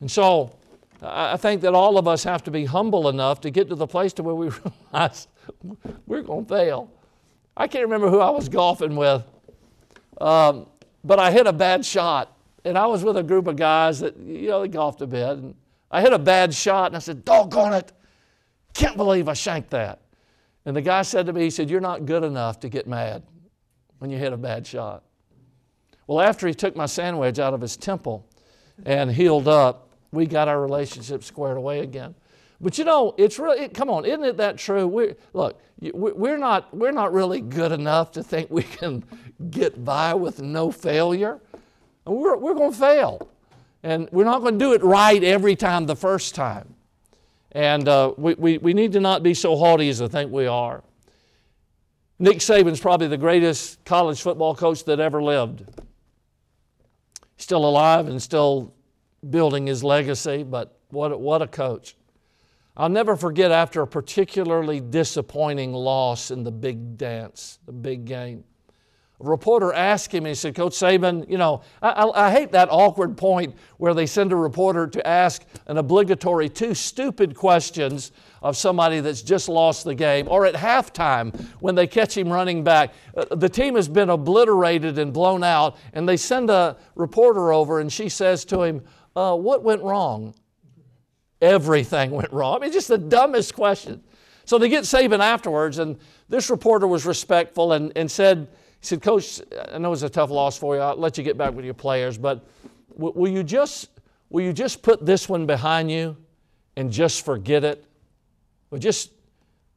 And 0.00 0.10
so 0.10 0.56
I 1.02 1.36
think 1.36 1.62
that 1.62 1.74
all 1.74 1.98
of 1.98 2.06
us 2.06 2.24
have 2.24 2.44
to 2.44 2.50
be 2.50 2.64
humble 2.64 3.08
enough 3.08 3.40
to 3.42 3.50
get 3.50 3.68
to 3.68 3.74
the 3.74 3.86
place 3.86 4.12
to 4.14 4.22
where 4.22 4.34
we 4.34 4.50
realize 4.92 5.28
we're 6.06 6.22
going 6.22 6.46
to 6.46 6.54
fail. 6.54 6.90
I 7.56 7.66
can't 7.66 7.84
remember 7.84 8.08
who 8.08 8.20
I 8.20 8.30
was 8.30 8.48
golfing 8.48 8.94
with, 8.94 9.24
um, 10.20 10.66
but 11.02 11.18
I 11.18 11.32
hit 11.32 11.46
a 11.46 11.52
bad 11.52 11.84
shot. 11.84 12.34
And 12.64 12.76
I 12.76 12.86
was 12.86 13.02
with 13.02 13.16
a 13.16 13.22
group 13.22 13.46
of 13.46 13.56
guys 13.56 14.00
that, 14.00 14.16
you 14.18 14.48
know, 14.48 14.60
they 14.60 14.68
golfed 14.68 15.00
a 15.00 15.06
bit. 15.06 15.38
And 15.38 15.54
I 15.90 16.02
hit 16.02 16.12
a 16.12 16.18
bad 16.18 16.52
shot 16.52 16.88
and 16.88 16.96
I 16.96 16.98
said, 16.98 17.24
doggone 17.24 17.72
it, 17.72 17.92
can't 18.74 18.96
believe 18.96 19.28
I 19.28 19.32
shanked 19.32 19.70
that. 19.70 20.00
And 20.68 20.76
the 20.76 20.82
guy 20.82 21.00
said 21.00 21.24
to 21.24 21.32
me, 21.32 21.44
he 21.44 21.50
said, 21.50 21.70
You're 21.70 21.80
not 21.80 22.04
good 22.04 22.22
enough 22.22 22.60
to 22.60 22.68
get 22.68 22.86
mad 22.86 23.22
when 24.00 24.10
you 24.10 24.18
hit 24.18 24.34
a 24.34 24.36
bad 24.36 24.66
shot. 24.66 25.02
Well, 26.06 26.20
after 26.20 26.46
he 26.46 26.52
took 26.52 26.76
my 26.76 26.84
sandwich 26.84 27.38
out 27.38 27.54
of 27.54 27.62
his 27.62 27.74
temple 27.74 28.28
and 28.84 29.10
healed 29.10 29.48
up, 29.48 29.88
we 30.12 30.26
got 30.26 30.46
our 30.46 30.60
relationship 30.60 31.24
squared 31.24 31.56
away 31.56 31.80
again. 31.80 32.14
But 32.60 32.76
you 32.76 32.84
know, 32.84 33.14
it's 33.16 33.38
really, 33.38 33.64
it, 33.64 33.72
come 33.72 33.88
on, 33.88 34.04
isn't 34.04 34.22
it 34.22 34.36
that 34.36 34.58
true? 34.58 34.86
We're, 34.86 35.16
look, 35.32 35.58
we're 35.80 36.36
not, 36.36 36.76
we're 36.76 36.92
not 36.92 37.14
really 37.14 37.40
good 37.40 37.72
enough 37.72 38.12
to 38.12 38.22
think 38.22 38.50
we 38.50 38.64
can 38.64 39.04
get 39.48 39.86
by 39.86 40.12
with 40.12 40.42
no 40.42 40.70
failure. 40.70 41.40
We're, 42.04 42.36
we're 42.36 42.52
going 42.52 42.72
to 42.72 42.78
fail. 42.78 43.30
And 43.82 44.06
we're 44.12 44.24
not 44.24 44.40
going 44.40 44.58
to 44.58 44.62
do 44.62 44.74
it 44.74 44.82
right 44.82 45.24
every 45.24 45.56
time 45.56 45.86
the 45.86 45.96
first 45.96 46.34
time. 46.34 46.74
And 47.52 47.88
uh, 47.88 48.12
we, 48.16 48.34
we, 48.34 48.58
we 48.58 48.74
need 48.74 48.92
to 48.92 49.00
not 49.00 49.22
be 49.22 49.34
so 49.34 49.56
haughty 49.56 49.88
as 49.88 50.02
I 50.02 50.08
think 50.08 50.30
we 50.30 50.46
are. 50.46 50.82
Nick 52.18 52.38
Saban's 52.38 52.80
probably 52.80 53.06
the 53.06 53.16
greatest 53.16 53.84
college 53.84 54.20
football 54.20 54.54
coach 54.54 54.84
that 54.84 55.00
ever 55.00 55.22
lived. 55.22 55.64
Still 57.36 57.64
alive 57.64 58.08
and 58.08 58.20
still 58.20 58.74
building 59.30 59.66
his 59.66 59.84
legacy, 59.84 60.42
but 60.42 60.78
what, 60.90 61.18
what 61.20 61.42
a 61.42 61.46
coach. 61.46 61.96
I'll 62.76 62.88
never 62.88 63.16
forget 63.16 63.50
after 63.50 63.82
a 63.82 63.86
particularly 63.86 64.80
disappointing 64.80 65.72
loss 65.72 66.30
in 66.30 66.44
the 66.44 66.52
big 66.52 66.96
dance, 66.96 67.58
the 67.66 67.72
big 67.72 68.04
game. 68.04 68.44
A 69.20 69.28
reporter 69.28 69.72
asked 69.72 70.12
him, 70.12 70.24
and 70.24 70.28
he 70.28 70.34
said, 70.34 70.54
Coach 70.54 70.74
Saban, 70.74 71.28
you 71.28 71.38
know, 71.38 71.62
I, 71.82 71.90
I, 71.90 72.26
I, 72.26 72.30
hate 72.30 72.52
that 72.52 72.68
awkward 72.70 73.16
point 73.16 73.56
where 73.78 73.92
they 73.92 74.06
send 74.06 74.32
a 74.32 74.36
reporter 74.36 74.86
to 74.86 75.04
ask 75.04 75.44
an 75.66 75.76
obligatory 75.76 76.48
two 76.48 76.72
stupid 76.72 77.34
questions 77.34 78.12
of 78.42 78.56
somebody 78.56 79.00
that's 79.00 79.22
just 79.22 79.48
lost 79.48 79.84
the 79.84 79.94
game, 79.94 80.28
or 80.28 80.46
at 80.46 80.54
halftime 80.54 81.36
when 81.58 81.74
they 81.74 81.86
catch 81.86 82.16
him 82.16 82.32
running 82.32 82.62
back. 82.62 82.94
Uh, 83.16 83.24
the 83.34 83.48
team 83.48 83.74
has 83.74 83.88
been 83.88 84.08
obliterated 84.08 84.98
and 84.98 85.12
blown 85.12 85.42
out, 85.42 85.76
and 85.94 86.08
they 86.08 86.16
send 86.16 86.48
a 86.48 86.76
reporter 86.94 87.52
over, 87.52 87.80
and 87.80 87.92
she 87.92 88.08
says 88.08 88.44
to 88.44 88.62
him, 88.62 88.84
uh, 89.16 89.34
What 89.34 89.64
went 89.64 89.82
wrong? 89.82 90.32
Everything 91.40 92.12
went 92.12 92.32
wrong. 92.32 92.56
I 92.56 92.60
mean, 92.60 92.72
just 92.72 92.88
the 92.88 92.98
dumbest 92.98 93.54
question. 93.54 94.04
So 94.44 94.58
they 94.58 94.68
get 94.68 94.84
Saban 94.84 95.18
afterwards, 95.18 95.78
and 95.78 95.98
this 96.28 96.50
reporter 96.50 96.86
was 96.86 97.04
respectful 97.04 97.72
and, 97.72 97.92
and 97.96 98.10
said, 98.10 98.48
he 98.80 98.86
said, 98.86 99.02
Coach, 99.02 99.40
I 99.72 99.78
know 99.78 99.92
it's 99.92 100.02
a 100.02 100.08
tough 100.08 100.30
loss 100.30 100.56
for 100.56 100.76
you. 100.76 100.80
I'll 100.80 100.96
let 100.96 101.18
you 101.18 101.24
get 101.24 101.36
back 101.36 101.52
with 101.52 101.64
your 101.64 101.74
players, 101.74 102.16
but 102.16 102.46
w- 102.92 103.12
will 103.14 103.30
you 103.30 103.42
just 103.42 103.90
will 104.30 104.44
you 104.44 104.52
just 104.52 104.82
put 104.82 105.04
this 105.04 105.28
one 105.28 105.46
behind 105.46 105.90
you 105.90 106.16
and 106.76 106.92
just 106.92 107.24
forget 107.24 107.64
it? 107.64 107.84
Well, 108.70 108.78
just 108.78 109.10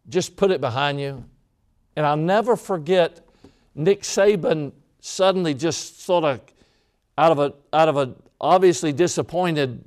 just 0.09 0.35
put 0.35 0.51
it 0.51 0.61
behind 0.61 0.99
you. 0.99 1.23
And 1.95 2.05
I'll 2.05 2.17
never 2.17 2.55
forget 2.55 3.25
Nick 3.75 4.03
Saban 4.03 4.71
suddenly 4.99 5.53
just 5.53 6.01
sort 6.03 6.23
of 6.23 6.41
out 7.17 7.31
of 7.31 7.39
a 7.39 7.53
out 7.73 7.89
of 7.89 7.97
a 7.97 8.13
obviously 8.39 8.93
disappointed 8.93 9.83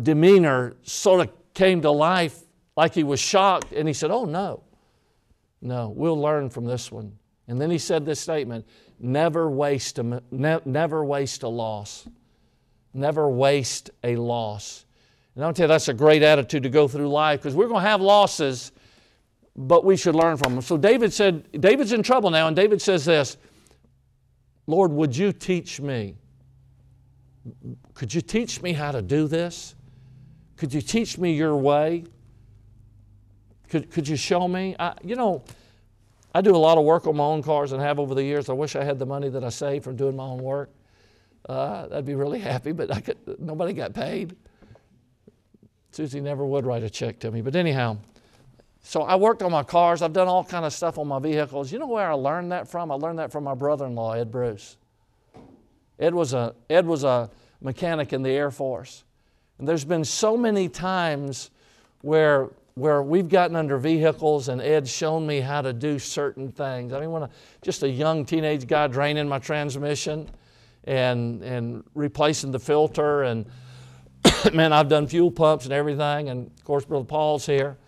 demeanor 0.00 0.76
sort 0.82 1.20
of 1.20 1.30
came 1.54 1.82
to 1.82 1.90
life 1.90 2.40
like 2.76 2.94
he 2.94 3.04
was 3.04 3.18
shocked 3.18 3.72
and 3.72 3.88
he 3.88 3.94
said, 3.94 4.10
"Oh 4.12 4.24
no. 4.24 4.62
No, 5.60 5.88
we'll 5.88 6.20
learn 6.20 6.50
from 6.50 6.66
this 6.66 6.92
one." 6.92 7.18
And 7.48 7.60
then 7.60 7.70
he 7.70 7.78
said 7.78 8.06
this 8.06 8.20
statement 8.20 8.66
never 8.98 9.50
waste 9.50 9.98
a, 9.98 10.22
ne- 10.30 10.60
never 10.64 11.04
waste 11.04 11.42
a 11.42 11.48
loss. 11.48 12.08
Never 12.92 13.28
waste 13.28 13.90
a 14.02 14.16
loss. 14.16 14.86
And 15.34 15.44
I'll 15.44 15.52
tell 15.52 15.64
you, 15.64 15.68
that's 15.68 15.88
a 15.88 15.94
great 15.94 16.22
attitude 16.22 16.62
to 16.62 16.68
go 16.68 16.86
through 16.86 17.08
life 17.08 17.40
because 17.40 17.56
we're 17.56 17.66
going 17.66 17.82
to 17.82 17.88
have 17.88 18.00
losses, 18.00 18.70
but 19.56 19.84
we 19.84 19.96
should 19.96 20.14
learn 20.14 20.36
from 20.36 20.54
them. 20.54 20.62
So 20.62 20.76
David 20.76 21.12
said, 21.12 21.60
David's 21.60 21.92
in 21.92 22.02
trouble 22.02 22.30
now, 22.30 22.46
and 22.46 22.54
David 22.54 22.80
says 22.80 23.04
this 23.04 23.36
Lord, 24.66 24.92
would 24.92 25.16
you 25.16 25.32
teach 25.32 25.80
me? 25.80 26.16
Could 27.92 28.14
you 28.14 28.20
teach 28.20 28.62
me 28.62 28.72
how 28.72 28.92
to 28.92 29.02
do 29.02 29.26
this? 29.26 29.74
Could 30.56 30.72
you 30.72 30.80
teach 30.80 31.18
me 31.18 31.34
your 31.34 31.56
way? 31.56 32.04
Could, 33.68 33.90
could 33.90 34.06
you 34.08 34.16
show 34.16 34.46
me? 34.46 34.76
I, 34.78 34.94
you 35.02 35.16
know, 35.16 35.44
I 36.34 36.40
do 36.40 36.54
a 36.54 36.58
lot 36.58 36.78
of 36.78 36.84
work 36.84 37.06
on 37.06 37.16
my 37.16 37.24
own 37.24 37.42
cars 37.42 37.72
and 37.72 37.80
have 37.80 38.00
over 38.00 38.14
the 38.14 38.22
years. 38.24 38.48
I 38.50 38.54
wish 38.54 38.74
I 38.74 38.82
had 38.82 38.98
the 38.98 39.06
money 39.06 39.28
that 39.28 39.44
I 39.44 39.50
saved 39.50 39.84
from 39.84 39.94
doing 39.94 40.16
my 40.16 40.24
own 40.24 40.42
work. 40.42 40.70
Uh, 41.48 41.86
I'd 41.92 42.04
be 42.04 42.16
really 42.16 42.40
happy, 42.52 42.72
but 42.72 42.92
I 42.92 43.00
could, 43.00 43.18
nobody 43.38 43.72
got 43.72 43.94
paid. 43.94 44.34
Susie 45.92 46.20
never 46.20 46.44
would 46.44 46.66
write 46.66 46.82
a 46.82 46.90
check 46.90 47.20
to 47.20 47.30
me. 47.30 47.40
But 47.40 47.54
anyhow, 47.54 47.98
so 48.82 49.02
I 49.02 49.14
worked 49.14 49.42
on 49.42 49.52
my 49.52 49.62
cars. 49.62 50.02
I've 50.02 50.12
done 50.12 50.26
all 50.26 50.42
kind 50.42 50.64
of 50.64 50.72
stuff 50.72 50.98
on 50.98 51.06
my 51.06 51.20
vehicles. 51.20 51.72
You 51.72 51.78
know 51.78 51.86
where 51.86 52.10
I 52.10 52.14
learned 52.14 52.50
that 52.50 52.66
from? 52.66 52.90
I 52.90 52.96
learned 52.96 53.20
that 53.20 53.30
from 53.30 53.44
my 53.44 53.54
brother-in-law, 53.54 54.14
Ed 54.14 54.32
Bruce. 54.32 54.76
Ed 56.00 56.14
was 56.14 56.34
a, 56.34 56.54
Ed 56.68 56.84
was 56.84 57.04
a 57.04 57.30
mechanic 57.60 58.12
in 58.12 58.22
the 58.22 58.30
Air 58.30 58.50
Force. 58.50 59.04
And 59.58 59.68
there's 59.68 59.84
been 59.84 60.04
so 60.04 60.36
many 60.36 60.68
times 60.68 61.50
where 62.02 62.50
where 62.76 63.02
we've 63.02 63.28
gotten 63.28 63.54
under 63.54 63.78
vehicles 63.78 64.48
and 64.48 64.60
Ed's 64.60 64.90
shown 64.90 65.26
me 65.26 65.40
how 65.40 65.62
to 65.62 65.72
do 65.72 65.98
certain 65.98 66.50
things. 66.50 66.92
I 66.92 67.00
mean, 67.00 67.12
when 67.12 67.22
I, 67.22 67.28
just 67.62 67.84
a 67.84 67.88
young 67.88 68.24
teenage 68.24 68.66
guy 68.66 68.88
draining 68.88 69.28
my 69.28 69.38
transmission 69.38 70.28
and, 70.82 71.42
and 71.42 71.84
replacing 71.94 72.50
the 72.50 72.58
filter, 72.58 73.22
and 73.22 73.46
man, 74.52 74.72
I've 74.72 74.88
done 74.88 75.06
fuel 75.06 75.30
pumps 75.30 75.64
and 75.64 75.72
everything. 75.72 76.30
And 76.30 76.46
of 76.46 76.64
course, 76.64 76.84
Brother 76.84 77.04
Paul's 77.04 77.46
here, 77.46 77.78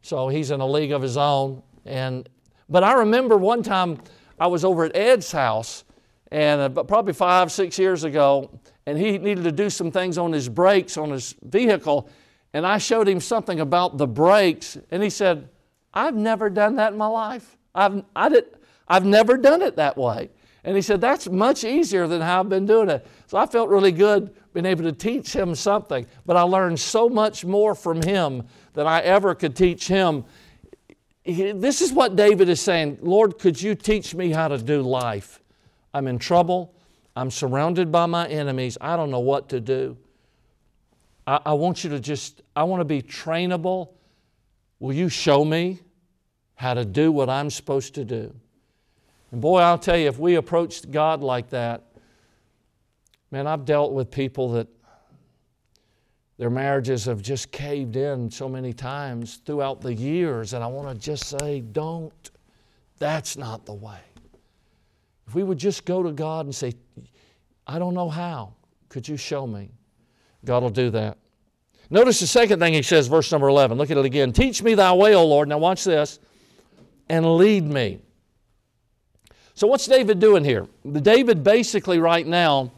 so 0.00 0.28
he's 0.28 0.50
in 0.50 0.60
a 0.60 0.66
league 0.66 0.92
of 0.92 1.02
his 1.02 1.18
own. 1.18 1.62
And 1.84 2.26
but 2.68 2.82
I 2.82 2.94
remember 2.94 3.36
one 3.36 3.62
time 3.62 4.00
I 4.38 4.46
was 4.46 4.64
over 4.64 4.84
at 4.84 4.96
Ed's 4.96 5.32
house, 5.32 5.84
and 6.32 6.78
uh, 6.78 6.84
probably 6.84 7.12
five, 7.12 7.52
six 7.52 7.78
years 7.78 8.04
ago, 8.04 8.58
and 8.86 8.96
he 8.96 9.18
needed 9.18 9.44
to 9.44 9.52
do 9.52 9.68
some 9.68 9.90
things 9.90 10.16
on 10.16 10.32
his 10.32 10.48
brakes 10.48 10.96
on 10.96 11.10
his 11.10 11.34
vehicle 11.42 12.08
and 12.52 12.66
I 12.66 12.78
showed 12.78 13.08
him 13.08 13.20
something 13.20 13.60
about 13.60 13.98
the 13.98 14.06
brakes, 14.06 14.76
and 14.90 15.02
he 15.02 15.10
said, 15.10 15.48
I've 15.94 16.14
never 16.14 16.50
done 16.50 16.76
that 16.76 16.92
in 16.92 16.98
my 16.98 17.06
life. 17.06 17.56
I've, 17.74 18.02
I 18.14 18.28
did, 18.28 18.44
I've 18.88 19.04
never 19.04 19.36
done 19.36 19.62
it 19.62 19.76
that 19.76 19.96
way. 19.96 20.30
And 20.64 20.76
he 20.76 20.82
said, 20.82 21.00
That's 21.00 21.28
much 21.28 21.64
easier 21.64 22.06
than 22.06 22.20
how 22.20 22.40
I've 22.40 22.48
been 22.48 22.66
doing 22.66 22.90
it. 22.90 23.06
So 23.26 23.38
I 23.38 23.46
felt 23.46 23.70
really 23.70 23.92
good 23.92 24.34
being 24.52 24.66
able 24.66 24.82
to 24.84 24.92
teach 24.92 25.34
him 25.34 25.54
something. 25.54 26.06
But 26.26 26.36
I 26.36 26.42
learned 26.42 26.78
so 26.78 27.08
much 27.08 27.44
more 27.44 27.74
from 27.74 28.02
him 28.02 28.46
than 28.74 28.86
I 28.86 29.00
ever 29.00 29.34
could 29.34 29.56
teach 29.56 29.88
him. 29.88 30.24
This 31.24 31.80
is 31.80 31.92
what 31.92 32.16
David 32.16 32.48
is 32.48 32.60
saying 32.60 32.98
Lord, 33.00 33.38
could 33.38 33.60
you 33.60 33.74
teach 33.74 34.14
me 34.14 34.30
how 34.30 34.48
to 34.48 34.58
do 34.58 34.82
life? 34.82 35.40
I'm 35.94 36.06
in 36.06 36.18
trouble. 36.18 36.74
I'm 37.16 37.30
surrounded 37.30 37.90
by 37.90 38.06
my 38.06 38.28
enemies. 38.28 38.78
I 38.80 38.96
don't 38.96 39.10
know 39.10 39.20
what 39.20 39.48
to 39.50 39.60
do. 39.60 39.96
I, 41.26 41.40
I 41.46 41.52
want 41.52 41.84
you 41.84 41.90
to 41.90 42.00
just, 42.00 42.42
I 42.54 42.64
want 42.64 42.80
to 42.80 42.84
be 42.84 43.02
trainable. 43.02 43.90
Will 44.78 44.94
you 44.94 45.08
show 45.08 45.44
me 45.44 45.80
how 46.54 46.74
to 46.74 46.84
do 46.84 47.12
what 47.12 47.28
I'm 47.28 47.50
supposed 47.50 47.94
to 47.94 48.04
do? 48.04 48.34
And 49.32 49.40
boy, 49.40 49.60
I'll 49.60 49.78
tell 49.78 49.96
you, 49.96 50.08
if 50.08 50.18
we 50.18 50.34
approached 50.34 50.90
God 50.90 51.22
like 51.22 51.50
that, 51.50 51.84
man, 53.30 53.46
I've 53.46 53.64
dealt 53.64 53.92
with 53.92 54.10
people 54.10 54.52
that 54.52 54.68
their 56.38 56.50
marriages 56.50 57.04
have 57.04 57.20
just 57.20 57.52
caved 57.52 57.96
in 57.96 58.30
so 58.30 58.48
many 58.48 58.72
times 58.72 59.36
throughout 59.44 59.82
the 59.82 59.92
years, 59.92 60.54
and 60.54 60.64
I 60.64 60.66
want 60.66 60.88
to 60.88 60.94
just 60.94 61.24
say, 61.24 61.60
don't. 61.60 62.30
That's 62.98 63.36
not 63.36 63.66
the 63.66 63.74
way. 63.74 64.00
If 65.26 65.34
we 65.34 65.42
would 65.42 65.58
just 65.58 65.84
go 65.84 66.02
to 66.02 66.12
God 66.12 66.46
and 66.46 66.54
say, 66.54 66.74
I 67.66 67.78
don't 67.78 67.94
know 67.94 68.08
how, 68.08 68.54
could 68.88 69.06
you 69.06 69.16
show 69.16 69.46
me? 69.46 69.70
God 70.44 70.62
will 70.62 70.70
do 70.70 70.90
that. 70.90 71.18
Notice 71.90 72.20
the 72.20 72.26
second 72.26 72.60
thing 72.60 72.72
he 72.72 72.82
says, 72.82 73.08
verse 73.08 73.30
number 73.32 73.48
11. 73.48 73.76
Look 73.76 73.90
at 73.90 73.96
it 73.96 74.04
again. 74.04 74.32
Teach 74.32 74.62
me 74.62 74.74
thy 74.74 74.92
way, 74.92 75.14
O 75.14 75.26
Lord. 75.26 75.48
Now 75.48 75.58
watch 75.58 75.84
this. 75.84 76.20
And 77.08 77.36
lead 77.36 77.64
me. 77.64 77.98
So 79.54 79.66
what's 79.66 79.86
David 79.86 80.20
doing 80.20 80.44
here? 80.44 80.68
David 80.90 81.42
basically 81.42 81.98
right 81.98 82.26
now 82.26 82.72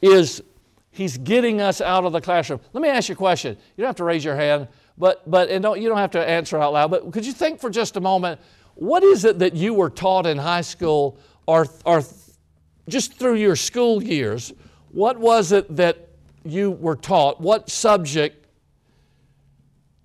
is 0.00 0.42
he's 0.90 1.18
getting 1.18 1.60
us 1.60 1.80
out 1.80 2.04
of 2.04 2.12
the 2.12 2.20
classroom. 2.20 2.60
Let 2.72 2.82
me 2.82 2.88
ask 2.88 3.08
you 3.08 3.12
a 3.12 3.16
question. 3.16 3.56
You 3.76 3.82
don't 3.82 3.88
have 3.88 3.96
to 3.96 4.04
raise 4.04 4.24
your 4.24 4.34
hand, 4.34 4.66
but 4.96 5.30
but 5.30 5.48
and 5.48 5.62
don't 5.62 5.80
you 5.80 5.88
don't 5.88 5.98
have 5.98 6.10
to 6.12 6.28
answer 6.28 6.58
out 6.58 6.72
loud, 6.72 6.90
but 6.90 7.12
could 7.12 7.24
you 7.24 7.32
think 7.32 7.60
for 7.60 7.70
just 7.70 7.96
a 7.96 8.00
moment, 8.00 8.40
what 8.74 9.04
is 9.04 9.24
it 9.24 9.38
that 9.40 9.54
you 9.54 9.74
were 9.74 9.90
taught 9.90 10.26
in 10.26 10.38
high 10.38 10.62
school 10.62 11.18
or 11.46 11.66
or 11.84 12.02
just 12.88 13.14
through 13.18 13.36
your 13.36 13.54
school 13.54 14.02
years? 14.02 14.52
What 14.90 15.18
was 15.18 15.52
it 15.52 15.76
that 15.76 16.07
you 16.44 16.70
were 16.70 16.96
taught, 16.96 17.40
what 17.40 17.70
subject 17.70 18.46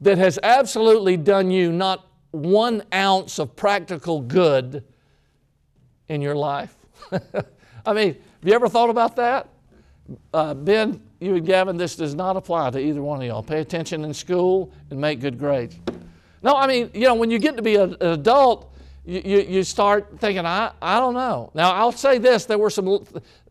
that 0.01 0.17
has 0.17 0.37
absolutely 0.43 1.17
done 1.17 1.51
you 1.51 1.71
not 1.71 2.07
one 2.31 2.83
ounce 2.93 3.39
of 3.39 3.55
practical 3.55 4.21
good 4.21 4.83
in 6.07 6.21
your 6.21 6.35
life? 6.35 6.75
I 7.85 7.93
mean, 7.93 8.13
have 8.13 8.17
you 8.43 8.53
ever 8.53 8.67
thought 8.67 8.89
about 8.89 9.15
that? 9.17 9.49
Uh, 10.33 10.53
ben, 10.53 11.01
you 11.19 11.35
and 11.35 11.45
Gavin, 11.45 11.77
this 11.77 11.95
does 11.95 12.15
not 12.15 12.35
apply 12.35 12.69
to 12.71 12.79
either 12.79 13.01
one 13.01 13.21
of 13.21 13.27
y'all. 13.27 13.43
Pay 13.43 13.61
attention 13.61 14.03
in 14.03 14.13
school 14.13 14.71
and 14.89 14.99
make 14.99 15.21
good 15.21 15.39
grades. 15.39 15.77
No, 16.41 16.55
I 16.55 16.67
mean, 16.67 16.91
you 16.93 17.07
know, 17.07 17.15
when 17.15 17.31
you 17.31 17.39
get 17.39 17.55
to 17.55 17.63
be 17.63 17.75
a, 17.75 17.83
an 17.85 17.95
adult, 18.01 18.75
you, 19.05 19.21
you, 19.23 19.41
you, 19.41 19.63
start 19.63 20.19
thinking, 20.19 20.45
I, 20.45 20.71
I 20.81 20.99
don't 20.99 21.13
know. 21.13 21.51
Now, 21.53 21.71
I'll 21.71 21.91
say 21.91 22.17
this 22.17 22.45
there, 22.45 22.57
were 22.57 22.69
some, 22.69 23.05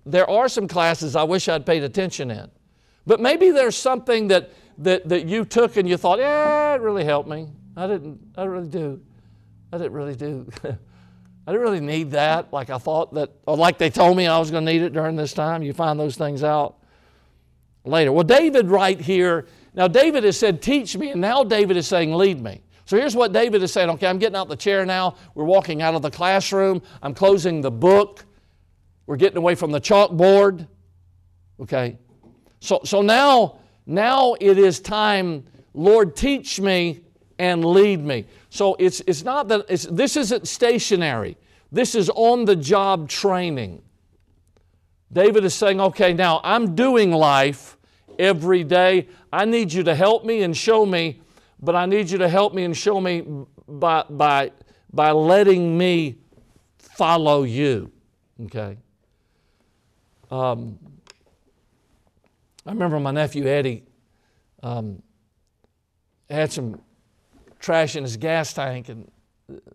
there 0.04 0.28
are 0.28 0.48
some 0.48 0.68
classes 0.68 1.16
I 1.16 1.22
wish 1.22 1.48
I'd 1.48 1.64
paid 1.64 1.82
attention 1.82 2.30
in. 2.30 2.50
But 3.07 3.20
maybe 3.20 3.50
there's 3.50 3.76
something 3.76 4.28
that, 4.28 4.50
that, 4.78 5.09
that 5.09 5.26
you 5.26 5.44
took 5.44 5.76
and 5.76 5.88
you 5.88 5.96
thought, 5.96 6.18
yeah, 6.18 6.74
it 6.74 6.80
really 6.80 7.05
helped 7.05 7.28
me. 7.28 7.48
I 7.76 7.86
didn't, 7.86 8.20
I 8.36 8.44
really 8.44 8.68
do. 8.68 9.00
I 9.72 9.78
didn't 9.78 9.92
really 9.92 10.14
do. 10.14 10.48
I 11.44 11.50
didn't 11.50 11.62
really 11.62 11.80
need 11.80 12.12
that 12.12 12.53
like 12.53 12.70
I 12.70 12.78
thought 12.78 13.14
that, 13.14 13.30
or 13.46 13.57
like 13.57 13.78
they 13.78 13.90
told 13.90 14.16
me 14.16 14.26
I 14.26 14.38
was 14.38 14.50
going 14.50 14.64
to 14.64 14.72
need 14.72 14.82
it 14.82 14.92
during 14.92 15.16
this 15.16 15.32
time. 15.32 15.62
You 15.62 15.72
find 15.72 15.98
those 15.98 16.16
things 16.16 16.44
out 16.44 16.76
later. 17.84 18.12
Well, 18.12 18.24
David, 18.24 18.68
right 18.68 19.00
here, 19.00 19.46
now 19.74 19.88
David 19.88 20.22
has 20.24 20.38
said, 20.38 20.62
Teach 20.62 20.96
me, 20.96 21.11
and 21.11 21.20
now 21.20 21.42
David 21.42 21.76
is 21.76 21.88
saying, 21.88 22.14
Lead 22.14 22.40
me. 22.40 22.62
So 22.84 22.96
here's 22.96 23.16
what 23.16 23.32
David 23.32 23.62
is 23.62 23.72
saying 23.72 23.90
Okay, 23.90 24.07
I'm 24.07 24.18
getting 24.18 24.36
out 24.36 24.48
the 24.48 24.57
chair 24.57 24.84
now. 24.86 25.16
We're 25.34 25.44
walking 25.44 25.82
out 25.82 25.94
of 25.94 26.03
the 26.03 26.11
classroom. 26.11 26.82
I'm 27.03 27.14
closing 27.14 27.61
the 27.61 27.70
book. 27.70 28.24
We're 29.07 29.16
getting 29.16 29.38
away 29.38 29.57
from 29.57 29.72
the 29.72 29.80
chalkboard. 29.80 30.68
Okay, 31.61 31.98
so, 32.62 32.80
so 32.84 33.02
now, 33.02 33.56
now 33.86 34.36
it 34.40 34.56
is 34.56 34.78
time, 34.78 35.44
Lord, 35.74 36.14
teach 36.14 36.60
me 36.60 37.00
and 37.40 37.64
lead 37.64 38.04
me. 38.04 38.24
So 38.50 38.76
it's, 38.78 39.00
it's 39.08 39.24
not 39.24 39.48
that, 39.48 39.66
it's, 39.68 39.82
this 39.86 40.16
isn't 40.16 40.46
stationary. 40.46 41.36
This 41.72 41.96
is 41.96 42.08
on 42.10 42.44
the 42.44 42.54
job 42.54 43.08
training. 43.08 43.82
David 45.12 45.44
is 45.44 45.54
saying, 45.54 45.80
okay, 45.80 46.12
now 46.12 46.40
I'm 46.44 46.76
doing 46.76 47.10
life 47.10 47.76
every 48.16 48.62
day. 48.62 49.08
I 49.32 49.44
need 49.44 49.72
you 49.72 49.82
to 49.82 49.94
help 49.96 50.24
me 50.24 50.44
and 50.44 50.56
show 50.56 50.86
me, 50.86 51.20
but 51.60 51.74
I 51.74 51.86
need 51.86 52.10
you 52.10 52.18
to 52.18 52.28
help 52.28 52.54
me 52.54 52.62
and 52.62 52.76
show 52.76 53.00
me 53.00 53.24
by, 53.66 54.04
by, 54.08 54.52
by 54.92 55.10
letting 55.10 55.76
me 55.76 56.18
follow 56.78 57.42
you. 57.42 57.90
Okay? 58.44 58.78
Um, 60.30 60.78
I 62.64 62.70
remember 62.70 63.00
my 63.00 63.10
nephew 63.10 63.46
Eddie 63.46 63.84
um, 64.62 65.02
had 66.30 66.52
some 66.52 66.80
trash 67.58 67.96
in 67.96 68.04
his 68.04 68.16
gas 68.16 68.52
tank, 68.52 68.88
and 68.88 69.10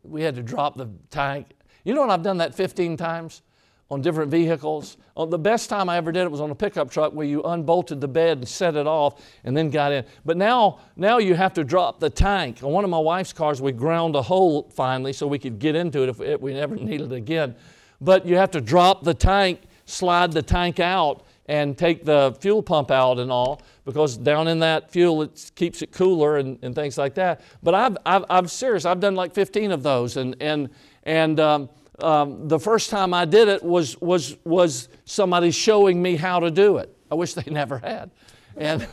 we 0.03 0.21
had 0.21 0.35
to 0.35 0.43
drop 0.43 0.77
the 0.77 0.89
tank. 1.09 1.47
You 1.83 1.93
know 1.93 2.01
what? 2.01 2.09
I've 2.09 2.23
done 2.23 2.37
that 2.37 2.55
15 2.55 2.97
times 2.97 3.41
on 3.89 4.01
different 4.01 4.29
vehicles. 4.29 4.97
Oh, 5.15 5.25
the 5.25 5.39
best 5.39 5.69
time 5.69 5.89
I 5.89 5.97
ever 5.97 6.11
did 6.11 6.23
it 6.23 6.31
was 6.31 6.41
on 6.41 6.51
a 6.51 6.55
pickup 6.55 6.91
truck 6.91 7.13
where 7.13 7.25
you 7.25 7.41
unbolted 7.43 8.01
the 8.01 8.07
bed 8.07 8.39
and 8.39 8.47
set 8.47 8.75
it 8.75 8.87
off 8.87 9.21
and 9.43 9.55
then 9.55 9.69
got 9.69 9.91
in. 9.91 10.05
But 10.25 10.37
now, 10.37 10.79
now 10.95 11.17
you 11.19 11.35
have 11.35 11.53
to 11.53 11.63
drop 11.63 11.99
the 11.99 12.09
tank. 12.09 12.63
On 12.63 12.71
one 12.71 12.83
of 12.83 12.89
my 12.89 12.99
wife's 12.99 13.33
cars, 13.33 13.61
we 13.61 13.71
ground 13.71 14.15
a 14.15 14.21
hole 14.21 14.69
finally 14.73 15.13
so 15.13 15.27
we 15.27 15.39
could 15.39 15.59
get 15.59 15.75
into 15.75 16.03
it 16.03 16.09
if 16.19 16.41
we 16.41 16.53
never 16.53 16.75
needed 16.77 17.11
it 17.11 17.15
again. 17.15 17.55
But 18.01 18.25
you 18.25 18.35
have 18.35 18.51
to 18.51 18.61
drop 18.61 19.03
the 19.03 19.13
tank, 19.13 19.61
slide 19.85 20.33
the 20.33 20.41
tank 20.41 20.79
out, 20.79 21.25
and 21.47 21.77
take 21.77 22.03
the 22.03 22.35
fuel 22.39 22.61
pump 22.61 22.91
out 22.91 23.19
and 23.19 23.31
all 23.31 23.61
because 23.85 24.17
down 24.17 24.47
in 24.47 24.59
that 24.59 24.91
fuel 24.91 25.21
it 25.21 25.51
keeps 25.55 25.81
it 25.81 25.91
cooler 25.91 26.37
and, 26.37 26.59
and 26.61 26.75
things 26.75 26.97
like 26.97 27.13
that. 27.15 27.41
But 27.63 27.73
I've, 27.73 27.97
I've, 28.05 28.25
I'm 28.29 28.47
serious. 28.47 28.85
I've 28.85 28.99
done 28.99 29.15
like 29.15 29.33
15 29.33 29.71
of 29.71 29.83
those 29.83 30.17
and 30.17 30.35
and 30.41 30.69
and 31.03 31.39
um, 31.39 31.69
um, 31.99 32.47
the 32.47 32.59
first 32.59 32.89
time 32.89 33.13
I 33.13 33.25
did 33.25 33.47
it 33.47 33.63
was 33.63 33.99
was 34.01 34.37
was 34.43 34.89
somebody 35.05 35.51
showing 35.51 36.01
me 36.01 36.15
how 36.15 36.39
to 36.39 36.51
do 36.51 36.77
it. 36.77 36.95
I 37.09 37.15
wish 37.15 37.33
they 37.33 37.49
never 37.51 37.79
had, 37.79 38.11
and 38.55 38.83
I 38.83 38.87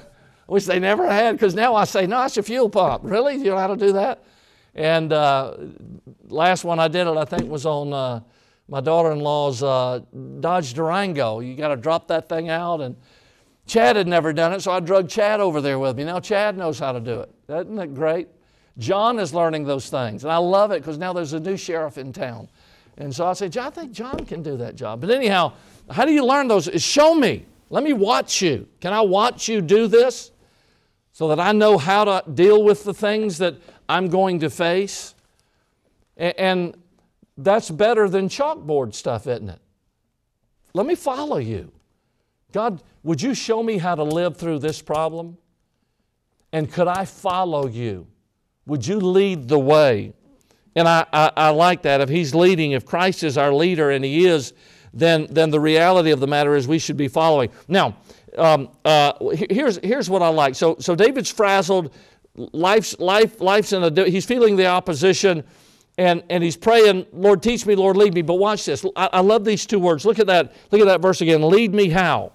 wish 0.52 0.64
they 0.64 0.78
never 0.78 1.08
had 1.10 1.32
because 1.32 1.54
now 1.54 1.74
I 1.74 1.84
say 1.84 2.06
no, 2.06 2.24
it's 2.24 2.36
a 2.36 2.42
fuel 2.42 2.70
pump. 2.70 3.02
Really, 3.04 3.36
you 3.36 3.44
know 3.44 3.58
how 3.58 3.66
to 3.66 3.76
do 3.76 3.92
that? 3.92 4.24
And 4.76 5.12
uh, 5.12 5.56
last 6.28 6.64
one 6.64 6.80
I 6.80 6.88
did 6.88 7.06
it, 7.06 7.16
I 7.16 7.24
think, 7.24 7.50
was 7.50 7.66
on. 7.66 7.92
Uh, 7.92 8.20
my 8.68 8.80
daughter-in-law's 8.80 9.62
uh, 9.62 10.00
Dodge 10.40 10.74
Durango. 10.74 11.40
You 11.40 11.54
got 11.54 11.68
to 11.68 11.76
drop 11.76 12.08
that 12.08 12.28
thing 12.28 12.48
out, 12.48 12.80
and 12.80 12.96
Chad 13.66 13.96
had 13.96 14.06
never 14.06 14.32
done 14.32 14.52
it, 14.52 14.62
so 14.62 14.72
I 14.72 14.80
drug 14.80 15.08
Chad 15.08 15.40
over 15.40 15.60
there 15.60 15.78
with 15.78 15.96
me. 15.96 16.04
Now 16.04 16.20
Chad 16.20 16.56
knows 16.56 16.78
how 16.78 16.92
to 16.92 17.00
do 17.00 17.20
it. 17.20 17.30
Isn't 17.48 17.76
that 17.76 17.94
great? 17.94 18.28
John 18.78 19.18
is 19.18 19.32
learning 19.32 19.64
those 19.64 19.88
things, 19.88 20.24
and 20.24 20.32
I 20.32 20.38
love 20.38 20.70
it 20.72 20.80
because 20.80 20.98
now 20.98 21.12
there's 21.12 21.32
a 21.32 21.40
new 21.40 21.56
sheriff 21.56 21.96
in 21.98 22.12
town. 22.12 22.48
And 22.96 23.14
so 23.14 23.26
I 23.26 23.32
said, 23.32 23.56
I 23.56 23.70
think 23.70 23.92
John 23.92 24.24
can 24.24 24.42
do 24.42 24.56
that 24.58 24.76
job. 24.76 25.00
But 25.00 25.10
anyhow, 25.10 25.52
how 25.90 26.04
do 26.04 26.12
you 26.12 26.24
learn 26.24 26.48
those? 26.48 26.68
Show 26.82 27.14
me. 27.14 27.44
Let 27.70 27.82
me 27.82 27.92
watch 27.92 28.40
you. 28.40 28.68
Can 28.80 28.92
I 28.92 29.00
watch 29.00 29.48
you 29.48 29.60
do 29.60 29.86
this 29.88 30.30
so 31.12 31.28
that 31.28 31.40
I 31.40 31.52
know 31.52 31.78
how 31.78 32.04
to 32.04 32.30
deal 32.32 32.62
with 32.62 32.84
the 32.84 32.94
things 32.94 33.38
that 33.38 33.56
I'm 33.88 34.08
going 34.08 34.40
to 34.40 34.50
face? 34.50 35.14
And 36.16 36.76
that's 37.36 37.70
better 37.70 38.08
than 38.08 38.28
chalkboard 38.28 38.94
stuff, 38.94 39.26
isn't 39.26 39.48
it? 39.48 39.60
Let 40.72 40.86
me 40.86 40.94
follow 40.94 41.38
you. 41.38 41.72
God, 42.52 42.82
would 43.02 43.20
you 43.20 43.34
show 43.34 43.62
me 43.62 43.78
how 43.78 43.94
to 43.94 44.02
live 44.02 44.36
through 44.36 44.60
this 44.60 44.80
problem? 44.80 45.38
And 46.52 46.70
could 46.70 46.86
I 46.86 47.04
follow 47.04 47.66
you? 47.66 48.06
Would 48.66 48.86
you 48.86 48.98
lead 48.98 49.48
the 49.48 49.58
way? 49.58 50.12
And 50.76 50.88
I, 50.88 51.04
I, 51.12 51.30
I, 51.36 51.48
like 51.50 51.82
that. 51.82 52.00
If 52.00 52.08
He's 52.08 52.34
leading, 52.34 52.72
if 52.72 52.84
Christ 52.84 53.22
is 53.22 53.36
our 53.36 53.52
leader, 53.52 53.90
and 53.90 54.04
He 54.04 54.26
is, 54.26 54.52
then, 54.92 55.26
then 55.30 55.50
the 55.50 55.60
reality 55.60 56.10
of 56.10 56.20
the 56.20 56.26
matter 56.26 56.54
is 56.54 56.66
we 56.66 56.78
should 56.78 56.96
be 56.96 57.08
following. 57.08 57.50
Now, 57.68 57.96
um, 58.38 58.70
uh, 58.84 59.12
here's, 59.50 59.78
here's 59.82 60.08
what 60.08 60.22
I 60.22 60.28
like. 60.28 60.54
So, 60.54 60.76
so 60.78 60.94
David's 60.94 61.30
frazzled. 61.30 61.92
Life's, 62.36 62.98
life, 62.98 63.40
life's 63.40 63.72
in 63.72 63.84
a, 63.84 64.08
he's 64.08 64.24
feeling 64.24 64.56
the 64.56 64.66
opposition 64.66 65.44
and, 65.96 66.24
and 66.28 66.42
he's 66.42 66.56
praying, 66.56 67.06
Lord, 67.12 67.42
teach 67.42 67.66
me, 67.66 67.76
Lord, 67.76 67.96
lead 67.96 68.14
me. 68.14 68.22
But 68.22 68.34
watch 68.34 68.64
this. 68.64 68.84
I, 68.96 69.10
I 69.12 69.20
love 69.20 69.44
these 69.44 69.64
two 69.64 69.78
words. 69.78 70.04
Look 70.04 70.18
at 70.18 70.26
that. 70.26 70.52
Look 70.70 70.80
at 70.80 70.86
that 70.86 71.00
verse 71.00 71.20
again. 71.20 71.42
Lead 71.48 71.72
me 71.72 71.88
how? 71.88 72.32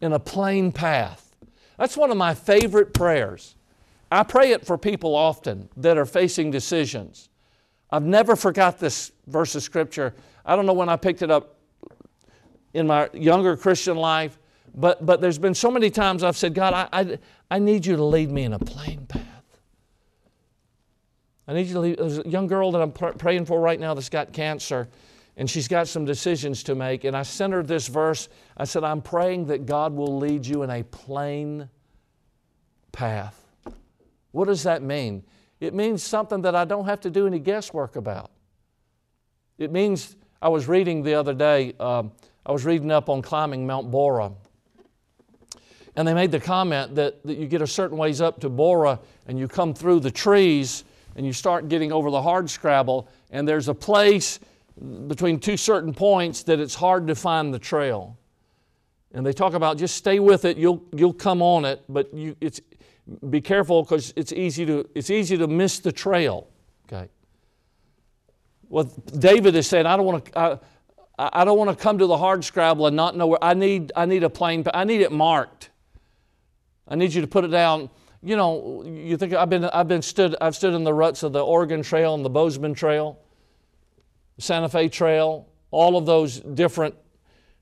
In 0.00 0.12
a 0.12 0.18
plain 0.18 0.72
path. 0.72 1.36
That's 1.78 1.96
one 1.96 2.10
of 2.10 2.16
my 2.16 2.34
favorite 2.34 2.94
prayers. 2.94 3.54
I 4.10 4.22
pray 4.22 4.52
it 4.52 4.64
for 4.64 4.78
people 4.78 5.14
often 5.14 5.68
that 5.76 5.98
are 5.98 6.06
facing 6.06 6.50
decisions. 6.50 7.28
I've 7.90 8.04
never 8.04 8.36
forgot 8.36 8.78
this 8.78 9.12
verse 9.26 9.54
of 9.54 9.62
scripture. 9.62 10.14
I 10.44 10.56
don't 10.56 10.66
know 10.66 10.72
when 10.72 10.88
I 10.88 10.96
picked 10.96 11.22
it 11.22 11.30
up 11.30 11.56
in 12.72 12.86
my 12.86 13.08
younger 13.12 13.56
Christian 13.56 13.96
life, 13.96 14.38
but, 14.74 15.04
but 15.04 15.20
there's 15.20 15.38
been 15.38 15.54
so 15.54 15.70
many 15.70 15.90
times 15.90 16.22
I've 16.22 16.36
said, 16.36 16.54
God, 16.54 16.74
I, 16.74 16.88
I, 16.92 17.18
I 17.50 17.58
need 17.58 17.84
you 17.84 17.96
to 17.96 18.04
lead 18.04 18.30
me 18.30 18.44
in 18.44 18.52
a 18.54 18.58
plain 18.58 19.06
path. 19.06 19.37
I 21.48 21.54
need 21.54 21.66
you 21.66 21.72
to 21.72 21.80
leave. 21.80 21.96
There's 21.96 22.18
a 22.18 22.28
young 22.28 22.46
girl 22.46 22.70
that 22.72 22.82
I'm 22.82 22.92
pr- 22.92 23.12
praying 23.12 23.46
for 23.46 23.58
right 23.58 23.80
now 23.80 23.94
that's 23.94 24.10
got 24.10 24.34
cancer, 24.34 24.86
and 25.38 25.48
she's 25.48 25.66
got 25.66 25.88
some 25.88 26.04
decisions 26.04 26.62
to 26.64 26.74
make. 26.74 27.04
And 27.04 27.16
I 27.16 27.22
sent 27.22 27.54
her 27.54 27.62
this 27.62 27.88
verse. 27.88 28.28
I 28.58 28.64
said, 28.64 28.84
I'm 28.84 29.00
praying 29.00 29.46
that 29.46 29.64
God 29.64 29.94
will 29.94 30.18
lead 30.18 30.44
you 30.44 30.62
in 30.62 30.68
a 30.68 30.82
plain 30.82 31.70
path. 32.92 33.46
What 34.32 34.44
does 34.44 34.62
that 34.64 34.82
mean? 34.82 35.24
It 35.58 35.72
means 35.72 36.02
something 36.02 36.42
that 36.42 36.54
I 36.54 36.66
don't 36.66 36.84
have 36.84 37.00
to 37.00 37.10
do 37.10 37.26
any 37.26 37.38
guesswork 37.38 37.96
about. 37.96 38.30
It 39.56 39.72
means, 39.72 40.16
I 40.42 40.50
was 40.50 40.68
reading 40.68 41.02
the 41.02 41.14
other 41.14 41.32
day, 41.32 41.72
um, 41.80 42.12
I 42.44 42.52
was 42.52 42.66
reading 42.66 42.92
up 42.92 43.08
on 43.08 43.22
climbing 43.22 43.66
Mount 43.66 43.90
Borah. 43.90 44.32
And 45.96 46.06
they 46.06 46.14
made 46.14 46.30
the 46.30 46.40
comment 46.40 46.94
that, 46.96 47.24
that 47.24 47.38
you 47.38 47.46
get 47.46 47.62
a 47.62 47.66
certain 47.66 47.96
ways 47.96 48.20
up 48.20 48.38
to 48.40 48.50
Borah 48.50 49.00
and 49.26 49.38
you 49.38 49.48
come 49.48 49.74
through 49.74 50.00
the 50.00 50.10
trees 50.10 50.84
and 51.18 51.26
you 51.26 51.32
start 51.32 51.68
getting 51.68 51.90
over 51.90 52.12
the 52.12 52.22
hard 52.22 52.48
scrabble, 52.48 53.08
and 53.32 53.46
there's 53.46 53.66
a 53.66 53.74
place 53.74 54.38
between 55.08 55.40
two 55.40 55.56
certain 55.56 55.92
points 55.92 56.44
that 56.44 56.60
it's 56.60 56.76
hard 56.76 57.08
to 57.08 57.16
find 57.16 57.52
the 57.52 57.58
trail. 57.58 58.16
And 59.12 59.26
they 59.26 59.32
talk 59.32 59.54
about 59.54 59.78
just 59.78 59.96
stay 59.96 60.20
with 60.20 60.44
it, 60.44 60.56
you'll, 60.56 60.80
you'll 60.94 61.12
come 61.12 61.42
on 61.42 61.64
it, 61.64 61.82
but 61.88 62.14
you, 62.14 62.36
it's, 62.40 62.60
be 63.30 63.40
careful 63.40 63.82
because 63.82 64.12
it's 64.14 64.32
easy, 64.32 64.64
to, 64.66 64.88
it's 64.94 65.10
easy 65.10 65.36
to 65.36 65.48
miss 65.48 65.80
the 65.80 65.90
trail. 65.90 66.46
Okay. 66.86 67.08
Well, 68.68 68.84
David 69.18 69.56
is 69.56 69.66
saying, 69.66 69.86
I 69.86 69.96
don't 69.96 70.06
want 70.06 70.24
to. 70.26 70.38
I, 70.38 70.58
I 71.18 71.44
don't 71.44 71.58
want 71.58 71.76
to 71.76 71.82
come 71.82 71.98
to 71.98 72.06
the 72.06 72.16
hard 72.16 72.44
scrabble 72.44 72.86
and 72.86 72.94
not 72.94 73.16
know 73.16 73.26
where 73.26 73.42
I 73.42 73.52
need 73.52 73.90
I 73.96 74.06
need 74.06 74.22
a 74.22 74.30
plain 74.30 74.62
I 74.72 74.84
need 74.84 75.00
it 75.00 75.10
marked. 75.10 75.70
I 76.86 76.94
need 76.94 77.12
you 77.12 77.20
to 77.22 77.26
put 77.26 77.44
it 77.44 77.48
down 77.48 77.90
you 78.22 78.36
know, 78.36 78.82
you 78.84 79.16
think 79.16 79.32
I've 79.32 79.50
been, 79.50 79.64
I've 79.64 79.88
been 79.88 80.02
stood, 80.02 80.34
I've 80.40 80.56
stood 80.56 80.74
in 80.74 80.84
the 80.84 80.94
ruts 80.94 81.22
of 81.22 81.32
the 81.32 81.44
Oregon 81.44 81.82
Trail 81.82 82.14
and 82.14 82.24
the 82.24 82.30
Bozeman 82.30 82.74
Trail, 82.74 83.18
Santa 84.38 84.68
Fe 84.68 84.88
Trail, 84.88 85.48
all 85.70 85.96
of 85.96 86.06
those 86.06 86.40
different 86.40 86.94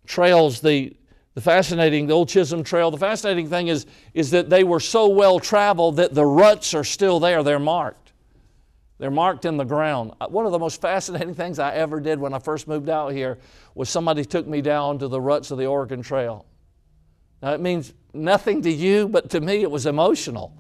trails. 0.07 0.61
The, 0.61 0.96
the 1.34 1.40
fascinating, 1.40 2.07
the 2.07 2.14
old 2.14 2.28
Chisholm 2.28 2.64
Trail, 2.64 2.90
the 2.90 2.96
fascinating 2.96 3.48
thing 3.48 3.68
is, 3.68 3.86
is 4.14 4.30
that 4.30 4.48
they 4.48 4.64
were 4.64 4.80
so 4.80 5.09
well 5.09 5.38
traveled 5.38 5.96
that 5.96 6.14
the 6.14 6.24
ruts 6.24 6.72
are 6.72 6.84
still 6.84 7.20
there. 7.20 7.42
They're 7.42 7.59
marked. 7.59 8.12
They're 8.98 9.11
marked 9.11 9.44
in 9.44 9.59
the 9.59 9.64
ground. 9.64 10.12
Uh, 10.20 10.28
one 10.28 10.46
of 10.46 10.52
the 10.52 10.59
most 10.59 10.80
fascinating 10.80 11.34
things 11.34 11.59
I 11.59 11.74
ever 11.74 12.00
did 12.00 12.18
when 12.18 12.32
I 12.32 12.38
first 12.38 12.66
moved 12.66 12.88
out 12.88 13.12
here 13.12 13.38
was 13.74 13.90
somebody 13.90 14.24
took 14.24 14.46
me 14.46 14.62
down 14.62 14.98
to 15.00 15.09
the 15.09 15.20
ruts 15.20 15.50
of 15.50 15.59
the 15.59 15.66
Oregon 15.66 16.00
Trail. 16.00 16.46
Now, 17.43 17.53
it 17.53 17.61
means 17.61 17.93
nothing 18.14 18.62
to 18.62 18.70
you, 18.70 19.09
but 19.09 19.30
to 19.30 19.41
me 19.41 19.62
it 19.62 19.70
was 19.70 19.87
emotional. 19.87 20.57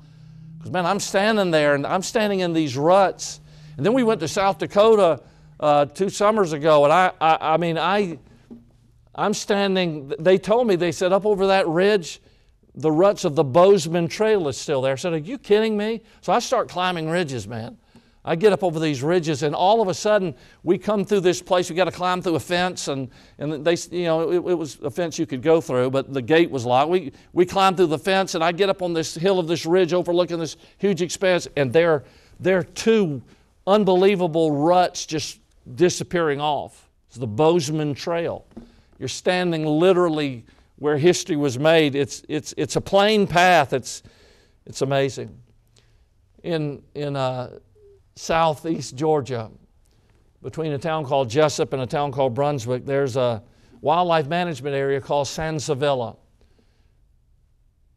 Because, 0.58 0.72
man, 0.72 0.86
I'm 0.86 1.00
standing 1.00 1.50
there 1.50 1.74
and 1.74 1.86
I'm 1.86 2.02
standing 2.02 2.40
in 2.40 2.52
these 2.52 2.76
ruts. 2.76 3.40
And 3.76 3.84
then 3.84 3.92
we 3.92 4.02
went 4.02 4.20
to 4.20 4.28
South 4.28 4.58
Dakota 4.58 5.22
uh, 5.58 5.86
two 5.86 6.10
summers 6.10 6.52
ago, 6.52 6.84
and 6.84 6.92
I, 6.92 7.12
I, 7.20 7.54
I 7.54 7.56
mean, 7.56 7.78
I, 7.78 8.18
I'm 9.14 9.32
standing, 9.32 10.12
they 10.18 10.36
told 10.38 10.66
me, 10.66 10.76
they 10.76 10.92
said, 10.92 11.12
up 11.12 11.24
over 11.24 11.46
that 11.48 11.66
ridge, 11.66 12.20
the 12.74 12.92
ruts 12.92 13.24
of 13.24 13.34
the 13.34 13.44
Bozeman 13.44 14.06
Trail 14.06 14.48
is 14.48 14.56
still 14.58 14.82
there. 14.82 14.92
I 14.92 14.96
said, 14.96 15.14
Are 15.14 15.18
you 15.18 15.38
kidding 15.38 15.76
me? 15.76 16.02
So 16.20 16.32
I 16.32 16.40
start 16.40 16.68
climbing 16.68 17.08
ridges, 17.08 17.48
man. 17.48 17.78
I 18.28 18.34
get 18.34 18.52
up 18.52 18.64
over 18.64 18.80
these 18.80 19.04
ridges, 19.04 19.44
and 19.44 19.54
all 19.54 19.80
of 19.80 19.86
a 19.86 19.94
sudden, 19.94 20.34
we 20.64 20.78
come 20.78 21.04
through 21.04 21.20
this 21.20 21.40
place. 21.40 21.70
We 21.70 21.76
got 21.76 21.84
to 21.84 21.92
climb 21.92 22.20
through 22.20 22.34
a 22.34 22.40
fence, 22.40 22.88
and, 22.88 23.08
and 23.38 23.64
they, 23.64 23.76
you 23.92 24.04
know, 24.04 24.30
it, 24.32 24.36
it, 24.36 24.58
was 24.58 24.80
a 24.82 24.90
fence 24.90 25.16
you 25.16 25.26
could 25.26 25.42
go 25.42 25.60
through, 25.60 25.90
but 25.90 26.12
the 26.12 26.20
gate 26.20 26.50
was 26.50 26.66
locked. 26.66 26.90
We, 26.90 27.12
we 27.32 27.46
climb 27.46 27.76
through 27.76 27.86
the 27.86 27.98
fence, 27.98 28.34
and 28.34 28.42
I 28.42 28.50
get 28.50 28.68
up 28.68 28.82
on 28.82 28.92
this 28.92 29.14
hill 29.14 29.38
of 29.38 29.46
this 29.46 29.64
ridge 29.64 29.92
overlooking 29.92 30.40
this 30.40 30.56
huge 30.78 31.02
expanse, 31.02 31.46
and 31.56 31.72
there, 31.72 32.02
there 32.40 32.58
are 32.58 32.64
two 32.64 33.22
unbelievable 33.64 34.50
ruts 34.50 35.06
just 35.06 35.38
disappearing 35.76 36.40
off. 36.40 36.88
It's 37.06 37.18
the 37.18 37.28
Bozeman 37.28 37.94
Trail. 37.94 38.44
You're 38.98 39.08
standing 39.08 39.64
literally 39.64 40.44
where 40.78 40.98
history 40.98 41.36
was 41.36 41.60
made. 41.60 41.94
It's, 41.94 42.24
it's, 42.28 42.54
it's 42.56 42.74
a 42.74 42.80
plain 42.80 43.28
path. 43.28 43.72
It's, 43.72 44.02
it's 44.66 44.82
amazing. 44.82 45.38
In, 46.42 46.82
in 46.94 47.14
uh, 47.14 47.58
southeast 48.16 48.96
Georgia. 48.96 49.50
between 50.42 50.72
a 50.72 50.78
town 50.78 51.04
called 51.04 51.28
Jesup 51.28 51.72
and 51.72 51.82
a 51.82 51.86
town 51.86 52.12
called 52.12 52.34
Brunswick, 52.34 52.84
there's 52.84 53.16
a 53.16 53.42
wildlife 53.80 54.26
management 54.26 54.74
area 54.74 55.00
called 55.00 55.26
Sansavilla. 55.26 56.16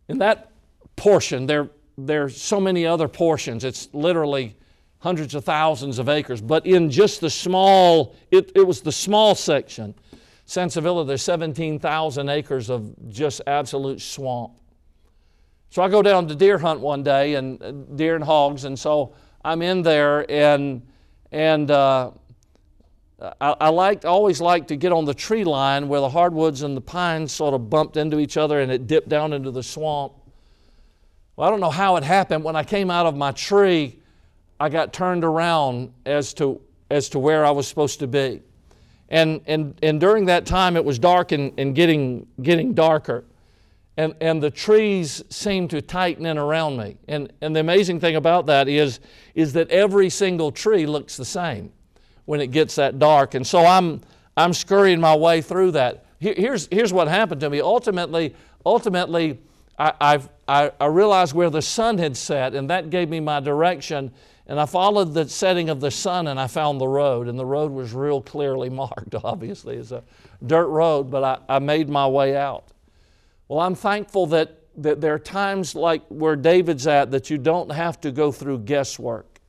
In 0.07 0.17
that 0.19 0.51
portion, 0.95 1.45
there, 1.45 1.69
there's 1.97 2.41
so 2.41 2.59
many 2.59 2.85
other 2.85 3.07
portions. 3.07 3.63
It's 3.63 3.89
literally 3.93 4.55
hundreds 4.99 5.35
of 5.35 5.45
thousands 5.45 5.99
of 5.99 6.09
acres. 6.09 6.41
But 6.41 6.65
in 6.65 6.89
just 6.89 7.21
the 7.21 7.29
small, 7.29 8.15
it, 8.31 8.51
it 8.55 8.65
was 8.65 8.81
the 8.81 8.91
small 8.91 9.35
section, 9.35 9.95
Sansavilla, 10.49 11.05
there's 11.05 11.21
17,000 11.21 12.27
acres 12.27 12.71
of 12.71 12.95
just 13.09 13.39
absolute 13.45 14.01
swamp. 14.01 14.53
So 15.69 15.83
I 15.83 15.89
go 15.89 16.01
down 16.01 16.27
to 16.27 16.35
deer 16.35 16.57
hunt 16.57 16.79
one 16.79 17.03
day, 17.03 17.35
and 17.35 17.61
uh, 17.61 17.71
deer 17.95 18.15
and 18.15 18.23
hogs, 18.23 18.65
and 18.65 18.77
so 18.77 19.13
I'm 19.49 19.63
in 19.63 19.81
there, 19.81 20.29
and 20.29 20.83
and 21.31 21.71
uh, 21.71 22.11
I, 23.19 23.55
I 23.59 23.69
liked, 23.69 24.05
always 24.05 24.39
liked 24.39 24.67
to 24.67 24.75
get 24.75 24.91
on 24.91 25.05
the 25.05 25.13
tree 25.13 25.43
line 25.43 25.87
where 25.87 26.01
the 26.01 26.09
hardwoods 26.09 26.61
and 26.61 26.77
the 26.77 26.81
pines 26.81 27.31
sort 27.31 27.55
of 27.55 27.67
bumped 27.67 27.97
into 27.97 28.19
each 28.19 28.37
other 28.37 28.61
and 28.61 28.71
it 28.71 28.85
dipped 28.85 29.09
down 29.09 29.33
into 29.33 29.49
the 29.49 29.63
swamp. 29.63 30.13
Well, 31.35 31.47
I 31.47 31.51
don't 31.51 31.59
know 31.59 31.71
how 31.71 31.95
it 31.95 32.03
happened. 32.03 32.43
When 32.43 32.55
I 32.55 32.63
came 32.63 32.91
out 32.91 33.07
of 33.07 33.15
my 33.15 33.31
tree, 33.31 33.99
I 34.59 34.69
got 34.69 34.93
turned 34.93 35.23
around 35.23 35.93
as 36.05 36.33
to, 36.35 36.61
as 36.91 37.09
to 37.09 37.19
where 37.19 37.43
I 37.43 37.51
was 37.51 37.67
supposed 37.67 37.99
to 37.99 38.07
be. 38.07 38.41
And, 39.09 39.41
and, 39.47 39.77
and 39.81 39.99
during 39.99 40.25
that 40.25 40.45
time, 40.45 40.77
it 40.77 40.85
was 40.85 40.99
dark 40.99 41.31
and, 41.31 41.53
and 41.57 41.73
getting, 41.73 42.27
getting 42.41 42.73
darker. 42.73 43.25
And, 43.99 44.15
and 44.21 44.41
the 44.41 44.49
trees 44.49 45.21
seemed 45.29 45.71
to 45.71 45.81
tighten 45.81 46.25
in 46.25 46.37
around 46.37 46.77
me. 46.77 46.95
And, 47.09 47.33
and 47.41 47.53
the 47.53 47.59
amazing 47.59 47.99
thing 47.99 48.15
about 48.15 48.45
that 48.45 48.69
is, 48.69 49.01
is 49.35 49.51
that 49.51 49.69
every 49.71 50.09
single 50.09 50.53
tree 50.53 50.85
looks 50.85 51.17
the 51.17 51.25
same 51.25 51.73
when 52.23 52.39
it 52.39 52.47
gets 52.47 52.75
that 52.75 52.97
dark. 52.97 53.33
And 53.33 53.45
so 53.45 53.65
I'm, 53.65 53.99
I'm 54.37 54.53
scurrying 54.53 55.01
my 55.01 55.13
way 55.13 55.41
through 55.41 55.71
that. 55.71 56.05
Here's, 56.17 56.69
here's 56.71 56.93
what 56.93 57.09
happened 57.09 57.41
to 57.41 57.49
me. 57.49 57.59
Ultimately, 57.59 58.33
ultimately 58.65 59.37
I, 59.77 59.91
I've, 59.99 60.29
I, 60.47 60.71
I 60.79 60.85
realized 60.85 61.33
where 61.33 61.49
the 61.49 61.61
sun 61.61 61.97
had 61.97 62.15
set, 62.15 62.55
and 62.55 62.69
that 62.69 62.89
gave 62.89 63.09
me 63.09 63.19
my 63.19 63.41
direction. 63.41 64.13
And 64.47 64.61
I 64.61 64.65
followed 64.65 65.13
the 65.13 65.27
setting 65.27 65.67
of 65.67 65.81
the 65.81 65.91
sun 65.91 66.27
and 66.27 66.39
I 66.39 66.47
found 66.47 66.79
the 66.79 66.87
road. 66.87 67.27
And 67.27 67.37
the 67.37 67.45
road 67.45 67.69
was 67.69 67.93
real 67.93 68.21
clearly 68.21 68.69
marked, 68.69 69.13
obviously. 69.25 69.75
It's 69.75 69.91
a 69.91 70.05
dirt 70.47 70.67
road, 70.67 71.11
but 71.11 71.23
I, 71.25 71.57
I 71.57 71.59
made 71.59 71.89
my 71.89 72.07
way 72.07 72.37
out. 72.37 72.63
Well, 73.49 73.59
I'm 73.59 73.75
thankful 73.75 74.27
that, 74.27 74.61
that 74.77 75.01
there 75.01 75.15
are 75.15 75.19
times 75.19 75.73
like 75.73 76.03
where 76.07 76.35
David's 76.35 76.85
at 76.85 77.09
that 77.11 77.31
you 77.31 77.39
don't 77.39 77.71
have 77.71 77.99
to 78.01 78.11
go 78.11 78.31
through 78.31 78.59
guesswork. 78.59 79.41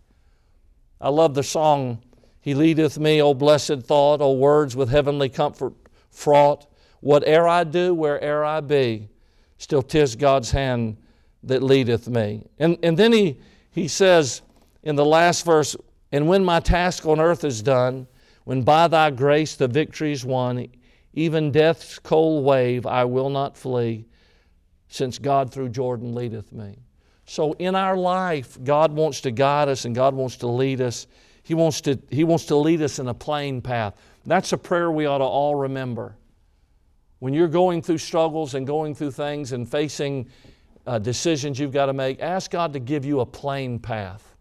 I 1.01 1.11
love 1.11 1.35
the 1.35 1.43
song, 1.43 2.03
he 2.41 2.55
leadeth 2.55 2.99
me, 2.99 3.21
O 3.21 3.35
blessed 3.35 3.83
thought, 3.83 4.23
O 4.23 4.33
words 4.33 4.75
with 4.75 4.89
heavenly 4.89 5.29
comfort 5.29 5.75
fraught. 6.11 6.67
Whate'er 7.01 7.47
I 7.47 7.65
do, 7.65 7.95
where'er 7.95 8.43
I 8.43 8.61
be, 8.61 9.09
still 9.59 9.83
tis 9.83 10.17
God's 10.17 10.51
hand 10.51 10.97
that 11.43 11.63
leadeth 11.63 12.09
me. 12.09 12.47
And, 12.59 12.79
and 12.83 12.97
then 12.97 13.13
he, 13.13 13.39
he 13.71 13.87
says 13.87 14.41
in 14.83 14.97
the 14.97 15.05
last 15.05 15.45
verse, 15.45 15.77
And 16.11 16.27
when 16.27 16.43
my 16.43 16.61
task 16.61 17.05
on 17.07 17.21
earth 17.21 17.45
is 17.45 17.63
done, 17.63 18.07
when 18.45 18.63
by 18.63 18.89
thy 18.89 19.11
grace 19.11 19.57
the 19.57 19.69
victory 19.69 20.13
is 20.13 20.25
won, 20.25 20.69
even 21.13 21.51
death's 21.51 21.99
cold 21.99 22.45
wave 22.45 22.87
I 22.87 23.05
will 23.05 23.31
not 23.31 23.57
flee, 23.57 24.07
since 24.89 25.19
God 25.19 25.53
through 25.53 25.71
Jordan 25.71 26.15
leadeth 26.15 26.53
me. 26.53 26.79
So 27.27 27.53
in 27.55 27.75
our 27.75 27.97
life, 27.97 28.59
God 28.65 28.93
wants 28.93 29.21
to 29.21 29.31
guide 29.31 29.69
us 29.69 29.85
and 29.85 29.95
God 29.95 30.15
wants 30.15 30.37
to 30.39 30.49
lead 30.49 30.81
us. 30.81 31.07
He 31.45 31.55
wants 31.55 31.81
to, 31.83 31.99
he 32.11 32.25
wants 32.25 32.47
to 32.47 32.57
lead 32.57 32.83
us 32.83 32.99
in 32.99 33.09
a 33.09 33.15
plain 33.15 33.61
path. 33.61 33.95
That's 34.27 34.53
a 34.53 34.59
prayer 34.59 34.91
we 34.91 35.07
ought 35.07 35.19
to 35.19 35.25
all 35.25 35.55
remember. 35.55 36.17
When 37.21 37.35
you're 37.35 37.49
going 37.49 37.83
through 37.83 37.99
struggles 37.99 38.55
and 38.55 38.67
going 38.67 38.95
through 38.95 39.13
things 39.13 39.53
and 39.53 39.69
facing 39.69 40.29
uh, 40.87 40.99
decisions 40.99 41.59
you've 41.59 41.73
got 41.73 41.87
to 41.87 41.93
make, 41.93 42.21
ask 42.21 42.51
God 42.51 42.73
to 42.73 42.81
give 42.81 43.05
you 43.05 43.21
a 43.21 43.27
plain 43.27 43.79
path. 43.79 44.35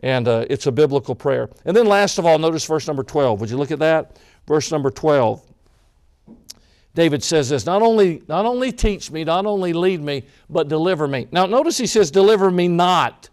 And 0.00 0.28
uh, 0.28 0.46
it's 0.48 0.66
a 0.66 0.72
biblical 0.72 1.14
prayer. 1.14 1.50
And 1.64 1.76
then, 1.76 1.86
last 1.86 2.18
of 2.18 2.26
all, 2.26 2.38
notice 2.38 2.64
verse 2.64 2.86
number 2.86 3.02
12. 3.02 3.40
Would 3.40 3.50
you 3.50 3.56
look 3.56 3.70
at 3.70 3.80
that? 3.80 4.18
Verse 4.46 4.70
number 4.70 4.90
12. 4.90 5.44
David 7.00 7.22
says 7.22 7.48
this 7.48 7.64
not 7.66 7.82
only, 7.82 8.22
not 8.28 8.44
only 8.44 8.70
teach 8.72 9.10
me, 9.10 9.24
not 9.24 9.46
only 9.46 9.72
lead 9.72 10.02
me, 10.02 10.24
but 10.48 10.68
deliver 10.68 11.08
me. 11.08 11.26
Now, 11.32 11.46
notice 11.46 11.78
he 11.78 11.86
says, 11.86 12.10
deliver 12.10 12.50
me 12.50 12.68
not. 12.68 13.30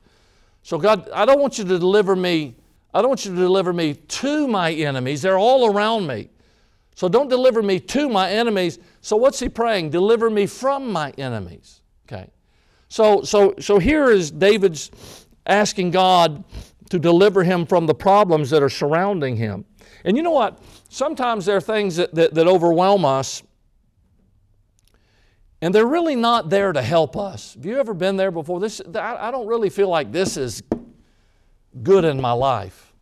So, 0.63 0.77
God, 0.77 1.09
I 1.11 1.25
don't 1.25 1.39
want 1.39 1.57
you 1.57 1.65
to 1.65 1.77
deliver 1.77 2.15
me 2.15 2.55
I 2.93 3.01
don't 3.01 3.09
want 3.09 3.25
you 3.25 3.35
to 3.35 3.37
deliver 3.37 3.73
me 3.73 3.93
to 3.93 4.47
my 4.47 4.71
enemies. 4.71 5.21
They're 5.21 5.37
all 5.37 5.71
around 5.71 6.07
me. 6.07 6.29
So 6.95 7.07
don't 7.07 7.27
deliver 7.29 7.61
me 7.61 7.79
to 7.79 8.09
my 8.09 8.31
enemies. 8.31 8.79
So 9.01 9.15
what's 9.15 9.39
he 9.39 9.49
praying? 9.49 9.91
Deliver 9.91 10.31
me 10.31 10.47
from 10.47 10.91
my 10.91 11.11
enemies. 11.11 11.81
Okay. 12.07 12.27
So 12.89 13.21
so 13.21 13.53
so 13.59 13.77
here 13.77 14.09
is 14.09 14.31
David's 14.31 15.27
asking 15.45 15.91
God 15.91 16.43
to 16.89 16.97
deliver 16.97 17.43
him 17.43 17.67
from 17.67 17.85
the 17.85 17.93
problems 17.93 18.49
that 18.49 18.63
are 18.63 18.69
surrounding 18.69 19.35
him. 19.35 19.65
And 20.03 20.17
you 20.17 20.23
know 20.23 20.31
what? 20.31 20.59
Sometimes 20.89 21.45
there 21.45 21.57
are 21.57 21.61
things 21.61 21.97
that, 21.97 22.15
that, 22.15 22.33
that 22.33 22.47
overwhelm 22.47 23.05
us, 23.05 23.43
and 25.61 25.73
they're 25.73 25.87
really 25.87 26.15
not 26.15 26.49
there 26.49 26.71
to 26.71 26.81
help 26.81 27.17
us. 27.17 27.55
Have 27.55 27.65
you 27.65 27.79
ever 27.79 27.93
been 27.93 28.15
there 28.15 28.31
before? 28.31 28.59
This 28.59 28.81
I, 28.95 29.31
don't 29.31 29.47
really 29.47 29.69
feel 29.69 29.89
like 29.89 30.11
this 30.11 30.37
is 30.37 30.63
good 31.83 32.05
in 32.05 32.21
my 32.21 32.31
life. 32.31 32.93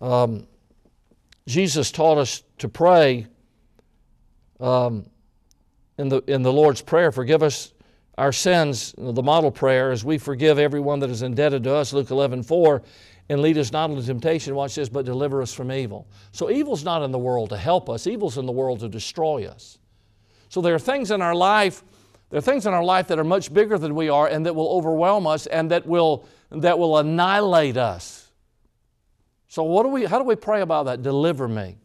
Um, 0.00 0.46
Jesus 1.46 1.90
taught 1.90 2.18
us 2.18 2.42
to 2.58 2.68
pray 2.68 3.26
um, 4.60 5.06
in, 5.98 6.08
the, 6.08 6.22
in 6.26 6.42
the 6.42 6.52
Lord's 6.52 6.82
Prayer, 6.82 7.10
forgive 7.10 7.42
us 7.42 7.72
our 8.18 8.32
sins, 8.32 8.94
the 8.98 9.22
model 9.22 9.50
prayer, 9.50 9.90
as 9.92 10.04
we 10.04 10.18
forgive 10.18 10.58
everyone 10.58 11.00
that 11.00 11.08
is 11.08 11.22
indebted 11.22 11.64
to 11.64 11.74
us, 11.74 11.94
Luke 11.94 12.10
11, 12.10 12.42
4, 12.42 12.82
and 13.30 13.40
lead 13.40 13.56
us 13.56 13.72
not 13.72 13.88
into 13.90 14.04
temptation, 14.04 14.54
watch 14.54 14.74
this, 14.74 14.90
but 14.90 15.06
deliver 15.06 15.40
us 15.40 15.54
from 15.54 15.72
evil. 15.72 16.06
So 16.32 16.50
evil's 16.50 16.84
not 16.84 17.02
in 17.02 17.12
the 17.12 17.18
world 17.18 17.48
to 17.48 17.56
help 17.56 17.88
us, 17.88 18.06
evil's 18.06 18.36
in 18.36 18.44
the 18.44 18.52
world 18.52 18.80
to 18.80 18.90
destroy 18.90 19.46
us. 19.46 19.78
So 20.50 20.60
there 20.60 20.74
are 20.74 20.80
things 20.80 21.12
in 21.12 21.22
our 21.22 21.34
life, 21.34 21.82
there 22.28 22.38
are 22.38 22.42
things 22.42 22.66
in 22.66 22.74
our 22.74 22.82
life 22.82 23.06
that 23.08 23.18
are 23.18 23.24
much 23.24 23.54
bigger 23.54 23.78
than 23.78 23.94
we 23.94 24.08
are 24.08 24.26
and 24.26 24.44
that 24.44 24.54
will 24.54 24.68
overwhelm 24.68 25.26
us 25.26 25.46
and 25.46 25.70
that 25.70 25.86
will, 25.86 26.26
that 26.50 26.76
will 26.78 26.98
annihilate 26.98 27.76
us. 27.76 28.30
So 29.46 29.62
what 29.62 29.84
do 29.84 29.88
we, 29.90 30.04
how 30.04 30.18
do 30.18 30.24
we 30.24 30.34
pray 30.34 30.60
about 30.60 30.84
that? 30.86 31.02
Deliver 31.02 31.46
me. 31.46 31.78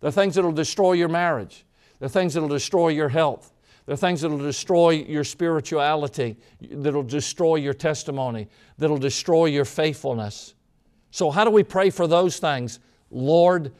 There 0.00 0.08
are 0.08 0.12
things 0.12 0.34
that 0.34 0.42
will 0.42 0.52
destroy 0.52 0.92
your 0.92 1.08
marriage. 1.08 1.66
There 1.98 2.06
are 2.06 2.10
things 2.10 2.32
that 2.32 2.40
will 2.40 2.48
destroy 2.48 2.88
your 2.88 3.10
health. 3.10 3.52
There 3.84 3.92
are 3.92 3.96
things 3.96 4.22
that 4.22 4.30
will 4.30 4.38
destroy 4.38 4.90
your 4.90 5.24
spirituality, 5.24 6.38
that 6.62 6.94
will 6.94 7.02
destroy 7.02 7.56
your 7.56 7.74
testimony, 7.74 8.48
that 8.78 8.88
will 8.88 8.98
destroy 8.98 9.46
your 9.46 9.66
faithfulness. 9.66 10.54
So, 11.10 11.30
how 11.30 11.44
do 11.44 11.50
we 11.50 11.62
pray 11.62 11.90
for 11.90 12.06
those 12.06 12.38
things? 12.38 12.78
Lord, 13.10 13.72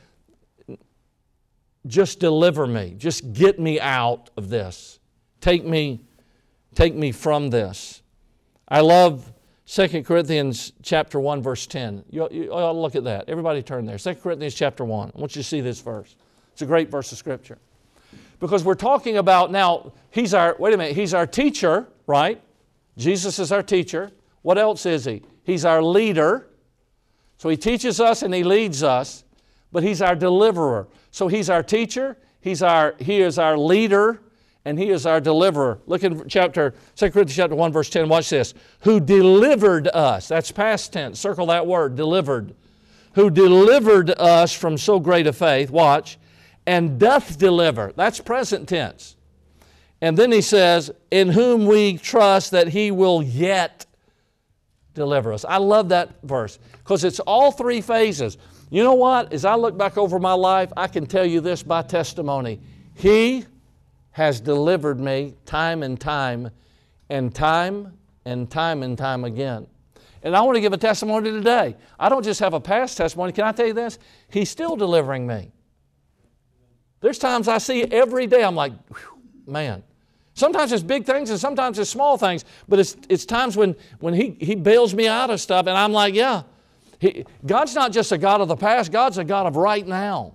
just 1.87 2.21
deliver 2.21 2.67
me. 2.67 2.95
Just 2.97 3.33
get 3.33 3.59
me 3.59 3.81
out 3.81 4.31
of 4.37 4.49
this. 4.49 4.99
Take 5.41 5.65
me, 5.65 6.05
take 6.75 6.95
me 6.95 7.13
from 7.13 7.51
this. 7.51 8.03
I 8.69 8.81
love 8.81 9.33
2 9.67 10.03
Corinthians 10.03 10.73
chapter 10.83 11.19
1, 11.19 11.43
verse 11.43 11.67
10. 11.67 12.05
You, 12.11 12.29
you 12.31 12.47
to 12.47 12.73
look 12.73 12.97
at 12.97 13.05
that. 13.05 13.29
Everybody 13.29 13.63
turn 13.63 13.87
there. 13.87 13.99
2 13.99 14.17
Corinthians 14.17 14.55
chapter 14.55 14.85
1. 14.85 15.13
I 15.15 15.19
want 15.19 15.35
you 15.35 15.43
to 15.43 15.49
see 15.49 15.61
this 15.61 15.81
verse. 15.81 16.17
It's 16.53 16.63
a 16.63 16.67
great 16.67 16.91
verse 16.91 17.13
of 17.13 17.19
Scripture. 17.19 17.59
Because 18.41 18.65
we're 18.65 18.75
talking 18.75 19.19
about 19.19 19.53
now, 19.53 19.93
he's 20.11 20.35
our, 20.35 20.57
wait 20.59 20.75
a 20.75 20.77
minute, 20.77 20.97
he's 20.97 21.15
our 21.15 21.27
teacher, 21.27 21.87
right? 22.07 22.41
Jesus 22.97 23.39
is 23.39 23.53
our 23.53 23.63
teacher. 23.63 24.11
What 24.43 24.59
else 24.59 24.87
is 24.87 25.05
he? 25.05 25.23
He's 25.45 25.65
our 25.65 25.83
leader. 25.83 26.49
So 27.39 27.49
he 27.49 27.57
teaches 27.57 28.01
us 28.01 28.23
and 28.23 28.35
he 28.35 28.43
leads 28.43 28.83
us, 28.83 29.25
but 29.73 29.83
he's 29.83 30.03
our 30.03 30.15
deliverer. 30.15 30.89
So 31.11 31.29
he's 31.29 31.51
our 31.51 31.63
teacher, 31.63 32.17
he's 32.41 32.63
our, 32.63 32.95
he 32.99 33.21
is 33.21 33.39
our 33.39 33.57
leader, 33.57 34.21
and 34.65 34.79
he 34.79 34.91
is 34.91 35.07
our 35.07 35.21
deliverer. 35.21 35.79
Look 35.87 36.05
in 36.05 36.29
chapter 36.29 36.75
2 36.97 37.11
Corinthians 37.11 37.37
chapter 37.37 37.55
1 37.55 37.73
verse 37.73 37.89
10. 37.89 38.09
Watch 38.09 38.31
this. 38.31 38.55
Who 38.81 39.01
delivered 39.01 39.89
us. 39.89 40.29
That's 40.29 40.53
past 40.53 40.93
tense. 40.93 41.19
Circle 41.19 41.47
that 41.47 41.67
word, 41.67 41.97
delivered. 41.97 42.55
Who 43.15 43.31
delivered 43.31 44.11
us 44.11 44.53
from 44.53 44.77
so 44.77 45.01
great 45.01 45.27
a 45.27 45.33
faith. 45.33 45.71
Watch. 45.71 46.19
And 46.67 46.99
doth 46.99 47.39
deliver. 47.39 47.93
That's 47.97 48.21
present 48.21 48.69
tense. 48.69 49.17
And 50.03 50.17
then 50.17 50.31
he 50.31 50.41
says, 50.41 50.91
in 51.11 51.31
whom 51.31 51.67
we 51.67 51.99
trust 51.99 52.51
that 52.53 52.69
he 52.69 52.91
will 52.91 53.23
yet 53.23 53.87
deliver 54.95 55.33
us. 55.33 55.45
I 55.45 55.57
love 55.57 55.89
that 55.91 56.23
verse 56.23 56.59
because 56.79 57.05
it's 57.05 57.21
all 57.21 57.53
three 57.53 57.81
phases. 57.81 58.37
You 58.71 58.85
know 58.85 58.95
what? 58.95 59.33
As 59.33 59.45
I 59.45 59.57
look 59.57 59.77
back 59.77 59.99
over 59.99 60.19
my 60.19 60.33
life, 60.33 60.73
I 60.77 60.87
can 60.87 61.05
tell 61.05 61.27
you 61.27 61.41
this 61.41 61.63
by 61.63 61.83
testimony. 61.83 62.61
He 62.95 63.45
has 64.13 64.41
delivered 64.41 65.01
me 65.01 65.35
time 65.45 65.83
and 65.83 66.01
time 66.01 66.51
and 67.09 67.35
time 67.35 67.93
and 68.25 68.51
time 68.51 68.83
and 68.83 68.97
time 68.97 69.25
again. 69.25 69.67
And 70.23 70.37
I 70.37 70.43
want 70.43 70.57
to 70.57 70.61
give 70.61 70.73
a 70.73 70.79
testimony 70.79 71.31
today. 71.31 71.77
I 71.99 72.09
don't 72.09 72.23
just 72.23 72.41
have 72.41 72.55
a 72.55 72.61
past 72.61 72.97
testimony. 72.97 73.33
Can 73.33 73.45
I 73.45 73.53
tell 73.53 73.67
you 73.67 73.73
this? 73.73 73.99
He's 74.29 74.51
still 74.51 74.77
delivering 74.77 75.27
me. 75.27 75.51
There's 77.01 77.19
times 77.19 77.49
I 77.49 77.59
see 77.59 77.83
every 77.85 78.27
day, 78.27 78.45
I'm 78.45 78.55
like, 78.55 78.73
man. 79.47 79.83
Sometimes 80.35 80.73
it's 80.73 80.83
big 80.83 81.05
things 81.05 81.31
and 81.31 81.41
sometimes 81.41 81.79
it's 81.79 81.91
small 81.91 82.17
things, 82.17 82.45
but 82.69 82.79
it's, 82.79 82.97
it's 83.09 83.25
times 83.25 83.57
when, 83.57 83.75
when 83.99 84.15
he, 84.15 84.37
he 84.39 84.55
bails 84.55 84.95
me 84.95 85.09
out 85.09 85.31
of 85.31 85.41
stuff 85.41 85.67
and 85.67 85.77
I'm 85.77 85.93
like, 85.93 86.15
yeah. 86.15 86.43
He, 87.01 87.25
God's 87.45 87.75
not 87.75 87.93
just 87.93 88.13
a 88.13 88.19
God 88.19 88.43
of 88.43 88.49
the 88.49 88.57
past, 88.57 88.93
God's 88.93 89.17
a 89.19 89.25
God 89.25 89.47
of 89.47 89.57
right 89.57 89.87
now. 89.87 90.35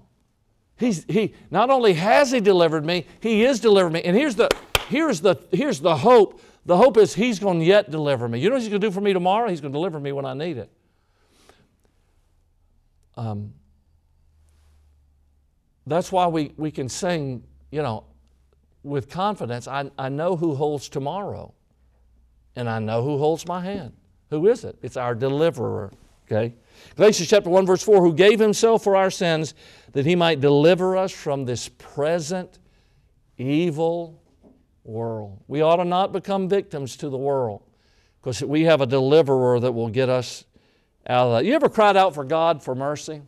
He's, 0.78 1.05
he 1.07 1.34
not 1.51 1.70
only 1.70 1.93
has 1.93 2.32
He 2.32 2.41
delivered 2.41 2.84
me, 2.84 3.05
He 3.22 3.45
is 3.45 3.59
delivering 3.59 3.93
me. 3.93 4.01
And 4.03 4.18
here's 4.18 4.36
the, 4.36 4.49
here's 4.88 5.22
the, 5.22 5.36
here's 5.51 5.80
the 5.80 5.95
hope. 5.95 6.41
The 6.66 6.76
hope 6.76 6.97
is 6.97 7.13
He's 7.13 7.38
going 7.39 7.59
to 7.59 7.66
yet 7.66 7.91
deliver 7.91 8.28
me. 8.28 8.39
You 8.39 8.49
know 8.49 8.55
what 8.55 8.63
He's 8.63 8.70
going 8.70 8.82
to 8.82 8.88
do 8.88 8.91
for 8.91 8.99
me 8.99 9.13
tomorrow? 9.13 9.47
He's 9.47 9.61
going 9.61 9.72
to 9.72 9.78
deliver 9.78 9.99
me 9.99 10.11
when 10.11 10.26
I 10.26 10.34
need 10.34 10.57
it. 10.57 10.72
Um, 13.16 13.53
that's 15.86 16.11
why 16.11 16.28
we, 16.28 16.51
we 16.57 16.72
can 16.72 16.89
sing, 16.89 17.43
you 17.70 17.84
know, 17.84 18.05
with 18.82 19.07
confidence, 19.07 19.68
I, 19.68 19.91
I 19.97 20.09
know 20.09 20.36
who 20.36 20.55
holds 20.55 20.89
tomorrow, 20.89 21.53
and 22.55 22.68
I 22.68 22.80
know 22.80 23.03
who 23.03 23.20
holds 23.20 23.47
my 23.47 23.61
hand. 23.61 23.93
Who 24.32 24.47
is 24.47 24.63
it? 24.63 24.78
It's 24.82 24.97
our 24.97 25.13
deliverer. 25.13 25.91
Okay? 26.26 26.55
Galatians 26.95 27.30
chapter 27.30 27.49
1, 27.49 27.65
verse 27.65 27.84
4 27.84 28.01
who 28.01 28.13
gave 28.13 28.39
himself 28.39 28.84
for 28.84 28.95
our 28.95 29.11
sins 29.11 29.53
that 29.93 30.05
he 30.05 30.15
might 30.15 30.39
deliver 30.39 30.97
us 30.97 31.11
from 31.11 31.45
this 31.45 31.69
present 31.69 32.59
evil 33.38 34.21
world. 34.84 35.41
We 35.47 35.61
ought 35.61 35.78
to 35.78 35.86
not 35.86 36.11
become 36.11 36.47
victims 36.47 36.97
to 36.97 37.09
the 37.09 37.17
world 37.17 37.63
because 38.21 38.41
we 38.41 38.63
have 38.63 38.82
a 38.82 38.86
deliverer 38.86 39.59
that 39.59 39.71
will 39.71 39.89
get 39.89 40.09
us 40.09 40.45
out 41.07 41.28
of 41.28 41.34
that. 41.34 41.45
You 41.45 41.53
ever 41.53 41.69
cried 41.69 41.97
out 41.97 42.13
for 42.13 42.23
God 42.23 42.63
for 42.63 42.76
mercy? 42.76 43.21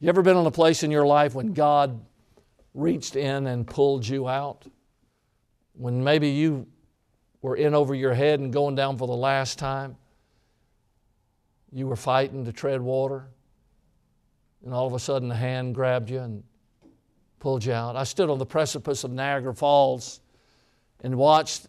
You 0.00 0.08
ever 0.08 0.22
been 0.22 0.36
in 0.36 0.46
a 0.46 0.50
place 0.50 0.82
in 0.82 0.90
your 0.90 1.06
life 1.06 1.34
when 1.34 1.52
God 1.52 2.04
reached 2.74 3.16
in 3.16 3.46
and 3.46 3.66
pulled 3.66 4.06
you 4.06 4.28
out? 4.28 4.66
When 5.72 6.02
maybe 6.04 6.30
you 6.30 6.66
were 7.42 7.56
in 7.56 7.74
over 7.74 7.94
your 7.94 8.12
head 8.12 8.40
and 8.40 8.52
going 8.52 8.74
down 8.74 8.98
for 8.98 9.06
the 9.06 9.16
last 9.16 9.58
time? 9.58 9.96
You 11.72 11.86
were 11.86 11.96
fighting 11.96 12.44
to 12.44 12.52
tread 12.52 12.80
water, 12.80 13.28
and 14.64 14.72
all 14.72 14.86
of 14.86 14.94
a 14.94 14.98
sudden 14.98 15.30
a 15.30 15.36
hand 15.36 15.74
grabbed 15.74 16.10
you 16.10 16.20
and 16.20 16.42
pulled 17.38 17.64
you 17.64 17.72
out. 17.72 17.96
I 17.96 18.04
stood 18.04 18.30
on 18.30 18.38
the 18.38 18.46
precipice 18.46 19.04
of 19.04 19.12
Niagara 19.12 19.54
Falls 19.54 20.20
and 21.02 21.16
watched 21.16 21.66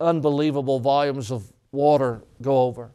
unbelievable 0.00 0.80
volumes 0.80 1.30
of 1.30 1.52
water 1.72 2.22
go 2.40 2.62
over. 2.62 2.92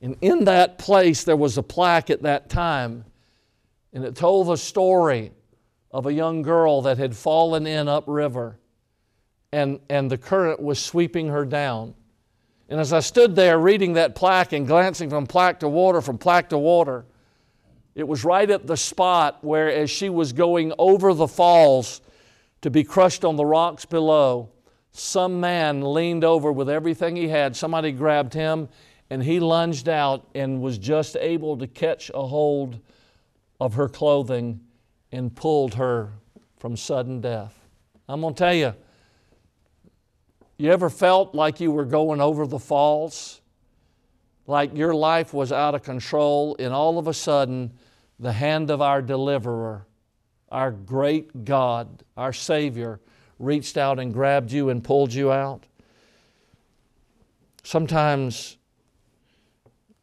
And 0.00 0.16
in 0.20 0.44
that 0.44 0.78
place, 0.78 1.24
there 1.24 1.36
was 1.36 1.56
a 1.56 1.62
plaque 1.62 2.10
at 2.10 2.22
that 2.22 2.50
time 2.50 3.04
and 3.94 4.04
it 4.04 4.16
told 4.16 4.48
the 4.48 4.56
story 4.56 5.30
of 5.92 6.06
a 6.06 6.12
young 6.12 6.42
girl 6.42 6.82
that 6.82 6.98
had 6.98 7.16
fallen 7.16 7.66
in 7.66 7.86
upriver 7.86 8.58
and, 9.52 9.78
and 9.88 10.10
the 10.10 10.18
current 10.18 10.60
was 10.60 10.80
sweeping 10.80 11.28
her 11.28 11.44
down. 11.44 11.94
And 12.68 12.80
as 12.80 12.92
I 12.92 13.00
stood 13.00 13.36
there 13.36 13.58
reading 13.58 13.94
that 13.94 14.14
plaque 14.14 14.52
and 14.52 14.66
glancing 14.66 15.10
from 15.10 15.26
plaque 15.26 15.60
to 15.60 15.68
water, 15.68 16.00
from 16.00 16.18
plaque 16.18 16.48
to 16.50 16.58
water, 16.58 17.04
it 17.94 18.08
was 18.08 18.24
right 18.24 18.50
at 18.50 18.66
the 18.66 18.76
spot 18.76 19.38
where, 19.42 19.70
as 19.70 19.90
she 19.90 20.08
was 20.08 20.32
going 20.32 20.72
over 20.78 21.14
the 21.14 21.28
falls 21.28 22.00
to 22.62 22.70
be 22.70 22.82
crushed 22.82 23.24
on 23.24 23.36
the 23.36 23.44
rocks 23.44 23.84
below, 23.84 24.48
some 24.90 25.40
man 25.40 25.82
leaned 25.82 26.24
over 26.24 26.50
with 26.50 26.70
everything 26.70 27.16
he 27.16 27.28
had. 27.28 27.54
Somebody 27.54 27.92
grabbed 27.92 28.32
him, 28.32 28.68
and 29.10 29.22
he 29.22 29.38
lunged 29.38 29.88
out 29.88 30.26
and 30.34 30.62
was 30.62 30.78
just 30.78 31.16
able 31.16 31.56
to 31.58 31.66
catch 31.66 32.10
a 32.14 32.26
hold 32.26 32.80
of 33.60 33.74
her 33.74 33.88
clothing 33.88 34.60
and 35.12 35.34
pulled 35.34 35.74
her 35.74 36.12
from 36.58 36.76
sudden 36.76 37.20
death. 37.20 37.54
I'm 38.08 38.20
going 38.20 38.34
to 38.34 38.38
tell 38.38 38.54
you, 38.54 38.74
you 40.56 40.70
ever 40.70 40.88
felt 40.88 41.34
like 41.34 41.60
you 41.60 41.70
were 41.72 41.84
going 41.84 42.20
over 42.20 42.46
the 42.46 42.58
falls? 42.58 43.40
Like 44.46 44.76
your 44.76 44.94
life 44.94 45.32
was 45.32 45.52
out 45.52 45.74
of 45.74 45.82
control, 45.82 46.56
and 46.58 46.72
all 46.72 46.98
of 46.98 47.08
a 47.08 47.14
sudden, 47.14 47.72
the 48.20 48.32
hand 48.32 48.70
of 48.70 48.80
our 48.82 49.02
deliverer, 49.02 49.86
our 50.50 50.70
great 50.70 51.44
God, 51.44 52.04
our 52.16 52.32
Savior, 52.32 53.00
reached 53.38 53.76
out 53.76 53.98
and 53.98 54.12
grabbed 54.12 54.52
you 54.52 54.68
and 54.68 54.82
pulled 54.84 55.12
you 55.12 55.32
out? 55.32 55.64
Sometimes 57.62 58.56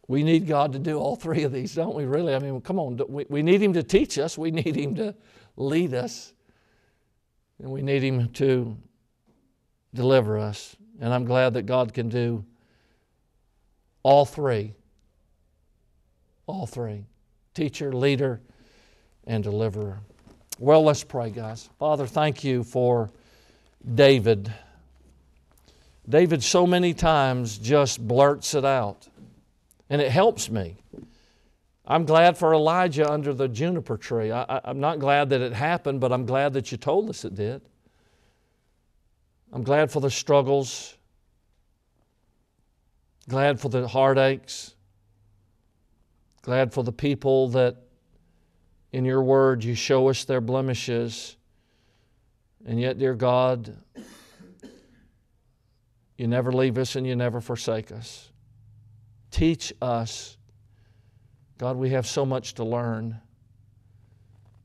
we 0.07 0.23
need 0.23 0.47
God 0.47 0.73
to 0.73 0.79
do 0.79 0.97
all 0.97 1.15
three 1.15 1.43
of 1.43 1.51
these, 1.51 1.75
don't 1.75 1.95
we, 1.95 2.05
really? 2.05 2.35
I 2.35 2.39
mean, 2.39 2.59
come 2.61 2.79
on. 2.79 2.99
We, 3.07 3.25
we 3.29 3.43
need 3.43 3.61
Him 3.61 3.73
to 3.73 3.83
teach 3.83 4.17
us, 4.17 4.37
we 4.37 4.51
need 4.51 4.75
Him 4.75 4.95
to 4.95 5.15
lead 5.55 5.93
us, 5.93 6.33
and 7.59 7.71
we 7.71 7.81
need 7.81 8.03
Him 8.03 8.29
to 8.29 8.75
deliver 9.93 10.37
us. 10.37 10.75
And 10.99 11.13
I'm 11.13 11.25
glad 11.25 11.53
that 11.53 11.63
God 11.63 11.93
can 11.93 12.09
do 12.09 12.45
all 14.03 14.25
three. 14.25 14.73
All 16.47 16.65
three 16.65 17.05
teacher, 17.53 17.91
leader, 17.91 18.39
and 19.27 19.43
deliverer. 19.43 19.99
Well, 20.57 20.83
let's 20.83 21.03
pray, 21.03 21.31
guys. 21.31 21.69
Father, 21.77 22.07
thank 22.07 22.43
you 22.43 22.63
for 22.63 23.09
David. 23.93 24.53
David, 26.07 26.41
so 26.43 26.65
many 26.65 26.93
times, 26.93 27.57
just 27.57 28.05
blurts 28.05 28.53
it 28.53 28.63
out 28.63 29.07
and 29.91 30.01
it 30.01 30.09
helps 30.09 30.49
me. 30.49 30.77
I'm 31.85 32.05
glad 32.05 32.37
for 32.37 32.53
Elijah 32.53 33.11
under 33.11 33.33
the 33.33 33.49
juniper 33.49 33.97
tree. 33.97 34.31
I, 34.31 34.61
am 34.63 34.79
not 34.79 34.99
glad 34.99 35.29
that 35.31 35.41
it 35.41 35.51
happened, 35.51 35.99
but 35.99 36.13
I'm 36.13 36.25
glad 36.25 36.53
that 36.53 36.71
you 36.71 36.77
told 36.77 37.09
us 37.09 37.25
it 37.25 37.35
did. 37.35 37.61
I'm 39.53 39.63
glad 39.63 39.91
for 39.91 39.99
the 39.99 40.09
struggles, 40.09 40.95
glad 43.27 43.59
for 43.59 43.69
the 43.69 43.87
heartaches, 43.87 44.75
glad 46.41 46.73
for 46.73 46.83
the 46.83 46.91
people 46.91 47.49
that 47.49 47.75
in 48.91 49.03
your 49.03 49.21
word 49.21 49.63
you 49.63 49.75
show 49.75 50.09
us 50.09 50.23
their 50.23 50.41
blemishes. 50.41 51.35
And 52.65 52.79
yet, 52.79 52.97
dear 52.97 53.13
God, 53.13 53.75
you 56.17 56.27
never 56.27 56.51
leave 56.51 56.77
us 56.77 56.95
and 56.95 57.05
you 57.05 57.15
never 57.15 57.41
forsake 57.41 57.91
us. 57.91 58.29
Teach 59.31 59.73
us. 59.81 60.37
God, 61.57 61.77
we 61.77 61.89
have 61.89 62.05
so 62.05 62.25
much 62.25 62.53
to 62.55 62.63
learn 62.63 63.19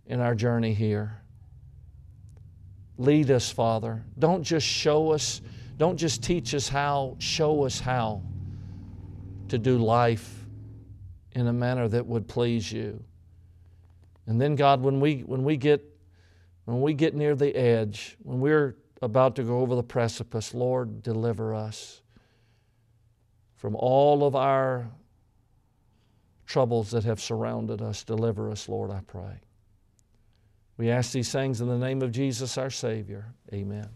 in 0.06 0.20
our 0.20 0.34
journey 0.34 0.74
here. 0.74 1.22
Lead 2.98 3.30
us, 3.30 3.50
Father. 3.50 4.02
Don't 4.18 4.42
just 4.42 4.66
show 4.66 5.12
us, 5.12 5.42
don't 5.76 5.96
just 5.96 6.22
teach 6.22 6.54
us 6.54 6.68
how, 6.68 7.16
show 7.18 7.64
us 7.64 7.78
how 7.78 8.22
to 9.48 9.58
do 9.58 9.78
life 9.78 10.46
in 11.32 11.46
a 11.46 11.52
manner 11.52 11.86
that 11.88 12.06
would 12.06 12.26
please 12.26 12.72
you. 12.72 13.02
And 14.26 14.40
then, 14.40 14.56
God, 14.56 14.80
when 14.80 14.98
we, 15.00 15.20
when 15.20 15.44
we, 15.44 15.56
get, 15.56 15.84
when 16.64 16.80
we 16.80 16.94
get 16.94 17.14
near 17.14 17.36
the 17.36 17.54
edge, 17.54 18.16
when 18.22 18.40
we're 18.40 18.76
about 19.02 19.36
to 19.36 19.42
go 19.42 19.60
over 19.60 19.74
the 19.74 19.82
precipice, 19.82 20.54
Lord, 20.54 21.02
deliver 21.02 21.54
us 21.54 22.00
from 23.56 23.76
all 23.76 24.24
of 24.24 24.34
our 24.34 24.88
troubles 26.46 26.90
that 26.92 27.04
have 27.04 27.20
surrounded 27.20 27.82
us. 27.82 28.04
Deliver 28.04 28.50
us, 28.50 28.68
Lord, 28.68 28.90
I 28.90 29.00
pray. 29.06 29.40
We 30.78 30.90
ask 30.90 31.12
these 31.12 31.30
things 31.32 31.60
in 31.60 31.68
the 31.68 31.78
name 31.78 32.02
of 32.02 32.12
Jesus, 32.12 32.58
our 32.58 32.70
Savior. 32.70 33.26
Amen. 33.52 33.88